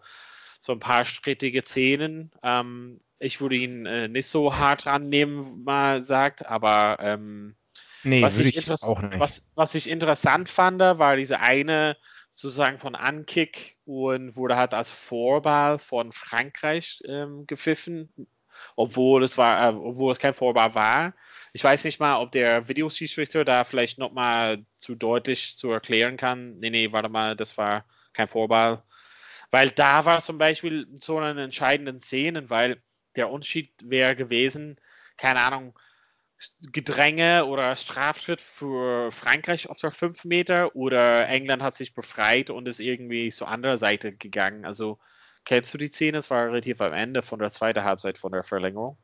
so 0.60 0.72
ein 0.72 0.80
paar 0.80 1.04
strittige 1.04 1.62
Szenen. 1.62 2.32
Ähm, 2.42 3.00
ich 3.18 3.40
würde 3.40 3.56
ihn 3.56 3.86
äh, 3.86 4.08
nicht 4.08 4.26
so 4.26 4.56
hart 4.56 4.86
rannehmen, 4.86 5.62
mal 5.62 6.02
sagt, 6.02 6.46
aber 6.46 6.98
ähm, 7.00 7.54
Nee, 8.02 8.22
was, 8.22 8.38
ich 8.38 8.56
ich 8.56 8.70
auch 8.82 9.00
nicht. 9.02 9.18
was, 9.18 9.46
was 9.54 9.74
ich 9.74 9.88
interessant 9.90 10.48
fand, 10.48 10.80
war 10.80 11.16
diese 11.16 11.40
eine 11.40 11.96
sozusagen 12.32 12.78
von 12.78 12.94
Ankick 12.94 13.76
und 13.84 14.36
wurde 14.36 14.56
halt 14.56 14.74
als 14.74 14.90
Vorball 14.90 15.78
von 15.78 16.12
Frankreich 16.12 17.02
ähm, 17.06 17.46
gepfiffen, 17.46 18.12
obwohl 18.76 19.24
es 19.24 19.36
war, 19.36 19.70
äh, 19.70 19.74
obwohl 19.74 20.12
es 20.12 20.18
kein 20.18 20.34
Vorball 20.34 20.74
war. 20.74 21.14
Ich 21.52 21.64
weiß 21.64 21.84
nicht 21.84 22.00
mal, 22.00 22.20
ob 22.20 22.32
der 22.32 22.68
Videoschiedsrichter 22.68 23.44
da 23.44 23.64
vielleicht 23.64 23.98
nochmal 23.98 24.64
zu 24.78 24.94
deutlich 24.94 25.56
zu 25.56 25.70
erklären 25.70 26.16
kann. 26.16 26.58
Nee, 26.60 26.70
nee, 26.70 26.92
warte 26.92 27.08
mal, 27.08 27.36
das 27.36 27.58
war 27.58 27.84
kein 28.12 28.28
Vorball. 28.28 28.82
Weil 29.50 29.70
da 29.70 30.04
war 30.04 30.20
zum 30.20 30.38
Beispiel 30.38 30.86
so 31.00 31.18
eine 31.18 31.42
entscheidenden 31.42 32.00
Szenen, 32.00 32.50
weil 32.50 32.80
der 33.16 33.30
Unterschied 33.30 33.72
wäre 33.82 34.14
gewesen, 34.14 34.80
keine 35.16 35.40
Ahnung, 35.40 35.76
Gedränge 36.60 37.46
oder 37.46 37.76
Strafschritt 37.76 38.40
für 38.40 39.12
Frankreich 39.12 39.68
auf 39.68 39.78
der 39.78 39.90
5 39.90 40.24
Meter 40.24 40.74
oder 40.74 41.28
England 41.28 41.62
hat 41.62 41.76
sich 41.76 41.94
befreit 41.94 42.50
und 42.50 42.66
ist 42.66 42.80
irgendwie 42.80 43.30
zur 43.30 43.48
anderen 43.48 43.78
Seite 43.78 44.12
gegangen. 44.12 44.64
Also 44.64 44.98
kennst 45.44 45.74
du 45.74 45.78
die 45.78 45.88
Szene? 45.88 46.18
Es 46.18 46.30
war 46.30 46.46
relativ 46.46 46.80
am 46.80 46.92
Ende 46.92 47.22
von 47.22 47.38
der 47.38 47.50
zweiten 47.50 47.84
Halbzeit 47.84 48.18
von 48.18 48.32
der 48.32 48.42
Verlängerung. 48.42 48.96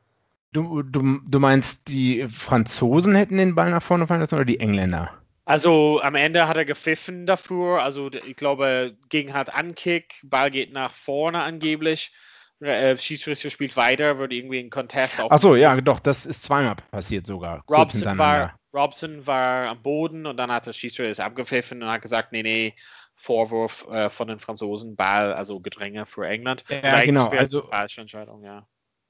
Du, 0.53 0.81
du, 0.81 1.19
du 1.27 1.39
meinst, 1.39 1.87
die 1.87 2.27
Franzosen 2.29 3.15
hätten 3.15 3.37
den 3.37 3.53
Ball 3.53 3.69
nach 3.69 3.83
vorne 3.83 4.07
fallen 4.07 4.21
lassen 4.21 4.35
oder 4.35 4.45
die 4.45 4.59
Engländer? 4.59 5.13
Also 5.45 6.01
am 6.01 6.15
Ende 6.15 6.47
hat 6.47 6.57
er 6.57 6.65
gepfiffen 6.65 7.25
dafür. 7.25 7.81
Also 7.81 8.09
ich 8.11 8.35
glaube, 8.35 8.97
ging 9.09 9.33
halt 9.33 9.53
Ankick, 9.53 10.15
Ball 10.23 10.51
geht 10.51 10.73
nach 10.73 10.93
vorne 10.93 11.43
angeblich. 11.43 12.11
Äh, 12.59 12.97
Schiedsrichter 12.97 13.49
spielt 13.49 13.77
weiter, 13.77 14.17
wird 14.17 14.33
irgendwie 14.33 14.59
ein 14.59 14.69
Contest 14.69 15.19
auf. 15.19 15.31
Ach 15.31 15.39
so, 15.39 15.55
ja, 15.55 15.79
doch, 15.79 15.99
das 15.99 16.25
ist 16.25 16.43
zweimal 16.43 16.75
passiert 16.91 17.27
sogar. 17.27 17.63
Robson 17.69 18.17
war, 18.17 18.57
Robson 18.73 19.27
war 19.27 19.69
am 19.69 19.81
Boden 19.83 20.25
und 20.25 20.37
dann 20.37 20.51
hat 20.51 20.65
der 20.65 20.73
Schiedsrichter 20.73 21.11
es 21.11 21.19
abgepfiffen 21.19 21.83
und 21.83 21.89
hat 21.89 22.01
gesagt, 22.01 22.31
nee, 22.31 22.41
nee, 22.43 22.73
Vorwurf 23.13 23.87
äh, 23.89 24.09
von 24.09 24.27
den 24.27 24.39
Franzosen, 24.39 24.95
Ball, 24.95 25.33
also 25.33 25.59
Gedränge 25.59 26.05
für 26.05 26.27
England. 26.27 26.63
Ja, 26.69 27.03
genau, 27.03 27.29
also- 27.29 27.67
falsche 27.67 28.01
Entscheidung, 28.01 28.43
ja. 28.43 28.65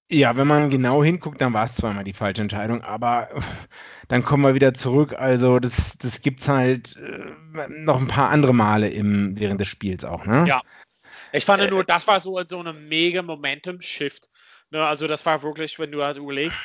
Ja, 0.09 0.37
wenn 0.37 0.47
man 0.47 0.69
genau 0.69 1.03
hinguckt, 1.03 1.41
dann 1.41 1.51
war 1.51 1.65
es 1.65 1.75
zweimal 1.75 2.05
die 2.05 2.13
falsche 2.13 2.41
Entscheidung, 2.41 2.81
aber 2.81 3.27
dann 4.07 4.23
kommen 4.23 4.43
wir 4.43 4.53
wieder 4.53 4.73
zurück. 4.73 5.13
Also 5.17 5.59
das, 5.59 5.97
das 5.97 6.21
gibt 6.21 6.39
es 6.39 6.47
halt 6.47 6.95
äh, 6.95 7.67
noch 7.67 7.99
ein 7.99 8.07
paar 8.07 8.29
andere 8.29 8.53
Male 8.53 8.87
im, 8.89 9.37
während 9.37 9.59
des 9.59 9.67
Spiels 9.67 10.05
auch, 10.05 10.25
ne? 10.25 10.45
Ja. 10.47 10.61
Ich 11.37 11.45
fand 11.45 11.61
Äh, 11.61 11.69
nur, 11.69 11.83
das 11.83 12.07
war 12.07 12.19
so, 12.19 12.41
so 12.47 12.59
eine 12.59 12.73
mega 12.73 13.21
Momentum-Shift. 13.21 14.29
Ne, 14.71 14.85
also 14.85 15.07
das 15.07 15.25
war 15.25 15.43
wirklich, 15.43 15.79
wenn 15.79 15.91
du 15.91 16.03
halt 16.03 16.17
überlegst, 16.17 16.59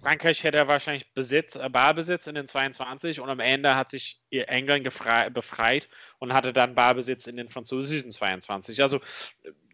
Frankreich 0.00 0.44
hätte 0.44 0.66
wahrscheinlich 0.68 1.12
Besitz, 1.14 1.56
äh, 1.56 1.68
Ballbesitz 1.68 2.26
in 2.26 2.34
den 2.34 2.48
22 2.48 3.20
und 3.20 3.28
am 3.28 3.40
Ende 3.40 3.76
hat 3.76 3.90
sich 3.90 4.20
ihr 4.30 4.48
England 4.48 4.84
befreit 4.84 5.88
und 6.18 6.32
hatte 6.32 6.52
dann 6.52 6.74
Ballbesitz 6.74 7.26
in 7.26 7.36
den 7.36 7.48
französischen 7.48 8.10
22. 8.10 8.82
Also 8.82 9.00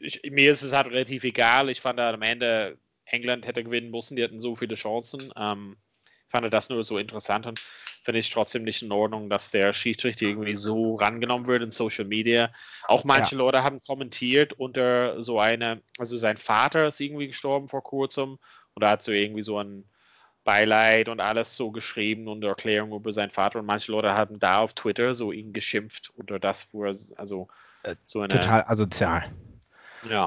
ich, 0.01 0.23
mir 0.31 0.51
ist 0.51 0.63
es 0.63 0.73
halt 0.73 0.89
relativ 0.89 1.25
egal. 1.25 1.69
Ich 1.69 1.81
fand 1.81 2.01
halt 2.01 2.15
am 2.15 2.23
Ende, 2.23 2.79
England 3.05 3.47
hätte 3.47 3.63
gewinnen 3.63 3.91
müssen, 3.91 4.17
die 4.17 4.25
hatten 4.25 4.41
so 4.41 4.57
viele 4.57 4.75
Chancen. 4.75 5.33
Ähm, 5.37 5.77
fand 6.29 6.53
das 6.53 6.69
nur 6.71 6.83
so 6.85 6.99
interessant 6.99 7.47
und 7.47 7.61
finde 8.07 8.21
ich 8.21 8.31
trotzdem 8.31 8.63
nicht 8.63 8.83
in 8.83 8.93
Ordnung, 8.93 9.29
dass 9.29 9.51
der 9.51 9.73
Schiedsrichter 9.73 10.27
irgendwie 10.27 10.55
so 10.55 10.95
rangenommen 10.95 11.49
wird 11.49 11.65
in 11.65 11.73
Social 11.73 12.05
Media. 12.05 12.51
Auch 12.85 13.03
manche 13.03 13.35
Leute 13.35 13.65
haben 13.65 13.83
kommentiert 13.83 14.53
unter 14.53 15.21
so 15.25 15.41
eine, 15.41 15.83
also 15.99 16.17
sein 16.17 16.37
Vater 16.37 16.87
ist 16.87 17.01
irgendwie 17.01 17.27
gestorben 17.27 17.67
vor 17.67 17.83
kurzem 17.83 18.39
und 18.75 18.83
er 18.85 18.91
hat 18.91 19.03
so 19.03 19.11
irgendwie 19.11 19.43
so 19.43 19.59
ein 19.59 19.85
Beileid 20.45 21.09
und 21.09 21.19
alles 21.19 21.57
so 21.57 21.73
geschrieben 21.73 22.29
und 22.29 22.45
Erklärung 22.45 22.93
über 22.93 23.13
seinen 23.13 23.33
Vater 23.33 23.59
und 23.59 23.67
manche 23.67 23.91
Leute 23.91 24.15
haben 24.15 24.39
da 24.39 24.61
auf 24.61 24.75
Twitter 24.75 25.13
so 25.13 25.33
ihn 25.33 25.53
geschimpft 25.53 26.13
unter 26.15 26.39
das, 26.39 26.69
wo 26.73 26.85
er, 26.85 26.95
also 27.17 27.49
so 28.07 28.21
eine, 28.21 28.35
Total 28.35 28.63
asozial. 28.69 29.33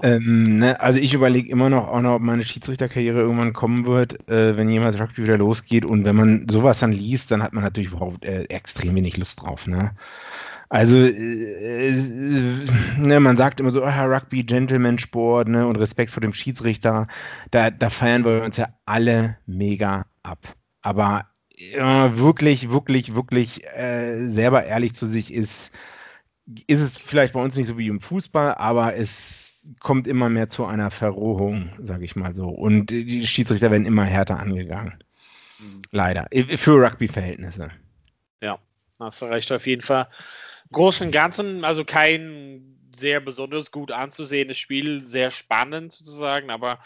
Ähm, 0.04 0.60
ne, 0.60 0.80
also 0.80 1.00
ich 1.00 1.14
überlege 1.14 1.50
immer 1.50 1.70
noch 1.70 1.88
auch 1.88 2.02
noch, 2.02 2.16
ob 2.16 2.22
meine 2.22 2.46
Schiedsrichterkarriere 2.46 3.20
irgendwann 3.20 3.54
kommen 3.54 3.86
wird, 3.86 4.30
äh, 4.30 4.58
wenn 4.58 4.70
jemals 4.70 5.00
Rugby 5.00 5.24
wieder 5.24 5.38
losgeht. 5.38 5.86
Und 5.86 6.06
wenn 6.06 6.16
man 6.16 6.48
sowas 6.50 6.80
dann 6.80 6.92
liest, 6.92 7.32
dann 7.32 7.44
hat 7.44 7.54
man 7.54 7.64
natürlich 7.64 7.92
überhaupt 7.92 8.26
äh, 8.26 8.44
extrem 8.44 8.96
wenig 8.96 9.18
Lust 9.18 9.42
drauf. 9.42 9.68
Ne? 9.68 9.92
Also 10.70 10.98
äh, 10.98 11.88
äh, 11.88 12.68
ne, 12.98 13.20
man 13.20 13.38
sagt 13.38 13.60
immer 13.60 13.72
so, 13.72 13.84
ah, 13.84 14.06
Rugby, 14.06 14.44
Gentleman-Sport 14.44 15.48
ne, 15.48 15.66
und 15.68 15.78
Respekt 15.78 16.12
vor 16.12 16.22
dem 16.22 16.34
Schiedsrichter. 16.34 17.08
Da, 17.52 17.72
da 17.72 17.90
feiern 17.90 18.24
wir 18.24 18.44
uns 18.44 18.58
ja 18.58 18.68
alle 18.86 19.38
mega 19.48 20.06
ab. 20.22 20.56
Aber 20.82 21.26
äh, 21.58 21.82
wirklich, 21.82 22.70
wirklich, 22.70 23.16
wirklich 23.16 23.66
äh, 23.76 24.28
selber 24.28 24.66
ehrlich 24.66 24.94
zu 24.94 25.08
sich 25.08 25.34
ist, 25.34 25.72
ist 26.68 26.82
es 26.82 26.98
vielleicht 26.98 27.34
bei 27.34 27.42
uns 27.42 27.56
nicht 27.56 27.68
so 27.68 27.78
wie 27.78 27.88
im 27.88 28.00
Fußball, 28.00 28.56
aber 28.56 28.96
es 28.96 29.49
kommt 29.80 30.08
immer 30.08 30.30
mehr 30.30 30.50
zu 30.50 30.66
einer 30.66 30.92
Verrohung, 30.92 31.70
sage 31.82 32.06
ich 32.06 32.16
mal 32.16 32.36
so. 32.36 32.50
Und 32.50 32.88
die 32.88 33.28
Schiedsrichter 33.28 33.72
werden 33.72 33.86
immer 33.86 34.06
härter 34.06 34.40
angegangen. 34.40 35.04
Mhm. 35.60 35.82
Leider. 35.92 36.28
Für 36.58 36.82
Rugby-Verhältnisse. 36.82 37.72
Hast 39.00 39.22
du 39.22 39.26
recht, 39.26 39.52
auf 39.52 39.66
jeden 39.66 39.82
Fall. 39.82 40.10
Großen 40.72 41.08
und 41.08 41.12
Ganzen, 41.14 41.64
also 41.64 41.86
kein 41.86 42.76
sehr 42.94 43.22
besonders 43.22 43.72
gut 43.72 43.92
anzusehendes 43.92 44.58
Spiel, 44.58 45.06
sehr 45.06 45.32
spannend 45.32 45.94
sozusagen, 45.94 46.50
aber 46.50 46.80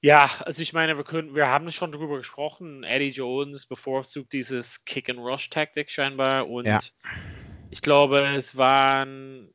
ja, 0.00 0.30
also 0.44 0.62
ich 0.62 0.74
meine, 0.74 0.96
wir 0.96 1.04
können, 1.04 1.34
wir 1.34 1.48
haben 1.48 1.72
schon 1.72 1.90
drüber 1.90 2.18
gesprochen. 2.18 2.84
Eddie 2.84 3.10
Jones 3.10 3.66
bevorzugt 3.66 4.32
dieses 4.32 4.84
Kick-and-Rush-Taktik 4.84 5.90
scheinbar 5.90 6.48
und 6.48 6.66
Ja. 6.66 6.78
ich 7.70 7.80
glaube, 7.80 8.20
es 8.36 8.56
waren, 8.56 9.50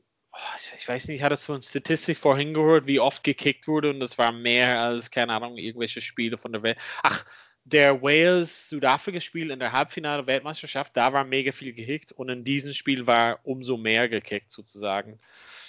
ich- 0.58 0.74
ich 0.78 0.88
weiß 0.88 1.08
nicht, 1.08 1.18
ich 1.18 1.24
hatte 1.24 1.36
so 1.36 1.54
eine 1.54 1.64
Statistik 1.64 2.18
vorhin 2.18 2.54
gehört, 2.54 2.88
wie 2.88 3.00
oft 3.00 3.24
gekickt 3.24 3.68
wurde 3.68 3.90
und 3.92 4.02
es 4.02 4.18
war 4.18 4.32
mehr 4.32 4.82
als, 4.82 5.12
keine 5.12 5.34
Ahnung, 5.34 5.58
irgendwelche 5.58 6.02
Spiele 6.02 6.38
von 6.38 6.52
der 6.52 6.64
Welt. 6.64 6.78
Ach, 7.04 7.26
der 7.66 8.02
Wales-Südafrika-Spiel 8.02 9.52
in 9.52 9.60
der 9.60 9.72
Halbfinale 9.72 10.28
Weltmeisterschaft, 10.28 10.96
da 10.98 11.14
war 11.14 11.24
mega 11.24 11.52
viel 11.52 11.74
gekickt 11.74 12.12
und 12.12 12.30
in 12.30 12.44
diesem 12.44 12.74
Spiel 12.74 13.08
war 13.08 13.40
umso 13.44 13.78
mehr 13.78 14.10
gekickt 14.10 14.52
sozusagen. 14.52 15.20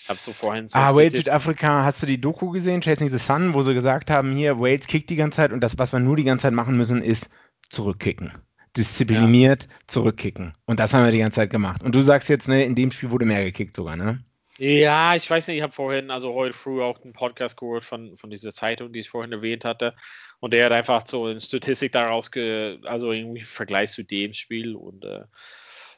Hab 0.08 0.18
so 0.18 0.32
vorhin 0.32 0.68
so 0.68 0.76
ah, 0.76 0.94
Wales 0.94 1.14
Südafrika, 1.14 1.84
hast 1.84 2.02
du 2.02 2.06
die 2.06 2.20
Doku 2.20 2.50
gesehen, 2.50 2.82
Chasing 2.82 3.10
the 3.10 3.18
Sun, 3.18 3.54
wo 3.54 3.62
sie 3.62 3.74
gesagt 3.74 4.10
haben, 4.10 4.34
hier, 4.34 4.58
Wales 4.60 4.86
kickt 4.86 5.08
die 5.08 5.16
ganze 5.16 5.36
Zeit 5.36 5.52
und 5.52 5.60
das, 5.60 5.78
was 5.78 5.92
wir 5.92 6.00
nur 6.00 6.16
die 6.16 6.24
ganze 6.24 6.42
Zeit 6.42 6.52
machen 6.52 6.76
müssen, 6.76 7.00
ist 7.00 7.30
zurückkicken. 7.70 8.32
Diszipliniert 8.76 9.64
ja. 9.64 9.68
zurückkicken. 9.86 10.54
Und 10.66 10.80
das 10.80 10.92
haben 10.92 11.04
wir 11.04 11.12
die 11.12 11.18
ganze 11.18 11.36
Zeit 11.36 11.50
gemacht. 11.50 11.82
Und 11.82 11.94
du 11.94 12.02
sagst 12.02 12.28
jetzt, 12.28 12.48
ne, 12.48 12.64
in 12.64 12.74
dem 12.74 12.90
Spiel 12.90 13.12
wurde 13.12 13.24
mehr 13.24 13.44
gekickt 13.44 13.76
sogar, 13.76 13.96
ne? 13.96 14.24
Ja, 14.58 15.16
ich 15.16 15.28
weiß 15.28 15.48
nicht, 15.48 15.56
ich 15.56 15.62
habe 15.62 15.72
vorhin, 15.72 16.10
also 16.12 16.32
heute 16.32 16.56
früh 16.56 16.80
auch 16.80 17.00
einen 17.02 17.12
Podcast 17.12 17.56
gehört 17.56 17.84
von, 17.84 18.16
von 18.16 18.30
dieser 18.30 18.54
Zeitung, 18.54 18.92
die 18.92 19.00
ich 19.00 19.10
vorhin 19.10 19.32
erwähnt 19.32 19.64
hatte. 19.64 19.96
Und 20.38 20.52
der 20.52 20.66
hat 20.66 20.72
einfach 20.72 21.06
so 21.06 21.26
eine 21.26 21.40
Statistik 21.40 21.92
daraus, 21.92 22.30
ge, 22.30 22.78
also 22.84 23.10
irgendwie 23.10 23.40
im 23.40 23.46
Vergleich 23.46 23.90
zu 23.90 24.04
dem 24.04 24.32
Spiel. 24.32 24.76
Und 24.76 25.04
äh, 25.04 25.24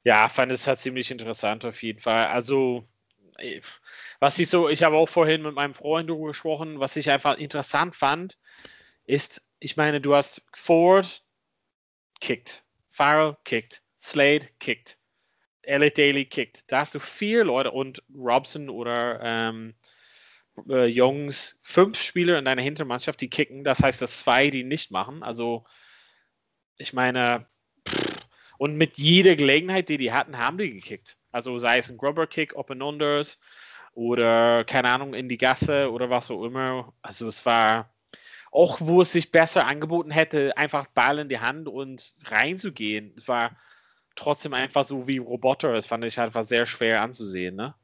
ja, 0.04 0.28
fand 0.30 0.52
es 0.52 0.66
halt 0.66 0.78
ziemlich 0.80 1.10
interessant 1.10 1.64
auf 1.66 1.82
jeden 1.82 2.00
Fall. 2.00 2.26
Also, 2.28 2.88
äh, 3.38 3.60
was 4.20 4.38
ich 4.38 4.48
so, 4.48 4.70
ich 4.70 4.82
habe 4.82 4.96
auch 4.96 5.08
vorhin 5.08 5.42
mit 5.42 5.54
meinem 5.54 5.74
Freund 5.74 6.08
darüber 6.08 6.28
gesprochen, 6.28 6.80
was 6.80 6.96
ich 6.96 7.10
einfach 7.10 7.36
interessant 7.36 7.94
fand, 7.94 8.38
ist, 9.04 9.42
ich 9.60 9.76
meine, 9.76 10.00
du 10.00 10.14
hast 10.14 10.42
Ford 10.54 11.22
kickt, 12.20 12.64
Farrell 12.88 13.36
kickt, 13.44 13.82
Slade 14.02 14.48
kickt. 14.60 14.96
Elliot 15.66 15.98
Daly 15.98 16.24
kickt. 16.24 16.70
Da 16.70 16.80
hast 16.80 16.94
du 16.94 17.00
vier 17.00 17.44
Leute 17.44 17.70
und 17.70 18.02
Robson 18.14 18.68
oder 18.68 19.20
ähm, 19.22 19.74
äh, 20.68 20.86
Jungs, 20.86 21.58
fünf 21.62 22.00
Spieler 22.00 22.38
in 22.38 22.44
deiner 22.44 22.62
Hintermannschaft, 22.62 23.20
die 23.20 23.30
kicken. 23.30 23.64
Das 23.64 23.80
heißt, 23.82 24.00
dass 24.00 24.20
zwei 24.20 24.50
die 24.50 24.64
nicht 24.64 24.90
machen. 24.90 25.22
Also, 25.22 25.64
ich 26.78 26.92
meine, 26.92 27.46
pff, 27.88 28.26
und 28.58 28.76
mit 28.76 28.98
jeder 28.98 29.36
Gelegenheit, 29.36 29.88
die 29.88 29.98
die 29.98 30.12
hatten, 30.12 30.38
haben 30.38 30.58
die 30.58 30.70
gekickt. 30.70 31.16
Also, 31.32 31.58
sei 31.58 31.78
es 31.78 31.90
ein 31.90 31.98
Grubber-Kick, 31.98 32.56
Open 32.56 32.82
Unders 32.82 33.40
oder 33.92 34.64
keine 34.64 34.90
Ahnung, 34.90 35.14
in 35.14 35.28
die 35.28 35.38
Gasse 35.38 35.90
oder 35.90 36.10
was 36.10 36.30
auch 36.30 36.44
immer. 36.44 36.94
Also, 37.02 37.26
es 37.26 37.44
war 37.44 37.92
auch, 38.50 38.80
wo 38.80 39.02
es 39.02 39.12
sich 39.12 39.32
besser 39.32 39.66
angeboten 39.66 40.10
hätte, 40.10 40.56
einfach 40.56 40.86
Ball 40.86 41.18
in 41.18 41.28
die 41.28 41.40
Hand 41.40 41.68
und 41.68 42.14
reinzugehen. 42.24 43.14
Es 43.18 43.28
war 43.28 43.56
trotzdem 44.16 44.54
einfach 44.54 44.84
so 44.84 45.06
wie 45.06 45.18
Roboter. 45.18 45.72
Das 45.72 45.86
fand 45.86 46.04
ich 46.04 46.18
einfach 46.18 46.44
sehr 46.44 46.66
schwer 46.66 47.02
anzusehen, 47.02 47.54
ne? 47.54 47.74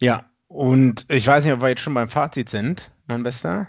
Ja, 0.00 0.30
und 0.48 1.06
ich 1.08 1.26
weiß 1.26 1.44
nicht, 1.44 1.52
ob 1.52 1.62
wir 1.62 1.68
jetzt 1.68 1.82
schon 1.82 1.94
beim 1.94 2.08
Fazit 2.08 2.50
sind, 2.50 2.90
mein 3.06 3.22
Bester, 3.22 3.68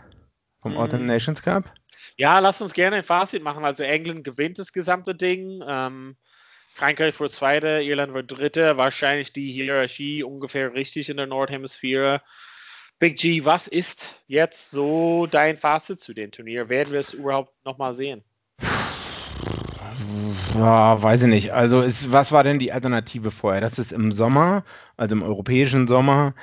vom 0.62 0.74
mhm. 0.74 0.78
Autumn 0.78 1.06
Nations 1.06 1.42
Cup. 1.42 1.72
Ja, 2.18 2.40
lass 2.40 2.62
uns 2.62 2.74
gerne 2.74 2.98
ein 2.98 3.04
Fazit 3.04 3.44
machen. 3.44 3.66
Also 3.66 3.84
England 3.84 4.24
gewinnt 4.24 4.60
das 4.60 4.74
gesamte 4.74 5.16
Ding. 5.16 5.64
Ähm, 5.68 6.18
Frankreich 6.74 7.20
wird 7.20 7.32
Zweiter, 7.32 7.82
Irland 7.82 8.14
wird 8.14 8.32
Dritter. 8.32 8.78
Wahrscheinlich 8.78 9.34
die 9.34 9.52
Hierarchie 9.52 10.24
ungefähr 10.24 10.74
richtig 10.74 11.10
in 11.10 11.18
der 11.18 11.28
Nordhemisphäre. 11.28 12.22
Big 13.00 13.18
G, 13.18 13.46
was 13.46 13.68
ist 13.68 14.24
jetzt 14.28 14.70
so 14.70 15.28
dein 15.28 15.58
Fazit 15.58 16.02
zu 16.02 16.14
dem 16.14 16.32
Turnier? 16.32 16.70
Werden 16.70 16.92
wir 16.92 17.00
es 17.00 17.14
überhaupt 17.14 17.54
nochmal 17.66 17.94
sehen? 17.94 18.24
Ja, 20.56 21.02
weiß 21.02 21.24
ich 21.24 21.30
nicht. 21.30 21.54
Also 21.54 21.82
ist, 21.82 22.12
was 22.12 22.32
war 22.32 22.44
denn 22.44 22.60
die 22.60 22.72
Alternative 22.72 23.32
vorher? 23.32 23.62
Das 23.62 23.80
ist 23.80 23.92
im 23.92 24.12
Sommer, 24.12 24.64
also 24.98 25.16
im 25.16 25.24
europäischen 25.24 25.88
Sommer, 25.88 26.34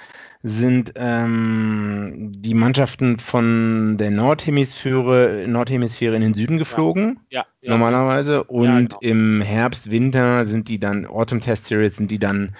sind 0.43 0.93
ähm, 0.97 2.31
die 2.35 2.55
Mannschaften 2.55 3.19
von 3.19 3.97
der 3.99 4.11
Nordhemisphäre, 4.11 5.47
Nordhemisphäre 5.49 6.15
in 6.15 6.23
den 6.23 6.35
Süden 6.35 6.59
geflogen, 6.59 7.21
ja, 7.29 7.41
ja, 7.41 7.47
ja. 7.61 7.71
normalerweise. 7.71 8.45
Und 8.45 8.91
genau. 8.91 8.99
im 9.01 9.41
Herbst, 9.41 9.91
Winter 9.91 10.47
sind 10.47 10.69
die 10.69 10.79
dann, 10.79 11.07
Autumn 11.07 11.41
Test 11.41 11.67
Series, 11.67 11.97
sind 11.97 12.11
die 12.11 12.21
dann 12.21 12.55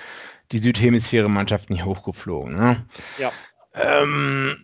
die 0.51 0.59
Südhemisphäre-Mannschaften 0.59 1.75
hier 1.75 1.85
hochgeflogen. 1.85 2.57
Ne? 2.57 2.85
Ja. 3.19 3.33
Ähm, 3.75 4.57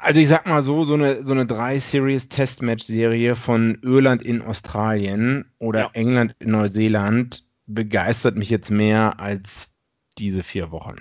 also 0.00 0.20
ich 0.20 0.28
sag 0.28 0.46
mal 0.46 0.62
so, 0.62 0.84
so 0.84 0.94
eine, 0.94 1.24
so 1.24 1.32
eine 1.32 1.46
Drei-Series-Testmatch-Serie 1.46 3.36
von 3.36 3.78
Irland 3.82 4.22
in 4.22 4.42
Australien 4.42 5.50
oder 5.58 5.80
ja. 5.80 5.90
England 5.94 6.34
in 6.38 6.50
Neuseeland 6.50 7.44
begeistert 7.66 8.36
mich 8.36 8.50
jetzt 8.50 8.70
mehr 8.70 9.18
als 9.18 9.72
diese 10.18 10.42
vier 10.42 10.70
Wochen. 10.70 10.96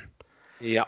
Ja. 0.60 0.88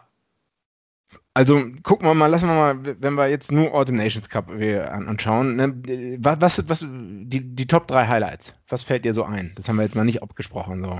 Also 1.33 1.61
gucken 1.83 2.07
wir 2.07 2.15
mal, 2.15 2.27
lassen 2.27 2.47
wir 2.47 2.55
mal, 2.55 2.95
wenn 2.99 3.13
wir 3.13 3.29
jetzt 3.29 3.51
nur 3.51 3.73
Autumn 3.73 3.97
Nations 3.97 4.27
Cup 4.27 4.49
anschauen, 4.49 5.55
ne, 5.55 6.17
was, 6.19 6.41
was, 6.41 6.69
was 6.69 6.79
die, 6.79 7.55
die 7.55 7.67
Top 7.67 7.87
3 7.87 8.07
Highlights, 8.07 8.55
was 8.67 8.81
fällt 8.81 9.05
dir 9.05 9.13
so 9.13 9.23
ein? 9.23 9.51
Das 9.55 9.67
haben 9.67 9.75
wir 9.75 9.83
jetzt 9.83 9.95
mal 9.95 10.03
nicht 10.03 10.23
abgesprochen. 10.23 10.81
So. 10.81 10.99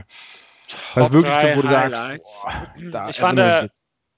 Was 0.93 1.05
Top 1.05 1.13
wirklich 1.13 1.33
so, 1.39 1.47
wo 1.55 1.61
du 1.63 1.69
Highlights. 1.69 2.41
sagst, 2.43 2.75
boah, 2.75 2.91
da 2.91 3.09
ich 3.09 3.19
fand, 3.19 3.39
äh, 3.39 3.69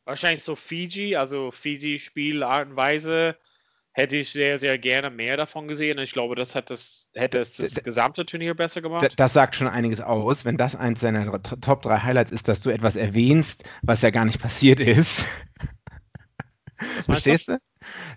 wahrscheinlich 0.10 0.44
so 0.44 0.56
Fiji, 0.56 1.16
also 1.16 1.52
Fiji-Spielart 1.52 2.70
und 2.70 2.76
Weise, 2.76 3.38
hätte 3.92 4.18
ich 4.18 4.30
sehr, 4.30 4.58
sehr 4.58 4.78
gerne 4.78 5.10
mehr 5.10 5.38
davon 5.38 5.68
gesehen. 5.68 6.00
Ich 6.00 6.12
glaube, 6.12 6.36
das, 6.36 6.56
hat 6.56 6.70
das 6.70 7.10
hätte 7.14 7.40
es 7.40 7.54
das 7.54 7.76
gesamte 7.84 8.26
Turnier 8.26 8.56
besser 8.56 8.82
gemacht. 8.82 9.14
Das 9.18 9.34
sagt 9.34 9.56
schon 9.56 9.68
einiges 9.68 10.02
aus, 10.02 10.46
wenn 10.46 10.58
das 10.58 10.76
eins 10.76 11.02
deiner 11.02 11.42
Top 11.42 11.82
3 11.82 12.00
Highlights 12.00 12.32
ist, 12.32 12.48
dass 12.48 12.62
du 12.62 12.70
etwas 12.70 12.96
erwähnst, 12.96 13.64
was 13.82 14.02
ja 14.02 14.10
gar 14.10 14.26
nicht 14.26 14.42
passiert 14.42 14.80
ist. 14.80 15.24
Verstehst 17.06 17.50
du? 17.50 17.60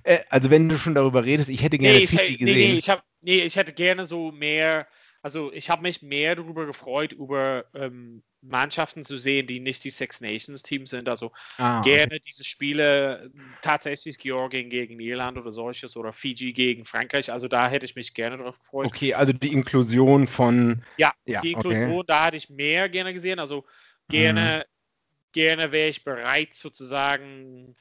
Äh, 0.02 0.20
also 0.28 0.50
wenn 0.50 0.68
du 0.68 0.78
schon 0.78 0.94
darüber 0.94 1.24
redest, 1.24 1.48
ich 1.48 1.62
hätte 1.62 1.78
gerne 1.78 1.98
nee, 1.98 2.06
Fiji 2.06 2.36
gesehen. 2.36 2.46
Nee, 2.46 2.72
nee, 2.72 2.78
ich, 2.78 2.88
hab, 2.88 3.04
nee, 3.20 3.40
ich 3.42 3.56
hätte 3.56 3.72
gerne 3.72 4.06
so 4.06 4.32
mehr 4.32 4.86
also 5.22 5.52
ich 5.52 5.70
habe 5.70 5.82
mich 5.82 6.02
mehr 6.02 6.34
darüber 6.34 6.66
gefreut, 6.66 7.12
über 7.12 7.64
ähm, 7.74 8.24
Mannschaften 8.42 9.04
zu 9.04 9.18
sehen, 9.18 9.46
die 9.46 9.60
nicht 9.60 9.84
die 9.84 9.90
Six 9.90 10.20
Nations 10.20 10.62
Teams 10.62 10.90
sind. 10.90 11.08
Also 11.08 11.32
ah, 11.58 11.80
gerne 11.82 12.14
okay. 12.14 12.20
diese 12.26 12.44
Spiele, 12.44 13.30
tatsächlich 13.62 14.18
Georgien 14.18 14.68
gegen 14.68 14.98
Irland 14.98 15.38
oder 15.38 15.52
solches 15.52 15.96
oder 15.96 16.12
Fiji 16.12 16.52
gegen 16.52 16.84
Frankreich. 16.84 17.30
Also 17.30 17.46
da 17.46 17.68
hätte 17.68 17.86
ich 17.86 17.94
mich 17.94 18.14
gerne 18.14 18.38
darauf 18.38 18.58
gefreut. 18.58 18.86
Okay, 18.86 19.14
also 19.14 19.32
die 19.32 19.52
Inklusion 19.52 20.26
von. 20.26 20.82
Ja, 20.96 21.12
ja 21.24 21.40
die 21.40 21.52
Inklusion, 21.52 21.92
okay. 21.92 22.04
da 22.08 22.26
hätte 22.26 22.36
ich 22.36 22.50
mehr 22.50 22.88
gerne 22.88 23.12
gesehen. 23.12 23.38
Also 23.38 23.64
gerne, 24.08 24.66
mhm. 24.66 25.32
gerne 25.32 25.72
wäre 25.72 25.88
ich 25.88 26.02
bereit 26.02 26.54
sozusagen 26.54 27.76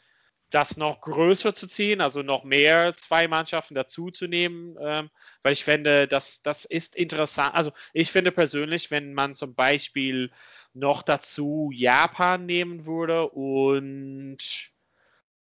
das 0.52 0.78
noch 0.78 1.02
größer 1.02 1.56
zu 1.56 1.68
ziehen, 1.68 2.02
also 2.02 2.22
noch 2.22 2.44
mehr 2.44 2.94
zwei 2.94 3.28
Mannschaften 3.28 3.74
dazuzunehmen, 3.74 4.78
ähm, 4.80 5.10
weil 5.44 5.54
ich 5.54 5.64
finde, 5.64 6.08
das, 6.08 6.42
das 6.44 6.66
ist 6.66 6.96
interessant. 6.96 7.56
Also 7.56 7.72
ich 7.94 8.12
finde 8.12 8.32
persönlich, 8.32 8.92
wenn 8.92 9.14
man 9.14 9.34
zum 9.34 9.56
Beispiel 9.56 10.32
noch 10.74 11.04
dazu 11.04 11.72
Japan 11.74 12.46
nehmen 12.46 12.86
würde 12.86 13.30
und 13.30 14.38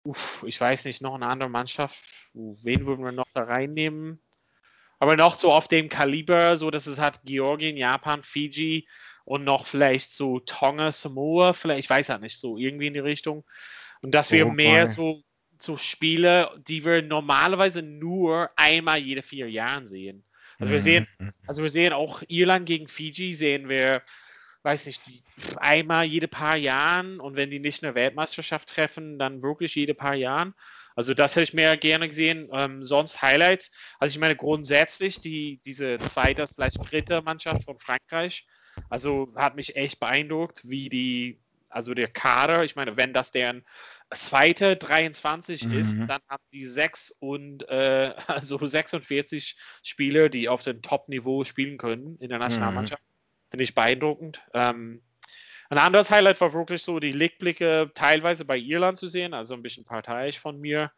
uff, 0.03 0.45
ich 0.47 0.61
weiß 0.61 0.85
nicht, 0.85 1.03
noch 1.03 1.15
eine 1.15 1.29
andere 1.29 1.51
Mannschaft, 1.51 1.99
wen 2.35 2.87
würden 2.87 3.05
wir 3.05 3.13
noch 3.13 3.29
da 3.33 3.45
reinnehmen? 3.45 4.21
Aber 4.99 5.17
noch 5.17 5.39
so 5.39 5.53
auf 5.53 5.69
dem 5.69 5.89
Kaliber, 5.89 6.57
so 6.57 6.71
dass 6.71 6.87
es 6.87 6.99
hat 6.99 7.21
Georgien, 7.25 7.77
Japan, 7.77 8.23
Fiji 8.23 8.89
und 9.25 9.45
noch 9.45 9.67
vielleicht 9.67 10.15
so 10.15 10.41
Tonga, 10.41 10.91
Samoa, 10.91 11.53
vielleicht, 11.53 11.81
ich 11.81 11.91
weiß 11.91 12.09
ja 12.09 12.19
nicht, 12.19 12.39
so 12.39 12.57
irgendwie 12.57 12.87
in 12.87 12.95
die 12.95 13.01
Richtung. 13.01 13.45
Und 14.07 14.13
dass 14.13 14.31
wir 14.31 14.47
oh, 14.47 14.53
mehr 14.53 14.87
so, 14.87 15.21
so 15.59 15.77
Spiele, 15.77 16.49
die 16.69 16.85
wir 16.85 17.03
normalerweise 17.03 17.83
nur 17.83 18.51
einmal 18.55 18.99
jede 18.99 19.21
vier 19.21 19.51
Jahre 19.51 19.89
sehen. 19.89 20.23
Also 20.61 20.71
wir 20.71 20.79
sehen, 20.79 21.09
mhm. 21.19 21.33
also 21.49 21.65
wir 21.65 21.71
sehen 21.71 21.93
auch 21.93 22.23
Irland 22.29 22.67
gegen 22.67 22.87
Fiji 22.87 23.35
sehen 23.35 23.69
wir, 23.69 24.03
weiß 24.63 24.87
nicht, 24.87 25.03
einmal 25.57 26.05
jede 26.05 26.29
paar 26.29 26.55
Jahren 26.55 27.19
und 27.19 27.35
wenn 27.35 27.51
die 27.51 27.59
nicht 27.59 27.83
eine 27.83 27.97
Weltmeisterschaft 27.97 28.69
treffen, 28.69 29.19
dann 29.19 29.43
wirklich 29.43 29.75
jede 29.75 29.95
paar 29.95 30.15
Jahren. 30.15 30.55
Also 30.95 31.13
das 31.13 31.33
hätte 31.33 31.43
ich 31.43 31.55
mehr 31.55 31.77
gerne 31.77 32.07
gesehen. 32.07 32.49
Ähm, 32.53 32.85
sonst 32.85 33.21
Highlights. 33.23 33.73
Also 33.99 34.13
ich 34.13 34.21
meine 34.21 34.37
grundsätzlich 34.37 35.21
die 35.21 35.61
diese 35.65 35.97
zweite, 35.99 36.47
vielleicht 36.47 36.79
dritte 36.93 37.23
Mannschaft 37.23 37.65
von 37.65 37.81
Frankreich. 37.81 38.47
Also 38.89 39.33
hat 39.35 39.57
mich 39.57 39.75
echt 39.75 39.99
beeindruckt, 39.99 40.61
wie 40.63 40.91
die 40.91 41.41
also 41.71 41.95
der 41.95 42.09
Kader, 42.09 42.65
ich 42.65 42.77
meine, 42.77 42.97
wenn 42.97 43.13
das 43.13 43.33
deren 43.33 43.65
zweite 44.15 44.77
23 44.77 45.65
mhm. 45.65 45.79
ist, 45.79 45.97
dann 46.07 46.21
haben 46.29 46.45
die 46.53 46.67
sechs 46.67 47.15
und 47.19 47.69
äh, 47.69 48.15
also 48.27 48.65
46 48.65 49.57
Spieler, 49.83 50.29
die 50.29 50.49
auf 50.49 50.63
dem 50.63 50.83
Top-Niveau 50.83 51.45
spielen 51.45 51.79
können 51.79 52.17
in 52.19 52.29
der 52.29 52.39
Nationalmannschaft. 52.39 53.03
Mhm. 53.03 53.51
Finde 53.51 53.65
ich 53.65 53.75
beeindruckend. 53.75 54.43
Ähm, 54.55 55.03
ein 55.69 55.79
anderes 55.79 56.11
Highlight 56.11 56.41
war 56.41 56.53
wirklich 56.53 56.83
so 56.83 57.01
die 57.01 57.13
Lichtblicke 57.13 57.91
teilweise 57.95 58.45
bei 58.45 58.57
Irland 58.57 58.99
zu 58.99 59.09
sehen, 59.09 59.35
also 59.35 59.55
ein 59.55 59.63
bisschen 59.63 59.85
parteiisch 59.85 60.39
von 60.39 60.61
mir. 60.61 60.93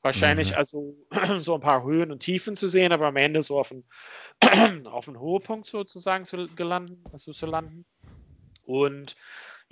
Wahrscheinlich 0.00 0.50
mhm. 0.50 0.56
also 0.56 0.96
so 1.40 1.54
ein 1.54 1.60
paar 1.60 1.84
Höhen 1.84 2.10
und 2.10 2.20
Tiefen 2.20 2.54
zu 2.54 2.68
sehen, 2.68 2.92
aber 2.92 3.06
am 3.06 3.16
Ende 3.16 3.42
so 3.42 3.58
auf 3.58 3.72
einen, 3.72 4.86
auf 4.86 5.08
einen 5.08 5.20
Höhepunkt 5.20 5.66
sozusagen 5.66 6.24
zu, 6.24 6.48
gelanden, 6.54 7.02
also 7.12 7.32
zu 7.32 7.46
landen. 7.46 7.84
Und 8.64 9.16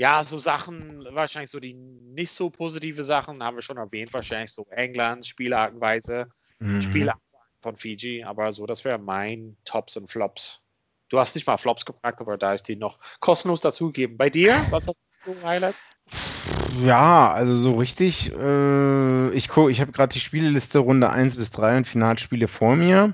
ja, 0.01 0.24
so 0.24 0.38
Sachen, 0.38 1.05
wahrscheinlich 1.11 1.51
so 1.51 1.61
die 1.61 1.74
nicht 1.74 2.32
so 2.32 2.48
positive 2.48 3.05
Sachen, 3.05 3.42
haben 3.42 3.59
wir 3.59 3.62
schon 3.62 3.76
erwähnt, 3.76 4.14
wahrscheinlich 4.14 4.51
so 4.51 4.66
England, 4.70 5.26
Spielartenweise, 5.26 6.28
mhm. 6.59 6.80
Spielansagen 6.80 7.20
von 7.61 7.76
Fiji, 7.76 8.24
aber 8.24 8.51
so, 8.55 8.64
das 8.64 8.86
wäre 8.86 8.96
mein 8.96 9.59
Tops 9.66 9.98
und 9.98 10.11
Flops. 10.11 10.62
Du 11.11 11.18
hast 11.18 11.34
nicht 11.34 11.46
mal 11.46 11.59
Flops 11.59 11.84
gefragt, 11.84 12.22
aber 12.22 12.38
da 12.38 12.55
ich 12.55 12.62
die 12.62 12.76
noch 12.76 12.98
kostenlos 13.20 13.61
dazugeben. 13.61 14.16
Bei 14.16 14.30
dir, 14.30 14.64
was 14.70 14.88
hast 14.88 14.96
du 15.26 15.36
Highlights? 15.46 15.76
Ja, 16.82 17.30
also 17.30 17.55
so 17.57 17.76
richtig. 17.76 18.32
Äh, 18.32 19.30
ich 19.32 19.55
ich 19.55 19.80
habe 19.82 19.92
gerade 19.92 20.14
die 20.14 20.20
Spieleliste 20.20 20.78
Runde 20.78 21.11
1 21.11 21.36
bis 21.36 21.51
3 21.51 21.76
und 21.76 21.86
Finalspiele 21.86 22.48
vor 22.48 22.74
mir. 22.74 23.12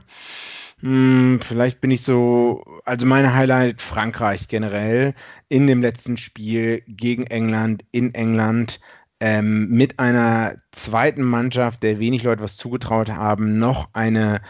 Hm, 0.81 1.41
vielleicht 1.43 1.81
bin 1.81 1.91
ich 1.91 2.03
so, 2.03 2.63
also 2.85 3.07
meine 3.07 3.35
Highlight 3.35 3.81
Frankreich 3.81 4.47
generell 4.49 5.15
in 5.49 5.67
dem 5.67 5.81
letzten 5.81 6.19
Spiel 6.19 6.83
gegen 6.87 7.27
England 7.27 7.85
in 7.93 8.15
England 8.15 8.81
ähm, 9.21 9.69
mit 9.71 9.99
einer 9.99 10.57
zweiten 10.73 11.23
Mannschaft, 11.23 11.83
der 11.83 11.99
wenig 11.99 12.23
Leute 12.25 12.43
was 12.43 12.57
zugetraut 12.57 13.09
haben, 13.11 13.59
noch 13.59 13.89
eine 13.95 14.43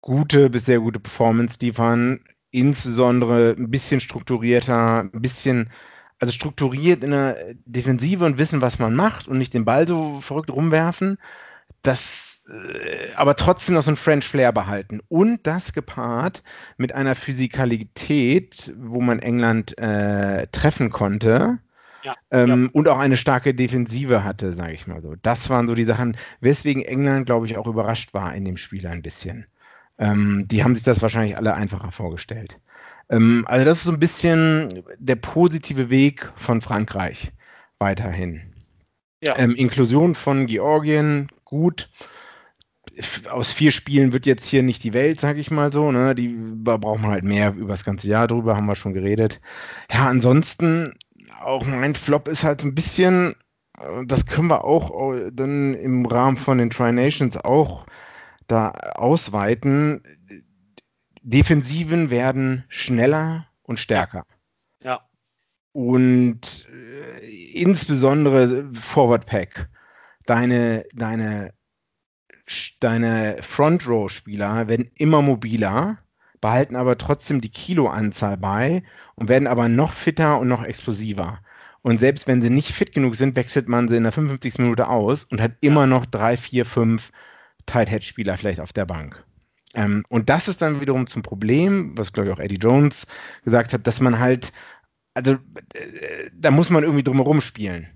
gute 0.00 0.50
bis 0.50 0.64
sehr 0.66 0.80
gute 0.80 1.00
Performance 1.00 1.58
liefern. 1.60 2.20
Insbesondere 2.50 3.54
ein 3.56 3.70
bisschen 3.70 4.00
strukturierter, 4.00 5.00
ein 5.12 5.22
bisschen, 5.22 5.70
also 6.18 6.32
strukturiert 6.32 7.02
in 7.02 7.12
der 7.12 7.54
Defensive 7.64 8.24
und 8.24 8.38
wissen, 8.38 8.60
was 8.60 8.78
man 8.78 8.94
macht 8.94 9.26
und 9.28 9.38
nicht 9.38 9.54
den 9.54 9.64
Ball 9.64 9.86
so 9.88 10.20
verrückt 10.20 10.50
rumwerfen. 10.50 11.18
Das, 11.82 12.31
aber 13.16 13.36
trotzdem 13.36 13.76
noch 13.76 13.82
so 13.82 13.92
ein 13.92 13.96
French 13.96 14.26
Flair 14.26 14.52
behalten. 14.52 15.00
Und 15.08 15.46
das 15.46 15.72
gepaart 15.72 16.42
mit 16.76 16.92
einer 16.92 17.14
Physikalität, 17.14 18.72
wo 18.78 19.00
man 19.00 19.20
England 19.20 19.78
äh, 19.78 20.46
treffen 20.48 20.90
konnte. 20.90 21.58
Ja, 22.02 22.16
ähm, 22.32 22.64
ja. 22.64 22.70
Und 22.72 22.88
auch 22.88 22.98
eine 22.98 23.16
starke 23.16 23.54
Defensive 23.54 24.24
hatte, 24.24 24.54
sage 24.54 24.72
ich 24.72 24.88
mal 24.88 25.00
so. 25.02 25.14
Das 25.22 25.50
waren 25.50 25.68
so 25.68 25.76
die 25.76 25.84
Sachen, 25.84 26.16
weswegen 26.40 26.82
England, 26.82 27.26
glaube 27.26 27.46
ich, 27.46 27.56
auch 27.56 27.68
überrascht 27.68 28.12
war 28.12 28.34
in 28.34 28.44
dem 28.44 28.56
Spiel 28.56 28.86
ein 28.88 29.02
bisschen. 29.02 29.46
Ähm, 29.98 30.48
die 30.48 30.64
haben 30.64 30.74
sich 30.74 30.82
das 30.82 31.00
wahrscheinlich 31.00 31.36
alle 31.36 31.54
einfacher 31.54 31.92
vorgestellt. 31.92 32.58
Ähm, 33.08 33.44
also 33.46 33.64
das 33.64 33.78
ist 33.78 33.84
so 33.84 33.92
ein 33.92 34.00
bisschen 34.00 34.82
der 34.98 35.16
positive 35.16 35.90
Weg 35.90 36.32
von 36.34 36.60
Frankreich 36.60 37.30
weiterhin. 37.78 38.52
Ja. 39.22 39.38
Ähm, 39.38 39.54
Inklusion 39.54 40.16
von 40.16 40.46
Georgien, 40.46 41.28
gut. 41.44 41.88
Aus 43.30 43.52
vier 43.52 43.72
Spielen 43.72 44.12
wird 44.12 44.26
jetzt 44.26 44.46
hier 44.46 44.62
nicht 44.62 44.84
die 44.84 44.92
Welt, 44.92 45.20
sage 45.20 45.40
ich 45.40 45.50
mal 45.50 45.72
so. 45.72 45.92
Ne? 45.92 46.14
Die 46.14 46.36
da 46.64 46.76
braucht 46.76 47.00
man 47.00 47.10
halt 47.10 47.24
mehr 47.24 47.54
über 47.54 47.72
das 47.72 47.84
ganze 47.84 48.08
Jahr 48.08 48.26
drüber, 48.26 48.56
haben 48.56 48.66
wir 48.66 48.76
schon 48.76 48.94
geredet. 48.94 49.40
Ja, 49.90 50.08
ansonsten 50.08 50.94
auch 51.40 51.64
mein 51.66 51.94
Flop 51.94 52.28
ist 52.28 52.44
halt 52.44 52.62
ein 52.62 52.74
bisschen, 52.74 53.34
äh, 53.78 54.06
das 54.06 54.26
können 54.26 54.48
wir 54.48 54.64
auch 54.64 55.14
äh, 55.14 55.30
dann 55.32 55.74
im 55.74 56.06
Rahmen 56.06 56.36
von 56.36 56.58
den 56.58 56.70
Tri 56.70 56.92
Nations 56.92 57.36
auch 57.36 57.86
da 58.46 58.70
ausweiten. 58.70 60.02
Defensiven 61.22 62.10
werden 62.10 62.64
schneller 62.68 63.46
und 63.62 63.78
stärker. 63.78 64.24
Ja. 64.82 65.00
Und 65.72 66.68
äh, 66.68 67.52
insbesondere 67.52 68.70
Forward 68.74 69.26
Pack. 69.26 69.68
Deine, 70.26 70.84
deine, 70.94 71.54
deine 72.80 73.38
Front 73.42 73.86
Row 73.86 74.10
Spieler 74.10 74.68
werden 74.68 74.90
immer 74.94 75.22
mobiler, 75.22 75.98
behalten 76.40 76.76
aber 76.76 76.98
trotzdem 76.98 77.40
die 77.40 77.50
Kiloanzahl 77.50 78.36
bei 78.36 78.82
und 79.14 79.28
werden 79.28 79.46
aber 79.46 79.68
noch 79.68 79.92
fitter 79.92 80.38
und 80.40 80.48
noch 80.48 80.64
explosiver. 80.64 81.40
Und 81.82 81.98
selbst 81.98 82.26
wenn 82.26 82.42
sie 82.42 82.50
nicht 82.50 82.72
fit 82.72 82.92
genug 82.92 83.16
sind, 83.16 83.36
wechselt 83.36 83.68
man 83.68 83.88
sie 83.88 83.96
in 83.96 84.04
der 84.04 84.12
55. 84.12 84.58
Minute 84.58 84.88
aus 84.88 85.24
und 85.24 85.40
hat 85.40 85.52
immer 85.60 85.86
noch 85.86 86.06
drei, 86.06 86.36
vier, 86.36 86.64
fünf 86.64 87.10
Tight 87.66 87.90
Head 87.90 88.04
Spieler 88.04 88.36
vielleicht 88.36 88.60
auf 88.60 88.72
der 88.72 88.86
Bank. 88.86 89.24
Ähm, 89.74 90.04
und 90.08 90.28
das 90.28 90.48
ist 90.48 90.62
dann 90.62 90.80
wiederum 90.80 91.06
zum 91.06 91.22
Problem, 91.22 91.96
was 91.96 92.12
glaube 92.12 92.28
ich 92.28 92.34
auch 92.34 92.40
Eddie 92.40 92.56
Jones 92.56 93.06
gesagt 93.44 93.72
hat, 93.72 93.86
dass 93.86 94.00
man 94.00 94.18
halt, 94.18 94.52
also 95.14 95.38
äh, 95.74 96.30
da 96.34 96.50
muss 96.50 96.70
man 96.70 96.82
irgendwie 96.82 97.02
drumherum 97.02 97.40
spielen. 97.40 97.88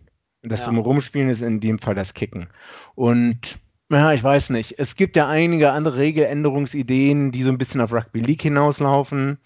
Das 0.42 0.60
ja. 0.60 0.66
drumherum 0.66 1.00
spielen 1.00 1.28
ist 1.28 1.42
in 1.42 1.60
dem 1.60 1.78
Fall 1.78 1.94
das 1.94 2.14
Kicken. 2.14 2.48
Und 2.94 3.58
ja, 3.90 4.12
ich 4.12 4.22
weiß 4.22 4.50
nicht. 4.50 4.78
Es 4.78 4.96
gibt 4.96 5.16
ja 5.16 5.28
einige 5.28 5.72
andere 5.72 5.96
Regeländerungsideen, 5.98 7.32
die 7.32 7.42
so 7.42 7.50
ein 7.50 7.58
bisschen 7.58 7.80
auf 7.80 7.92
Rugby 7.92 8.20
League 8.20 8.42
hinauslaufen. 8.42 9.38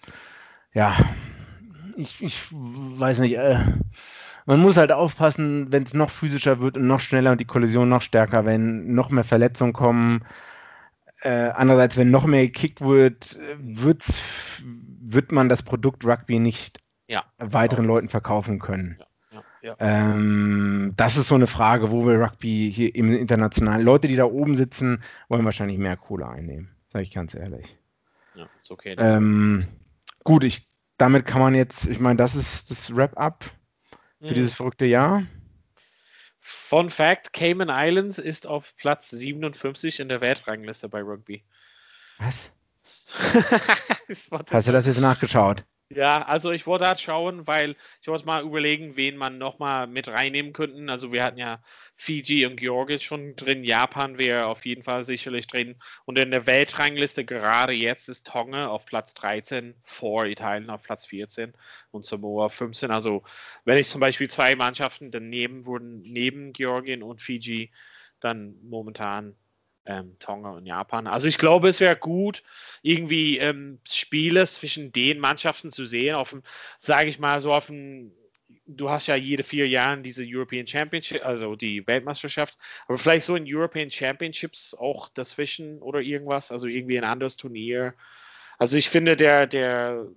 Ja, 0.73 0.97
ich, 1.95 2.23
ich 2.23 2.47
weiß 2.51 3.19
nicht. 3.19 3.37
Äh, 3.37 3.59
man 4.45 4.59
muss 4.59 4.77
halt 4.77 4.91
aufpassen, 4.91 5.71
wenn 5.71 5.83
es 5.83 5.93
noch 5.93 6.09
physischer 6.09 6.59
wird 6.59 6.77
und 6.77 6.87
noch 6.87 6.99
schneller 6.99 7.31
und 7.31 7.41
die 7.41 7.45
Kollision 7.45 7.89
noch 7.89 8.01
stärker, 8.01 8.45
wenn 8.45 8.93
noch 8.93 9.09
mehr 9.09 9.23
Verletzungen 9.23 9.73
kommen. 9.73 10.25
Äh, 11.21 11.51
andererseits, 11.53 11.97
wenn 11.97 12.09
noch 12.09 12.25
mehr 12.25 12.47
gekickt 12.47 12.81
wird, 12.81 13.39
wird's, 13.59 14.19
wird 14.63 15.31
man 15.31 15.49
das 15.49 15.61
Produkt 15.61 16.03
Rugby 16.03 16.39
nicht 16.39 16.79
ja, 17.07 17.23
weiteren 17.37 17.85
Leuten 17.85 18.09
verkaufen 18.09 18.57
können. 18.57 18.97
Ja, 18.99 19.05
ja, 19.61 19.75
ähm, 19.79 20.93
das 20.97 21.17
ist 21.17 21.27
so 21.27 21.35
eine 21.35 21.47
Frage, 21.47 21.91
wo 21.91 22.05
wir 22.05 22.19
Rugby 22.19 22.71
hier 22.73 22.95
im 22.95 23.13
internationalen, 23.13 23.85
Leute, 23.85 24.07
die 24.07 24.15
da 24.15 24.25
oben 24.25 24.55
sitzen, 24.55 25.03
wollen 25.29 25.45
wahrscheinlich 25.45 25.77
mehr 25.77 25.97
Kohle 25.97 26.27
einnehmen, 26.27 26.75
sage 26.91 27.03
ich 27.03 27.11
ganz 27.11 27.35
ehrlich. 27.35 27.77
Ja, 28.35 28.49
ist 28.61 28.71
okay. 28.71 28.95
Ähm, 28.97 29.67
gut, 30.23 30.43
ich, 30.43 30.67
damit 30.97 31.25
kann 31.25 31.41
man 31.41 31.53
jetzt, 31.53 31.85
ich 31.85 31.99
meine, 31.99 32.17
das 32.17 32.35
ist 32.35 32.71
das 32.71 32.95
Wrap-up 32.95 33.45
für 34.19 34.33
dieses 34.33 34.53
verrückte 34.53 34.85
Jahr. 34.85 35.23
Fun 36.39 36.89
Fact: 36.89 37.33
Cayman 37.33 37.69
Islands 37.71 38.17
ist 38.17 38.47
auf 38.47 38.75
Platz 38.75 39.09
57 39.09 39.99
in 39.99 40.09
der 40.09 40.21
Weltrangliste 40.21 40.89
bei 40.89 41.01
Rugby. 41.01 41.43
Was? 42.17 42.51
Hast 44.51 44.67
du 44.67 44.71
das 44.71 44.87
jetzt 44.87 44.99
nachgeschaut? 44.99 45.63
Ja, 45.93 46.21
also 46.21 46.51
ich 46.51 46.67
wollte 46.67 46.87
halt 46.87 47.01
schauen, 47.01 47.47
weil 47.47 47.75
ich 48.01 48.07
wollte 48.07 48.25
mal 48.25 48.43
überlegen, 48.43 48.95
wen 48.95 49.17
man 49.17 49.37
nochmal 49.37 49.87
mit 49.87 50.07
reinnehmen 50.07 50.53
könnten. 50.53 50.89
Also 50.89 51.11
wir 51.11 51.21
hatten 51.21 51.37
ja 51.37 51.61
Fiji 51.97 52.45
und 52.45 52.55
Georgien 52.55 53.01
schon 53.01 53.35
drin, 53.35 53.65
Japan 53.65 54.17
wäre 54.17 54.45
auf 54.45 54.65
jeden 54.65 54.83
Fall 54.83 55.03
sicherlich 55.03 55.47
drin. 55.47 55.75
Und 56.05 56.17
in 56.17 56.31
der 56.31 56.47
Weltrangliste 56.47 57.25
gerade 57.25 57.73
jetzt 57.73 58.07
ist 58.07 58.25
Tonga 58.25 58.67
auf 58.67 58.85
Platz 58.85 59.13
13, 59.15 59.75
vor 59.83 60.25
Italien 60.27 60.69
auf 60.69 60.81
Platz 60.81 61.07
14 61.07 61.53
und 61.91 62.05
Samoa 62.05 62.47
15. 62.47 62.89
Also 62.89 63.23
wenn 63.65 63.77
ich 63.77 63.89
zum 63.89 63.99
Beispiel 63.99 64.29
zwei 64.29 64.55
Mannschaften 64.55 65.11
daneben 65.11 65.65
wurden, 65.65 66.01
neben 66.03 66.53
Georgien 66.53 67.03
und 67.03 67.21
Fiji, 67.21 67.73
dann 68.21 68.55
momentan 68.63 69.35
ähm, 69.85 70.17
Tonga 70.19 70.51
und 70.51 70.65
Japan. 70.65 71.07
Also 71.07 71.27
ich 71.27 71.37
glaube, 71.37 71.69
es 71.69 71.79
wäre 71.79 71.95
gut, 71.95 72.43
irgendwie 72.81 73.37
ähm, 73.37 73.79
Spiele 73.87 74.45
zwischen 74.45 74.91
den 74.91 75.19
Mannschaften 75.19 75.71
zu 75.71 75.85
sehen, 75.85 76.15
auf 76.15 76.31
dem, 76.31 76.43
sage 76.79 77.09
ich 77.09 77.19
mal, 77.19 77.39
so 77.39 77.53
auf 77.53 77.67
dem, 77.67 78.11
du 78.65 78.89
hast 78.89 79.07
ja 79.07 79.15
jede 79.15 79.43
vier 79.43 79.67
Jahre 79.67 80.01
diese 80.01 80.23
European 80.25 80.67
Championship, 80.67 81.25
also 81.25 81.55
die 81.55 81.85
Weltmeisterschaft, 81.87 82.57
aber 82.87 82.97
vielleicht 82.97 83.25
so 83.25 83.35
in 83.35 83.45
European 83.47 83.89
Championships 83.89 84.75
auch 84.75 85.09
dazwischen 85.09 85.79
oder 85.79 85.99
irgendwas, 86.01 86.51
also 86.51 86.67
irgendwie 86.67 86.97
ein 86.97 87.03
anderes 87.03 87.37
Turnier. 87.37 87.95
Also 88.57 88.77
ich 88.77 88.89
finde 88.89 89.17
der, 89.17 89.47
der, 89.47 90.07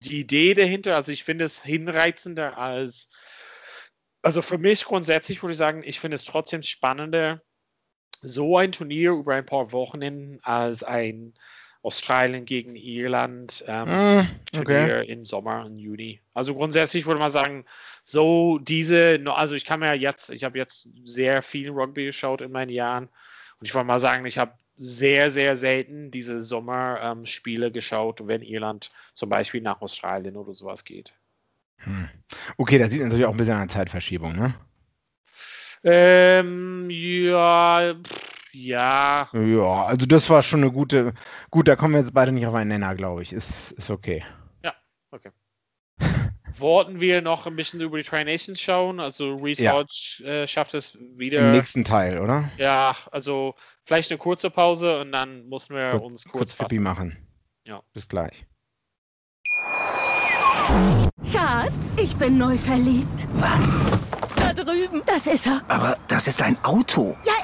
die 0.00 0.20
Idee 0.20 0.54
dahinter, 0.54 0.94
also 0.94 1.10
ich 1.10 1.24
finde 1.24 1.44
es 1.44 1.62
hinreizender 1.62 2.56
als, 2.58 3.10
also 4.22 4.42
für 4.42 4.58
mich 4.58 4.84
grundsätzlich 4.84 5.42
würde 5.42 5.52
ich 5.52 5.58
sagen, 5.58 5.82
ich 5.84 5.98
finde 5.98 6.14
es 6.16 6.24
trotzdem 6.24 6.62
spannender, 6.62 7.42
so 8.22 8.56
ein 8.56 8.72
Turnier 8.72 9.12
über 9.12 9.34
ein 9.34 9.46
paar 9.46 9.72
Wochen 9.72 10.38
als 10.42 10.82
ein 10.82 11.34
Australien 11.82 12.46
gegen 12.46 12.74
Irland 12.74 13.64
ähm, 13.68 14.26
Turnier 14.52 15.00
okay. 15.02 15.12
im 15.12 15.24
Sommer, 15.24 15.64
im 15.66 15.78
Juni. 15.78 16.20
Also 16.34 16.54
grundsätzlich 16.54 17.06
würde 17.06 17.20
man 17.20 17.30
sagen, 17.30 17.64
so 18.02 18.58
diese, 18.58 19.20
also 19.26 19.54
ich 19.54 19.64
kann 19.64 19.80
mir 19.80 19.94
jetzt, 19.94 20.30
ich 20.30 20.42
habe 20.42 20.58
jetzt 20.58 20.88
sehr 21.04 21.42
viel 21.42 21.70
Rugby 21.70 22.06
geschaut 22.06 22.40
in 22.40 22.50
meinen 22.50 22.70
Jahren 22.70 23.08
und 23.60 23.66
ich 23.66 23.74
würde 23.74 23.86
mal 23.86 24.00
sagen, 24.00 24.26
ich 24.26 24.36
habe 24.36 24.52
sehr, 24.78 25.30
sehr 25.30 25.56
selten 25.56 26.10
diese 26.10 26.40
Sommerspiele 26.42 27.68
ähm, 27.68 27.72
geschaut, 27.72 28.26
wenn 28.26 28.42
Irland 28.42 28.90
zum 29.14 29.28
Beispiel 29.28 29.60
nach 29.60 29.80
Australien 29.80 30.36
oder 30.36 30.54
sowas 30.54 30.84
geht. 30.84 31.12
Hm. 31.78 32.08
Okay, 32.56 32.78
da 32.78 32.88
sieht 32.88 33.00
man 33.00 33.08
natürlich 33.08 33.26
auch 33.26 33.32
ein 33.32 33.36
bisschen 33.36 33.54
eine 33.54 33.70
Zeitverschiebung, 33.70 34.34
ne? 34.34 34.54
Ähm, 35.88 36.88
ja, 36.90 37.94
pff, 37.94 38.52
ja. 38.52 39.28
Ja, 39.32 39.84
also 39.84 40.04
das 40.04 40.28
war 40.28 40.42
schon 40.42 40.62
eine 40.62 40.72
gute. 40.72 41.14
Gut, 41.50 41.68
da 41.68 41.76
kommen 41.76 41.94
wir 41.94 42.00
jetzt 42.00 42.12
beide 42.12 42.32
nicht 42.32 42.44
auf 42.46 42.54
einen 42.54 42.70
Nenner, 42.70 42.96
glaube 42.96 43.22
ich. 43.22 43.32
Ist, 43.32 43.70
ist 43.70 43.90
okay. 43.90 44.24
Ja, 44.64 44.74
okay. 45.12 45.30
Wollten 46.58 47.00
wir 47.00 47.22
noch 47.22 47.46
ein 47.46 47.54
bisschen 47.54 47.80
über 47.80 47.98
die 47.98 48.02
Tri-Nations 48.02 48.60
schauen? 48.60 48.98
Also 48.98 49.36
Research 49.36 50.22
ja. 50.24 50.42
äh, 50.42 50.48
schafft 50.48 50.74
es 50.74 50.98
wieder. 51.16 51.38
Im 51.38 51.52
nächsten 51.52 51.84
Teil, 51.84 52.18
oder? 52.18 52.50
Ja, 52.58 52.96
also 53.12 53.54
vielleicht 53.84 54.10
eine 54.10 54.18
kurze 54.18 54.50
Pause 54.50 55.00
und 55.02 55.12
dann 55.12 55.48
müssen 55.48 55.76
wir 55.76 55.92
Kur 55.92 56.02
uns 56.02 56.24
kurz, 56.24 56.56
kurz 56.56 56.72
machen. 56.72 57.16
Ja. 57.64 57.80
Bis 57.92 58.08
gleich. 58.08 58.44
Schatz, 61.30 61.96
ich 61.96 62.16
bin 62.16 62.38
neu 62.38 62.56
verliebt. 62.56 63.28
Was? 63.34 64.05
Drüben. 64.56 65.02
Das 65.06 65.26
ist 65.26 65.46
er. 65.46 65.62
Aber 65.68 65.96
das 66.08 66.26
ist 66.26 66.42
ein 66.42 66.56
Auto. 66.64 67.16
Ja, 67.24 67.34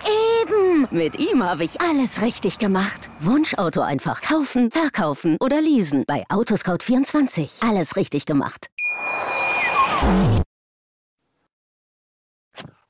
eben. 0.42 0.88
Mit 0.90 1.18
ihm 1.18 1.44
habe 1.44 1.64
ich 1.64 1.80
alles 1.80 2.22
richtig 2.22 2.58
gemacht. 2.58 3.10
Wunschauto 3.20 3.80
einfach 3.80 4.20
kaufen, 4.22 4.70
verkaufen 4.70 5.36
oder 5.40 5.60
leasen. 5.60 6.04
Bei 6.06 6.24
Autoscout24. 6.28 7.68
Alles 7.68 7.96
richtig 7.96 8.26
gemacht. 8.26 8.68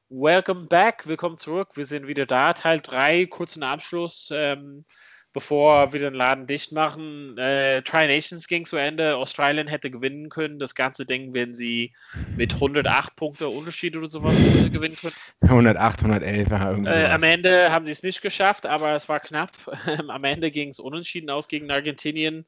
Welcome 0.09 0.67
back, 0.67 1.07
willkommen 1.07 1.39
zurück. 1.39 1.71
Wir 1.75 1.87
sind 1.87 2.07
wieder 2.07 2.27
da. 2.27 2.53
Teil 2.53 2.81
3, 2.81 3.27
kurzen 3.27 3.63
Abschluss. 3.63 4.29
Ähm, 4.31 4.85
bevor 5.33 5.93
wir 5.93 6.01
den 6.01 6.15
Laden 6.15 6.47
dicht 6.47 6.73
machen. 6.73 7.39
Äh, 7.39 7.83
Tri 7.83 8.07
Nations 8.07 8.47
ging 8.49 8.67
zu 8.67 8.77
Ende. 8.77 9.17
Australien 9.17 9.67
hätte 9.67 9.91
gewinnen 9.91 10.29
können. 10.29 10.59
Das 10.59 10.75
ganze 10.75 11.07
Ding, 11.07 11.33
wenn 11.33 11.55
sie 11.55 11.93
mit 12.37 12.55
108 12.55 13.17
Punkte 13.17 13.49
Unterschied 13.49 13.97
oder 13.97 14.09
sowas 14.09 14.39
äh, 14.39 14.69
gewinnen 14.69 14.97
können. 14.97 15.15
108, 15.43 16.01
111. 16.01 16.51
Irgendwie 16.51 16.91
äh, 16.91 17.07
am 17.07 17.23
Ende 17.23 17.73
haben 17.73 17.85
sie 17.85 17.93
es 17.93 18.03
nicht 18.03 18.23
geschafft, 18.23 18.67
aber 18.67 18.95
es 18.95 19.09
war 19.09 19.21
knapp. 19.21 19.53
am 20.09 20.25
Ende 20.25 20.51
ging 20.51 20.69
es 20.69 20.81
unentschieden 20.81 21.31
aus 21.31 21.49
gegen 21.49 21.71
Argentinien. 21.71 22.45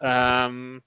Ähm, 0.00 0.82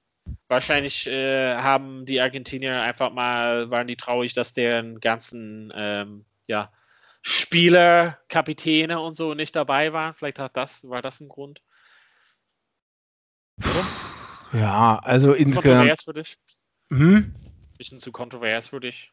wahrscheinlich 0.47 1.07
äh, 1.07 1.55
haben 1.55 2.05
die 2.05 2.21
Argentinier 2.21 2.81
einfach 2.81 3.11
mal, 3.11 3.69
waren 3.69 3.87
die 3.87 3.97
traurig, 3.97 4.33
dass 4.33 4.53
deren 4.53 4.99
ganzen, 5.01 5.73
ähm, 5.75 6.25
ja, 6.47 6.71
Spieler, 7.25 8.19
Kapitäne 8.27 8.99
und 8.99 9.15
so 9.15 9.33
nicht 9.33 9.55
dabei 9.55 9.93
waren. 9.93 10.13
Vielleicht 10.13 10.39
hat 10.39 10.57
das, 10.57 10.87
war 10.89 11.01
das 11.01 11.21
ein 11.21 11.29
Grund. 11.29 11.61
Oder? 13.59 14.59
Ja, 14.59 14.99
also 14.99 15.31
insgesamt. 15.33 15.65
Kontrovers 15.65 16.03
für 16.03 16.13
dich? 16.13 16.37
Hm? 16.89 17.33
Bisschen 17.77 17.99
zu 17.99 18.11
kontrovers 18.11 18.67
für 18.67 18.81
dich. 18.81 19.11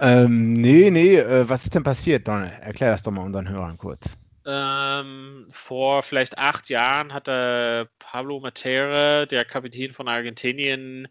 Ähm, 0.00 0.54
nee, 0.54 0.90
nee, 0.90 1.16
äh, 1.16 1.48
was 1.48 1.62
ist 1.62 1.74
denn 1.74 1.84
passiert, 1.84 2.26
Donald? 2.26 2.52
Erklär 2.60 2.90
das 2.90 3.04
doch 3.04 3.12
mal 3.12 3.24
unseren 3.24 3.48
Hörern 3.48 3.78
kurz. 3.78 4.06
Ähm, 4.44 5.46
vor 5.50 6.02
vielleicht 6.02 6.38
acht 6.38 6.68
Jahren 6.68 7.12
hatte 7.12 7.88
Pablo 8.00 8.40
Matera, 8.40 9.24
der 9.26 9.44
Kapitän 9.44 9.94
von 9.94 10.08
Argentinien, 10.08 11.06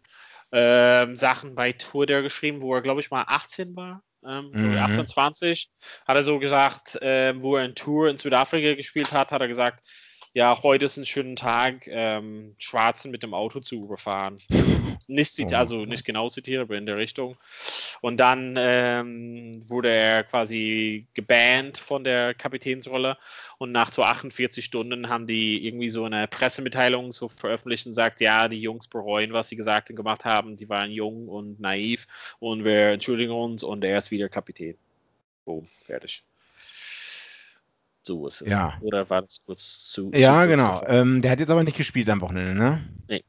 ähm, 0.52 1.16
Sachen 1.16 1.54
bei 1.54 1.72
Twitter 1.72 2.20
geschrieben, 2.20 2.60
wo 2.60 2.74
er, 2.74 2.82
glaube 2.82 3.00
ich, 3.00 3.10
mal 3.10 3.24
18 3.26 3.74
war 3.74 4.02
ähm, 4.26 4.50
mhm. 4.52 4.78
28, 4.78 5.70
hat 6.06 6.16
er 6.16 6.22
so 6.22 6.38
gesagt, 6.38 7.00
äh, 7.02 7.40
wo 7.40 7.56
er 7.56 7.64
in 7.64 7.74
Tour 7.74 8.08
in 8.08 8.18
Südafrika 8.18 8.74
gespielt 8.74 9.12
hat, 9.12 9.32
hat 9.32 9.40
er 9.40 9.48
gesagt, 9.48 9.80
ja, 10.34 10.62
heute 10.62 10.86
ist 10.86 10.96
ein 10.96 11.04
schöner 11.04 11.34
Tag, 11.34 11.86
ähm, 11.86 12.54
Schwarzen 12.56 13.10
mit 13.10 13.22
dem 13.22 13.34
Auto 13.34 13.60
zu 13.60 13.84
überfahren. 13.84 14.38
Nicht, 15.08 15.38
oh. 15.40 15.54
also 15.54 15.84
nicht 15.84 16.04
genau 16.04 16.28
zitiert, 16.28 16.62
aber 16.62 16.76
in 16.76 16.86
der 16.86 16.96
Richtung. 16.96 17.36
Und 18.00 18.18
dann 18.18 18.54
ähm, 18.56 19.68
wurde 19.68 19.90
er 19.90 20.22
quasi 20.24 21.06
gebannt 21.12 21.78
von 21.78 22.04
der 22.04 22.34
Kapitänsrolle. 22.34 23.18
Und 23.58 23.72
nach 23.72 23.90
so 23.90 24.04
48 24.04 24.64
Stunden 24.64 25.08
haben 25.08 25.26
die 25.26 25.66
irgendwie 25.66 25.90
so 25.90 26.04
eine 26.04 26.28
Pressemitteilung 26.28 27.12
so 27.12 27.28
veröffentlicht 27.28 27.86
und 27.86 27.94
sagt, 27.94 28.20
ja, 28.20 28.48
die 28.48 28.60
Jungs 28.60 28.86
bereuen, 28.86 29.32
was 29.32 29.48
sie 29.48 29.56
gesagt 29.56 29.90
und 29.90 29.96
gemacht 29.96 30.24
haben. 30.24 30.56
Die 30.56 30.68
waren 30.68 30.92
jung 30.92 31.28
und 31.28 31.60
naiv 31.60 32.06
und 32.38 32.64
wir 32.64 32.90
entschuldigen 32.92 33.32
uns 33.32 33.64
und 33.64 33.84
er 33.84 33.98
ist 33.98 34.12
wieder 34.12 34.28
Kapitän. 34.28 34.78
Boom, 35.44 35.68
fertig. 35.84 36.22
So 38.02 38.26
ist 38.26 38.42
es. 38.42 38.50
Ja. 38.50 38.78
Oder 38.80 39.08
war 39.10 39.22
das 39.22 39.42
kurz 39.44 39.88
zu. 39.88 40.10
Ja, 40.14 40.42
zu 40.42 40.48
genau. 40.48 40.82
Ähm, 40.86 41.22
der 41.22 41.30
hat 41.30 41.40
jetzt 41.40 41.50
aber 41.50 41.64
nicht 41.64 41.76
gespielt 41.76 42.10
am 42.10 42.20
Wochenende, 42.20 42.54
ne? 42.54 42.80
Nee. 43.08 43.24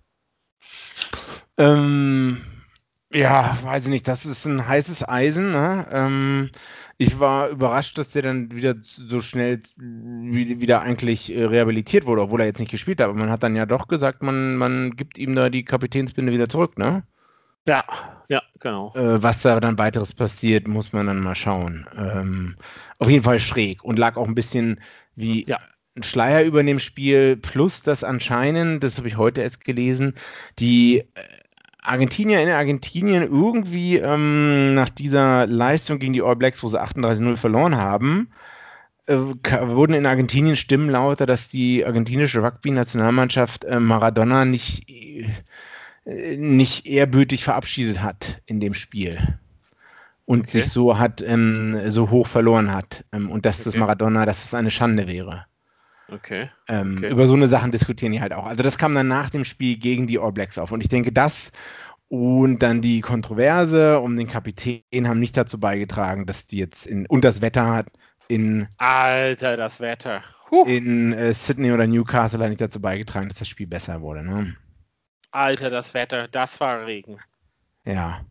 Ähm, 1.57 2.41
ja, 3.13 3.57
weiß 3.63 3.83
ich 3.83 3.89
nicht. 3.89 4.07
Das 4.07 4.25
ist 4.25 4.45
ein 4.45 4.67
heißes 4.67 5.07
Eisen. 5.07 5.51
Ne? 5.51 5.85
Ähm, 5.91 6.49
ich 6.97 7.19
war 7.19 7.49
überrascht, 7.49 7.97
dass 7.97 8.09
der 8.11 8.23
dann 8.23 8.51
wieder 8.51 8.75
so 8.81 9.21
schnell 9.21 9.61
wieder 9.77 10.81
eigentlich 10.81 11.31
äh, 11.33 11.43
rehabilitiert 11.45 12.05
wurde, 12.05 12.23
obwohl 12.23 12.41
er 12.41 12.47
jetzt 12.47 12.59
nicht 12.59 12.71
gespielt 12.71 12.99
hat. 12.99 13.09
Aber 13.09 13.17
man 13.17 13.29
hat 13.29 13.43
dann 13.43 13.55
ja 13.55 13.67
doch 13.67 13.87
gesagt, 13.87 14.23
man, 14.23 14.55
man 14.55 14.95
gibt 14.95 15.17
ihm 15.17 15.35
da 15.35 15.49
die 15.49 15.65
Kapitänsbinde 15.65 16.31
wieder 16.31 16.49
zurück, 16.49 16.77
ne? 16.77 17.03
Ja, 17.65 17.85
ja, 18.27 18.41
genau. 18.59 18.93
Äh, 18.95 19.23
was 19.23 19.41
da 19.41 19.59
dann 19.59 19.77
weiteres 19.77 20.13
passiert, 20.13 20.67
muss 20.67 20.91
man 20.91 21.07
dann 21.07 21.21
mal 21.21 21.35
schauen. 21.35 21.87
Ähm, 21.95 22.57
auf 22.99 23.09
jeden 23.09 23.23
Fall 23.23 23.39
schräg 23.39 23.83
und 23.83 23.97
lag 23.99 24.17
auch 24.17 24.27
ein 24.27 24.35
bisschen 24.35 24.81
wie 25.15 25.45
ja. 25.45 25.59
ein 25.95 26.03
Schleier 26.03 26.43
über 26.43 26.61
dem 26.63 26.79
Spiel, 26.79 27.37
plus 27.37 27.81
das 27.81 28.03
anscheinend, 28.03 28.83
das 28.83 28.97
habe 28.97 29.07
ich 29.07 29.17
heute 29.17 29.41
erst 29.41 29.63
gelesen, 29.63 30.15
die 30.59 30.99
äh, 30.99 31.21
Argentinier 31.81 32.41
in 32.41 32.49
Argentinien 32.49 33.23
irgendwie 33.23 33.97
ähm, 33.97 34.73
nach 34.73 34.89
dieser 34.89 35.47
Leistung 35.47 35.99
gegen 35.99 36.13
die 36.13 36.21
All 36.21 36.35
Blacks, 36.35 36.63
wo 36.63 36.67
sie 36.69 36.81
38-0 36.81 37.37
verloren 37.37 37.77
haben, 37.77 38.29
äh, 39.05 39.15
wurden 39.15 39.93
in 39.93 40.05
Argentinien 40.05 40.55
Stimmen 40.55 40.89
lauter, 40.89 41.25
dass 41.25 41.49
die 41.49 41.85
argentinische 41.85 42.41
Rugby-Nationalmannschaft 42.41 43.65
äh, 43.65 43.79
Maradona 43.79 44.45
nicht 44.45 44.89
äh, 44.89 45.29
nicht 46.05 46.85
ehrbürtig 46.85 47.43
verabschiedet 47.43 48.01
hat 48.01 48.41
in 48.45 48.59
dem 48.59 48.73
Spiel 48.73 49.39
und 50.25 50.41
okay. 50.41 50.61
sich 50.61 50.71
so 50.71 50.97
hat 50.97 51.21
ähm, 51.21 51.91
so 51.91 52.09
hoch 52.09 52.27
verloren 52.27 52.73
hat 52.73 53.05
ähm, 53.11 53.29
und 53.29 53.45
dass 53.45 53.57
okay. 53.57 53.65
das 53.65 53.75
Maradona, 53.75 54.25
dass 54.25 54.43
das 54.43 54.53
eine 54.53 54.71
Schande 54.71 55.07
wäre. 55.07 55.45
Okay. 56.09 56.49
Ähm, 56.67 56.97
okay. 56.97 57.09
Über 57.09 57.27
so 57.27 57.33
eine 57.33 57.47
Sachen 57.47 57.71
diskutieren 57.71 58.11
die 58.11 58.21
halt 58.21 58.33
auch. 58.33 58.45
Also 58.45 58.63
das 58.63 58.77
kam 58.77 58.93
dann 58.93 59.07
nach 59.07 59.29
dem 59.29 59.45
Spiel 59.45 59.77
gegen 59.77 60.07
die 60.07 60.19
All 60.19 60.31
Blacks 60.31 60.57
auf 60.57 60.71
und 60.71 60.81
ich 60.81 60.89
denke, 60.89 61.11
das 61.11 61.51
und 62.09 62.59
dann 62.59 62.81
die 62.81 63.01
Kontroverse 63.01 63.99
um 63.99 64.15
den 64.17 64.27
Kapitän 64.27 65.07
haben 65.07 65.19
nicht 65.19 65.35
dazu 65.35 65.59
beigetragen, 65.59 66.25
dass 66.25 66.45
die 66.47 66.57
jetzt 66.57 66.85
in 66.85 67.05
und 67.07 67.23
das 67.23 67.41
Wetter 67.41 67.67
hat 67.67 67.87
in 68.27 68.67
Alter, 68.77 69.57
das 69.57 69.79
Wetter. 69.79 70.21
Huh. 70.51 70.65
In 70.65 71.13
äh, 71.13 71.33
Sydney 71.33 71.71
oder 71.71 71.87
Newcastle 71.87 72.39
hat 72.39 72.49
nicht 72.49 72.61
dazu 72.61 72.79
beigetragen, 72.79 73.29
dass 73.29 73.39
das 73.39 73.47
Spiel 73.47 73.67
besser 73.67 74.01
wurde. 74.01 74.23
Ne? 74.23 74.55
Alter, 75.33 75.69
das 75.69 75.93
Wetter, 75.93 76.27
das 76.27 76.59
war 76.59 76.85
Regen. 76.85 77.19
Ja. 77.85 78.21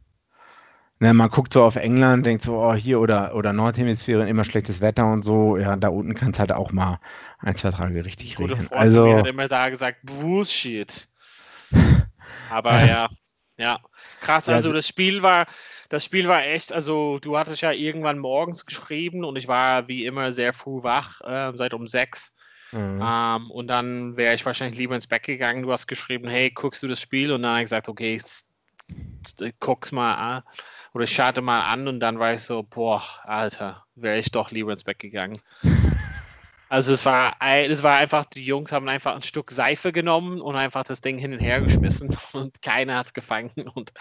Ne, 1.00 1.12
man 1.14 1.30
guckt 1.30 1.52
so 1.52 1.64
auf 1.64 1.74
England, 1.74 2.24
denkt 2.24 2.44
so, 2.44 2.56
oh, 2.56 2.74
hier 2.74 3.00
oder, 3.00 3.34
oder 3.34 3.52
Nordhemisphäre 3.52 4.28
immer 4.28 4.44
schlechtes 4.44 4.80
Wetter 4.80 5.10
und 5.10 5.24
so. 5.24 5.56
Ja, 5.56 5.74
da 5.74 5.88
unten 5.88 6.14
kann 6.14 6.30
es 6.30 6.38
halt 6.38 6.52
auch 6.52 6.70
mal 6.70 7.00
ein, 7.40 7.56
zwei 7.56 7.70
Tage 7.70 8.04
richtig 8.04 8.36
Gute 8.36 8.52
regnen. 8.52 8.68
Freund 8.68 8.80
also, 8.80 9.16
hat 9.16 9.26
immer 9.26 9.48
da 9.48 9.68
gesagt, 9.68 9.98
Bullshit. 10.04 11.08
Aber 12.50 12.84
ja, 12.84 13.08
ja. 13.56 13.80
Krass, 14.20 14.48
also 14.48 14.68
ja, 14.68 14.74
das 14.76 14.86
Spiel 14.86 15.24
war, 15.24 15.46
das 15.88 16.04
Spiel 16.04 16.28
war 16.28 16.44
echt, 16.44 16.72
also 16.72 17.18
du 17.18 17.36
hattest 17.36 17.62
ja 17.62 17.72
irgendwann 17.72 18.18
morgens 18.18 18.64
geschrieben 18.64 19.24
und 19.24 19.36
ich 19.36 19.48
war 19.48 19.88
wie 19.88 20.04
immer 20.06 20.32
sehr 20.32 20.52
früh 20.52 20.84
wach, 20.84 21.20
äh, 21.22 21.50
seit 21.56 21.74
um 21.74 21.88
sechs. 21.88 22.32
Mhm. 22.72 23.00
Ähm, 23.02 23.50
und 23.50 23.66
dann 23.68 24.16
wäre 24.16 24.34
ich 24.34 24.44
wahrscheinlich 24.44 24.78
lieber 24.78 24.94
ins 24.94 25.06
Bett 25.06 25.22
gegangen. 25.22 25.62
Du 25.62 25.72
hast 25.72 25.86
geschrieben, 25.86 26.28
hey, 26.28 26.50
guckst 26.50 26.82
du 26.82 26.88
das 26.88 27.00
Spiel? 27.00 27.32
Und 27.32 27.42
dann 27.42 27.52
habe 27.52 27.60
ich 27.60 27.66
gesagt, 27.66 27.88
okay, 27.88 28.20
guck's 29.60 29.92
mal 29.92 30.14
an 30.14 30.42
oder 30.94 31.04
ich 31.04 31.12
scharte 31.12 31.40
mal 31.40 31.62
an 31.62 31.88
und 31.88 32.00
dann 32.00 32.18
war 32.18 32.34
ich 32.34 32.42
so, 32.42 32.62
boah, 32.62 33.02
Alter, 33.24 33.84
wäre 33.94 34.18
ich 34.18 34.30
doch 34.30 34.50
lieber 34.50 34.72
ins 34.72 34.84
Bett 34.84 34.98
gegangen. 34.98 35.40
Also 36.68 36.94
es 36.94 37.04
war, 37.04 37.36
es 37.42 37.82
war 37.82 37.98
einfach, 37.98 38.24
die 38.24 38.46
Jungs 38.46 38.72
haben 38.72 38.88
einfach 38.88 39.14
ein 39.14 39.22
Stück 39.22 39.50
Seife 39.50 39.92
genommen 39.92 40.40
und 40.40 40.56
einfach 40.56 40.84
das 40.84 41.02
Ding 41.02 41.18
hin 41.18 41.34
und 41.34 41.38
her 41.38 41.60
geschmissen 41.60 42.16
und 42.32 42.62
keiner 42.62 42.96
hat 42.96 43.08
es 43.08 43.12
gefangen. 43.12 43.50
Und 43.74 43.92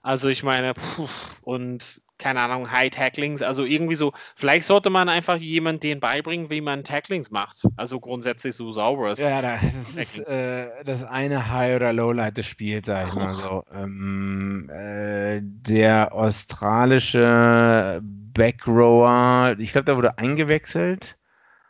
also 0.00 0.28
ich 0.28 0.44
meine, 0.44 0.74
puh, 0.74 1.08
und 1.42 2.00
keine 2.18 2.40
Ahnung, 2.40 2.70
High 2.70 2.90
Tacklings, 2.90 3.42
also 3.42 3.64
irgendwie 3.64 3.94
so, 3.94 4.12
vielleicht 4.34 4.66
sollte 4.66 4.90
man 4.90 5.08
einfach 5.08 5.36
jemand 5.36 5.82
den 5.82 6.00
beibringen, 6.00 6.50
wie 6.50 6.60
man 6.60 6.84
Tacklings 6.84 7.30
macht. 7.30 7.66
Also 7.76 8.00
grundsätzlich 8.00 8.54
so 8.54 8.72
sauberes. 8.72 9.18
Ja, 9.18 9.40
das 9.40 9.62
ist 9.96 10.18
äh, 10.28 10.84
das 10.84 11.04
eine 11.04 11.50
High- 11.50 11.76
oder 11.76 11.92
Lowlight 11.92 12.36
des 12.36 12.46
Spiels, 12.46 12.86
sag 12.86 13.08
ich 13.08 13.14
mal 13.14 13.34
so. 13.34 13.64
Ähm, 13.72 14.68
äh, 14.70 15.40
der 15.42 16.12
australische 16.12 18.00
Backrower, 18.02 19.54
ich 19.58 19.72
glaube, 19.72 19.84
der 19.86 19.96
wurde 19.96 20.18
eingewechselt. 20.18 21.16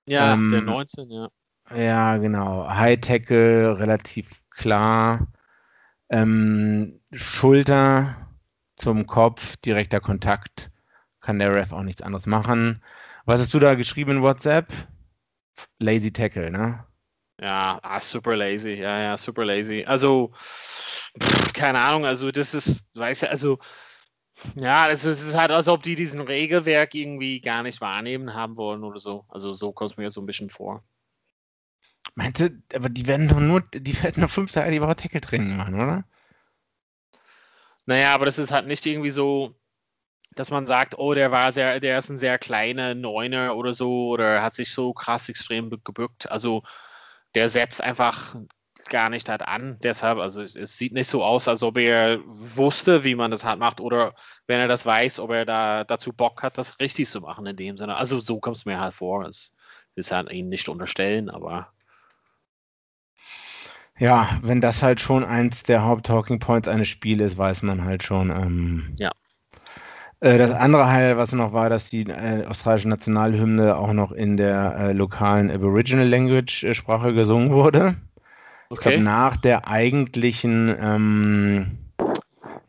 Ja, 0.07 0.35
ähm, 0.35 0.49
der 0.51 0.63
19, 0.63 1.11
ja. 1.11 1.29
Ja, 1.75 2.17
genau. 2.17 2.67
High 2.67 3.01
Tackle, 3.01 3.79
relativ 3.79 4.31
klar. 4.51 5.27
Ähm, 6.09 7.01
Schulter 7.13 8.28
zum 8.79 9.07
Kopf, 9.07 9.57
direkter 9.59 10.01
Kontakt, 10.01 10.71
kann 11.21 11.39
der 11.39 11.55
Ref 11.55 11.73
auch 11.73 11.83
nichts 11.83 12.03
anderes 12.03 12.27
machen. 12.27 12.83
Was 13.25 13.41
hast 13.41 13.53
du 13.53 13.59
da 13.59 13.75
geschrieben 13.75 14.13
in 14.13 14.23
WhatsApp? 14.23 14.73
Lazy 15.79 16.13
Tackle, 16.13 16.51
ne? 16.51 16.85
Ja, 17.41 17.79
ah, 17.83 18.01
super 18.01 18.35
lazy, 18.35 18.73
ja, 18.73 19.01
ja, 19.01 19.17
super 19.17 19.45
lazy. 19.45 19.85
Also, 19.87 20.33
pff, 21.21 21.53
keine 21.53 21.81
Ahnung, 21.81 22.05
also 22.05 22.33
das 22.33 22.53
ist, 22.53 22.89
weißt 22.97 23.23
du, 23.23 23.31
also, 23.31 23.59
ja, 24.55 24.85
also 24.85 25.11
es 25.11 25.23
ist 25.23 25.37
halt, 25.37 25.51
als 25.51 25.69
ob 25.69 25.83
die 25.83 25.95
diesen 25.95 26.21
Regelwerk 26.21 26.95
irgendwie 26.95 27.41
gar 27.41 27.63
nicht 27.63 27.81
wahrnehmen 27.81 28.35
haben 28.35 28.57
wollen 28.57 28.85
oder 28.85 28.99
so. 28.99 29.25
Also 29.29 29.53
so 29.53 29.73
kommt 29.73 29.93
es 29.93 29.97
mir 29.97 30.11
so 30.11 30.21
ein 30.21 30.27
bisschen 30.27 30.51
vor. 30.51 30.85
Meinte, 32.15 32.63
aber 32.75 32.89
die 32.89 33.07
werden 33.07 33.29
doch 33.29 33.41
nur, 33.41 33.63
die 33.73 34.03
werden 34.03 34.23
noch 34.23 34.31
fünf 34.31 34.53
Tage 34.53 34.71
die 34.71 34.81
Woche 34.81 34.97
Tackle-Training 34.97 35.57
machen, 35.57 35.75
oder? 35.75 36.05
Naja, 37.89 38.15
aber 38.15 38.27
das 38.27 38.39
ist 38.39 38.51
halt 38.53 38.67
nicht 38.67 38.85
irgendwie 38.85 39.11
so, 39.11 39.55
dass 40.37 40.51
man 40.51 40.67
sagt, 40.67 40.99
oh, 40.99 41.15
der 41.15 41.31
war 41.33 41.53
sehr, 41.53 41.81
der 41.81 41.99
ist 41.99 42.11
ein 42.11 42.19
sehr 42.19 42.39
kleiner 42.39 42.95
Neuner 42.95 43.57
oder 43.57 43.73
so 43.73 44.09
oder 44.11 44.43
hat 44.43 44.55
sich 44.55 44.73
so 44.75 44.93
krass 44.93 45.31
extrem 45.31 45.71
gebückt. 45.71 46.31
Also 46.31 46.65
der 47.35 47.49
setzt 47.49 47.83
einfach 47.83 48.37
gar 48.91 49.09
nicht 49.09 49.31
halt 49.31 49.41
an. 49.43 49.79
Deshalb, 49.83 50.19
also 50.19 50.43
es 50.43 50.77
sieht 50.77 50.93
nicht 50.93 51.09
so 51.09 51.25
aus, 51.25 51.49
als 51.49 51.63
ob 51.63 51.79
er 51.79 52.21
wusste, 52.27 53.05
wie 53.05 53.15
man 53.15 53.31
das 53.31 53.45
halt 53.45 53.59
macht 53.59 53.81
oder 53.81 54.15
wenn 54.47 54.61
er 54.61 54.69
das 54.69 54.85
weiß, 54.85 55.19
ob 55.21 55.31
er 55.31 55.47
da 55.47 55.85
dazu 55.85 56.13
Bock 56.13 56.43
hat, 56.43 56.59
das 56.59 56.79
richtig 56.81 57.09
zu 57.09 57.23
machen 57.23 57.47
in 57.47 57.57
dem 57.57 57.79
Sinne. 57.79 57.97
Also 57.97 58.21
so 58.21 58.39
kommt 58.39 58.59
es 58.59 58.67
mir 58.67 58.81
halt 58.81 58.95
vor. 58.95 59.25
Es 59.27 59.55
ist 59.95 60.13
halt 60.13 60.31
ihn 60.31 60.51
nicht 60.51 60.69
unterstellen, 60.69 61.31
aber 61.31 61.73
ja, 63.99 64.39
wenn 64.43 64.61
das 64.61 64.83
halt 64.83 65.01
schon 65.01 65.25
eins 65.25 65.63
der 65.63 65.85
Haupt-Talking 65.85 66.39
Points 66.39 66.69
eines 66.69 66.89
Spiels 66.89 67.33
ist, 67.33 67.39
weiß 67.39 67.63
man 67.63 67.85
halt 67.85 68.03
schon. 68.03 68.31
Ähm, 68.31 68.95
ja. 68.97 69.11
Äh, 70.21 70.39
das 70.39 70.53
andere 70.53 70.91
Highlight, 70.91 71.17
was 71.17 71.33
noch 71.33 71.53
war, 71.53 71.69
dass 71.69 71.91
die 71.91 72.05
äh, 72.05 72.45
australische 72.47 72.89
Nationalhymne 72.89 73.77
auch 73.77 73.93
noch 73.93 74.13
in 74.13 74.37
der 74.37 74.77
äh, 74.79 74.93
lokalen 74.93 75.51
Aboriginal 75.51 76.09
Language 76.09 76.65
äh, 76.65 76.75
Sprache 76.75 77.15
gesungen 77.15 77.51
wurde. 77.51 77.97
Okay. 78.71 78.75
Ich 78.75 78.81
glaube, 78.81 79.01
nach 79.01 79.37
der 79.37 79.69
eigentlichen 79.69 80.75
ähm, 80.81 81.79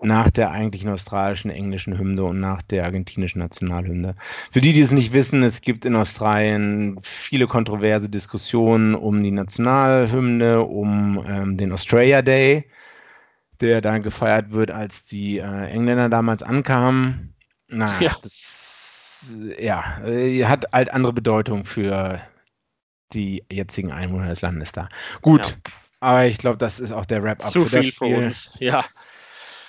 nach 0.01 0.29
der 0.29 0.51
eigentlichen 0.51 0.89
australischen 0.89 1.51
englischen 1.51 1.97
Hymne 1.97 2.23
und 2.23 2.39
nach 2.39 2.61
der 2.61 2.85
argentinischen 2.85 3.39
Nationalhymne. 3.39 4.15
Für 4.51 4.61
die, 4.61 4.73
die 4.73 4.81
es 4.81 4.91
nicht 4.91 5.13
wissen, 5.13 5.43
es 5.43 5.61
gibt 5.61 5.85
in 5.85 5.95
Australien 5.95 6.99
viele 7.03 7.47
kontroverse 7.47 8.09
Diskussionen 8.09 8.95
um 8.95 9.21
die 9.21 9.31
Nationalhymne, 9.31 10.61
um 10.61 11.23
ähm, 11.27 11.57
den 11.57 11.71
Australia 11.71 12.21
Day, 12.21 12.65
der 13.59 13.81
dann 13.81 14.03
gefeiert 14.03 14.51
wird, 14.51 14.71
als 14.71 15.05
die 15.05 15.39
äh, 15.39 15.65
Engländer 15.67 16.09
damals 16.09 16.43
ankamen. 16.43 17.35
Na, 17.67 17.99
ja. 17.99 18.15
das 18.21 19.35
ja, 19.59 19.99
äh, 20.05 20.45
hat 20.45 20.71
halt 20.71 20.93
andere 20.93 21.13
Bedeutung 21.13 21.65
für 21.65 22.21
die 23.13 23.43
jetzigen 23.51 23.91
Einwohner 23.91 24.29
des 24.29 24.41
Landes 24.41 24.71
da. 24.71 24.87
Gut, 25.21 25.47
ja. 25.47 25.73
aber 25.99 26.25
ich 26.25 26.37
glaube, 26.37 26.57
das 26.57 26.79
ist 26.79 26.91
auch 26.91 27.05
der 27.05 27.23
Wrap-up 27.23 27.51
für 27.51 27.65
das 27.65 27.85
Spiel. 27.85 27.91
Für 27.91 28.05
uns. 28.17 28.55
Ja. 28.59 28.85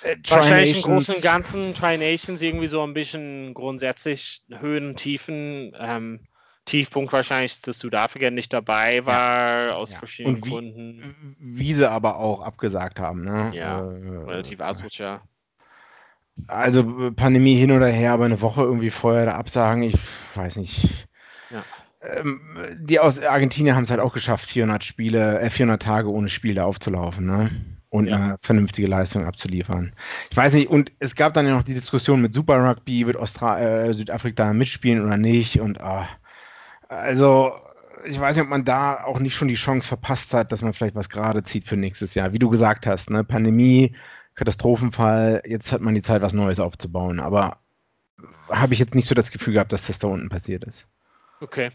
Äh, 0.02 0.16
Wahrscheinlich 0.28 0.76
im 0.76 0.82
Großen 0.82 1.14
und 1.14 1.22
Ganzen 1.22 1.74
Tri-Nations 1.74 2.40
irgendwie 2.40 2.66
so 2.66 2.82
ein 2.82 2.94
bisschen 2.94 3.54
grundsätzlich 3.54 4.42
Höhen, 4.48 4.96
Tiefen. 4.96 5.74
Ähm, 5.78 6.20
Tiefpunkt 6.66 7.12
wahrscheinlich, 7.12 7.60
dass 7.62 7.80
Südafrika 7.80 8.30
nicht 8.30 8.52
dabei 8.52 9.04
war, 9.04 9.66
ja. 9.66 9.74
aus 9.74 9.92
ja. 9.92 9.98
verschiedenen 9.98 10.36
und 10.36 10.46
wie, 10.46 10.50
Gründen. 10.50 11.36
Wie 11.38 11.74
sie 11.74 11.90
aber 11.90 12.18
auch 12.18 12.42
abgesagt 12.42 13.00
haben. 13.00 13.24
Ne? 13.24 13.50
Ja, 13.54 13.80
äh, 13.80 14.16
relativ 14.26 14.60
asozial. 14.60 15.20
Also 16.46 17.10
Pandemie 17.12 17.56
hin 17.56 17.72
oder 17.72 17.88
her, 17.88 18.12
aber 18.12 18.24
eine 18.24 18.40
Woche 18.40 18.62
irgendwie 18.62 18.90
vorher 18.90 19.26
da 19.26 19.34
absagen, 19.34 19.82
ich 19.82 19.96
weiß 20.34 20.56
nicht. 20.56 21.08
Ja. 21.50 21.64
Ähm, 22.02 22.78
die 22.80 22.98
aus 22.98 23.18
Argentinien 23.18 23.74
haben 23.74 23.84
es 23.84 23.90
halt 23.90 24.00
auch 24.00 24.14
geschafft, 24.14 24.48
400 24.48 24.84
Spiele, 24.84 25.40
äh, 25.40 25.50
400 25.50 25.82
Tage 25.82 26.10
ohne 26.10 26.28
Spiele 26.28 26.64
aufzulaufen. 26.64 27.26
Ne? 27.26 27.50
Und 27.90 28.08
eine 28.10 28.36
vernünftige 28.40 28.86
Leistung 28.86 29.26
abzuliefern. 29.26 29.92
Ich 30.30 30.36
weiß 30.36 30.54
nicht, 30.54 30.70
und 30.70 30.92
es 31.00 31.16
gab 31.16 31.34
dann 31.34 31.46
ja 31.46 31.52
noch 31.52 31.64
die 31.64 31.74
Diskussion 31.74 32.22
mit 32.22 32.32
Super 32.32 32.56
Rugby, 32.64 33.06
wird 33.06 33.16
Austra 33.16 33.60
äh, 33.60 33.94
Südafrika 33.94 34.52
mitspielen 34.52 35.04
oder 35.04 35.16
nicht 35.16 35.60
und 35.60 35.78
äh, 35.78 36.04
also 36.88 37.52
ich 38.04 38.18
weiß 38.18 38.36
nicht, 38.36 38.44
ob 38.44 38.50
man 38.50 38.64
da 38.64 39.04
auch 39.04 39.18
nicht 39.18 39.34
schon 39.34 39.48
die 39.48 39.54
Chance 39.54 39.86
verpasst 39.86 40.32
hat, 40.32 40.52
dass 40.52 40.62
man 40.62 40.72
vielleicht 40.72 40.94
was 40.94 41.10
gerade 41.10 41.42
zieht 41.42 41.68
für 41.68 41.76
nächstes 41.76 42.14
Jahr. 42.14 42.32
Wie 42.32 42.38
du 42.38 42.48
gesagt 42.48 42.86
hast, 42.86 43.10
ne, 43.10 43.24
Pandemie, 43.24 43.94
Katastrophenfall, 44.34 45.42
jetzt 45.44 45.72
hat 45.72 45.82
man 45.82 45.94
die 45.94 46.02
Zeit, 46.02 46.22
was 46.22 46.32
Neues 46.32 46.60
aufzubauen, 46.60 47.20
aber 47.20 47.58
habe 48.48 48.72
ich 48.72 48.78
jetzt 48.78 48.94
nicht 48.94 49.08
so 49.08 49.14
das 49.14 49.30
Gefühl 49.30 49.54
gehabt, 49.54 49.72
dass 49.72 49.86
das 49.86 49.98
da 49.98 50.08
unten 50.08 50.28
passiert 50.28 50.64
ist. 50.64 50.86
Okay. 51.40 51.72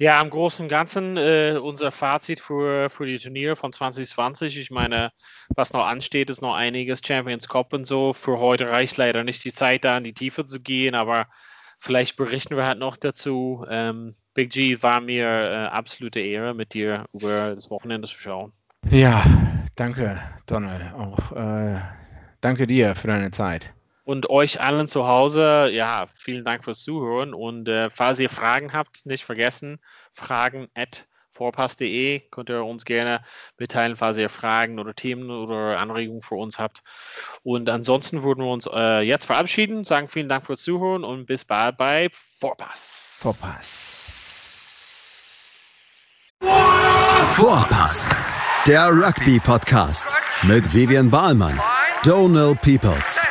Ja, 0.00 0.18
im 0.22 0.30
Großen 0.30 0.62
und 0.62 0.70
Ganzen 0.70 1.18
äh, 1.18 1.58
unser 1.62 1.92
Fazit 1.92 2.40
für, 2.40 2.88
für 2.88 3.04
die 3.04 3.18
Turniere 3.18 3.54
von 3.54 3.70
2020. 3.70 4.58
Ich 4.58 4.70
meine, 4.70 5.12
was 5.54 5.74
noch 5.74 5.84
ansteht, 5.84 6.30
ist 6.30 6.40
noch 6.40 6.54
einiges 6.54 7.02
Champions 7.04 7.48
Cup 7.48 7.74
und 7.74 7.86
so. 7.86 8.14
Für 8.14 8.38
heute 8.38 8.70
reicht 8.70 8.96
leider 8.96 9.24
nicht 9.24 9.44
die 9.44 9.52
Zeit, 9.52 9.84
da 9.84 9.98
in 9.98 10.04
die 10.04 10.14
Tiefe 10.14 10.46
zu 10.46 10.58
gehen, 10.58 10.94
aber 10.94 11.26
vielleicht 11.80 12.16
berichten 12.16 12.56
wir 12.56 12.64
halt 12.64 12.78
noch 12.78 12.96
dazu. 12.96 13.66
Ähm, 13.68 14.16
Big 14.32 14.48
G, 14.48 14.82
war 14.82 15.02
mir 15.02 15.26
äh, 15.26 15.54
absolute 15.66 16.20
Ehre, 16.20 16.54
mit 16.54 16.72
dir 16.72 17.04
über 17.12 17.54
das 17.54 17.70
Wochenende 17.70 18.08
zu 18.08 18.16
schauen. 18.16 18.52
Ja, 18.88 19.22
danke, 19.76 20.18
Donald. 20.46 20.94
Auch 20.94 21.32
äh, 21.32 21.78
danke 22.40 22.66
dir 22.66 22.94
für 22.94 23.08
deine 23.08 23.32
Zeit. 23.32 23.70
Und 24.10 24.28
euch 24.28 24.60
allen 24.60 24.88
zu 24.88 25.06
Hause, 25.06 25.70
ja, 25.72 26.08
vielen 26.18 26.44
Dank 26.44 26.64
fürs 26.64 26.82
Zuhören. 26.82 27.32
Und 27.32 27.68
äh, 27.68 27.90
falls 27.90 28.18
ihr 28.18 28.28
Fragen 28.28 28.72
habt, 28.72 29.06
nicht 29.06 29.24
vergessen, 29.24 29.78
fragen 30.12 30.66
at 30.74 31.06
vorpass.de 31.32 32.18
könnt 32.32 32.50
ihr 32.50 32.64
uns 32.64 32.84
gerne 32.84 33.22
mitteilen, 33.56 33.94
falls 33.94 34.16
ihr 34.16 34.28
Fragen 34.28 34.80
oder 34.80 34.96
Themen 34.96 35.30
oder 35.30 35.78
Anregungen 35.78 36.22
für 36.22 36.34
uns 36.34 36.58
habt. 36.58 36.82
Und 37.44 37.70
ansonsten 37.70 38.24
würden 38.24 38.42
wir 38.42 38.50
uns 38.50 38.68
äh, 38.74 39.02
jetzt 39.02 39.26
verabschieden, 39.26 39.84
sagen 39.84 40.08
vielen 40.08 40.28
Dank 40.28 40.44
fürs 40.44 40.62
Zuhören 40.62 41.04
und 41.04 41.26
bis 41.26 41.44
bald 41.44 41.76
bei 41.76 42.08
Vorpass. 42.40 43.16
Vorpass. 43.20 44.02
Vorpass. 47.26 48.16
Der 48.66 48.88
Rugby-Podcast 48.88 50.16
mit 50.42 50.74
Vivian 50.74 51.08
Bahlmann, 51.08 51.60
Donald 52.02 52.60
Peoples 52.60 53.30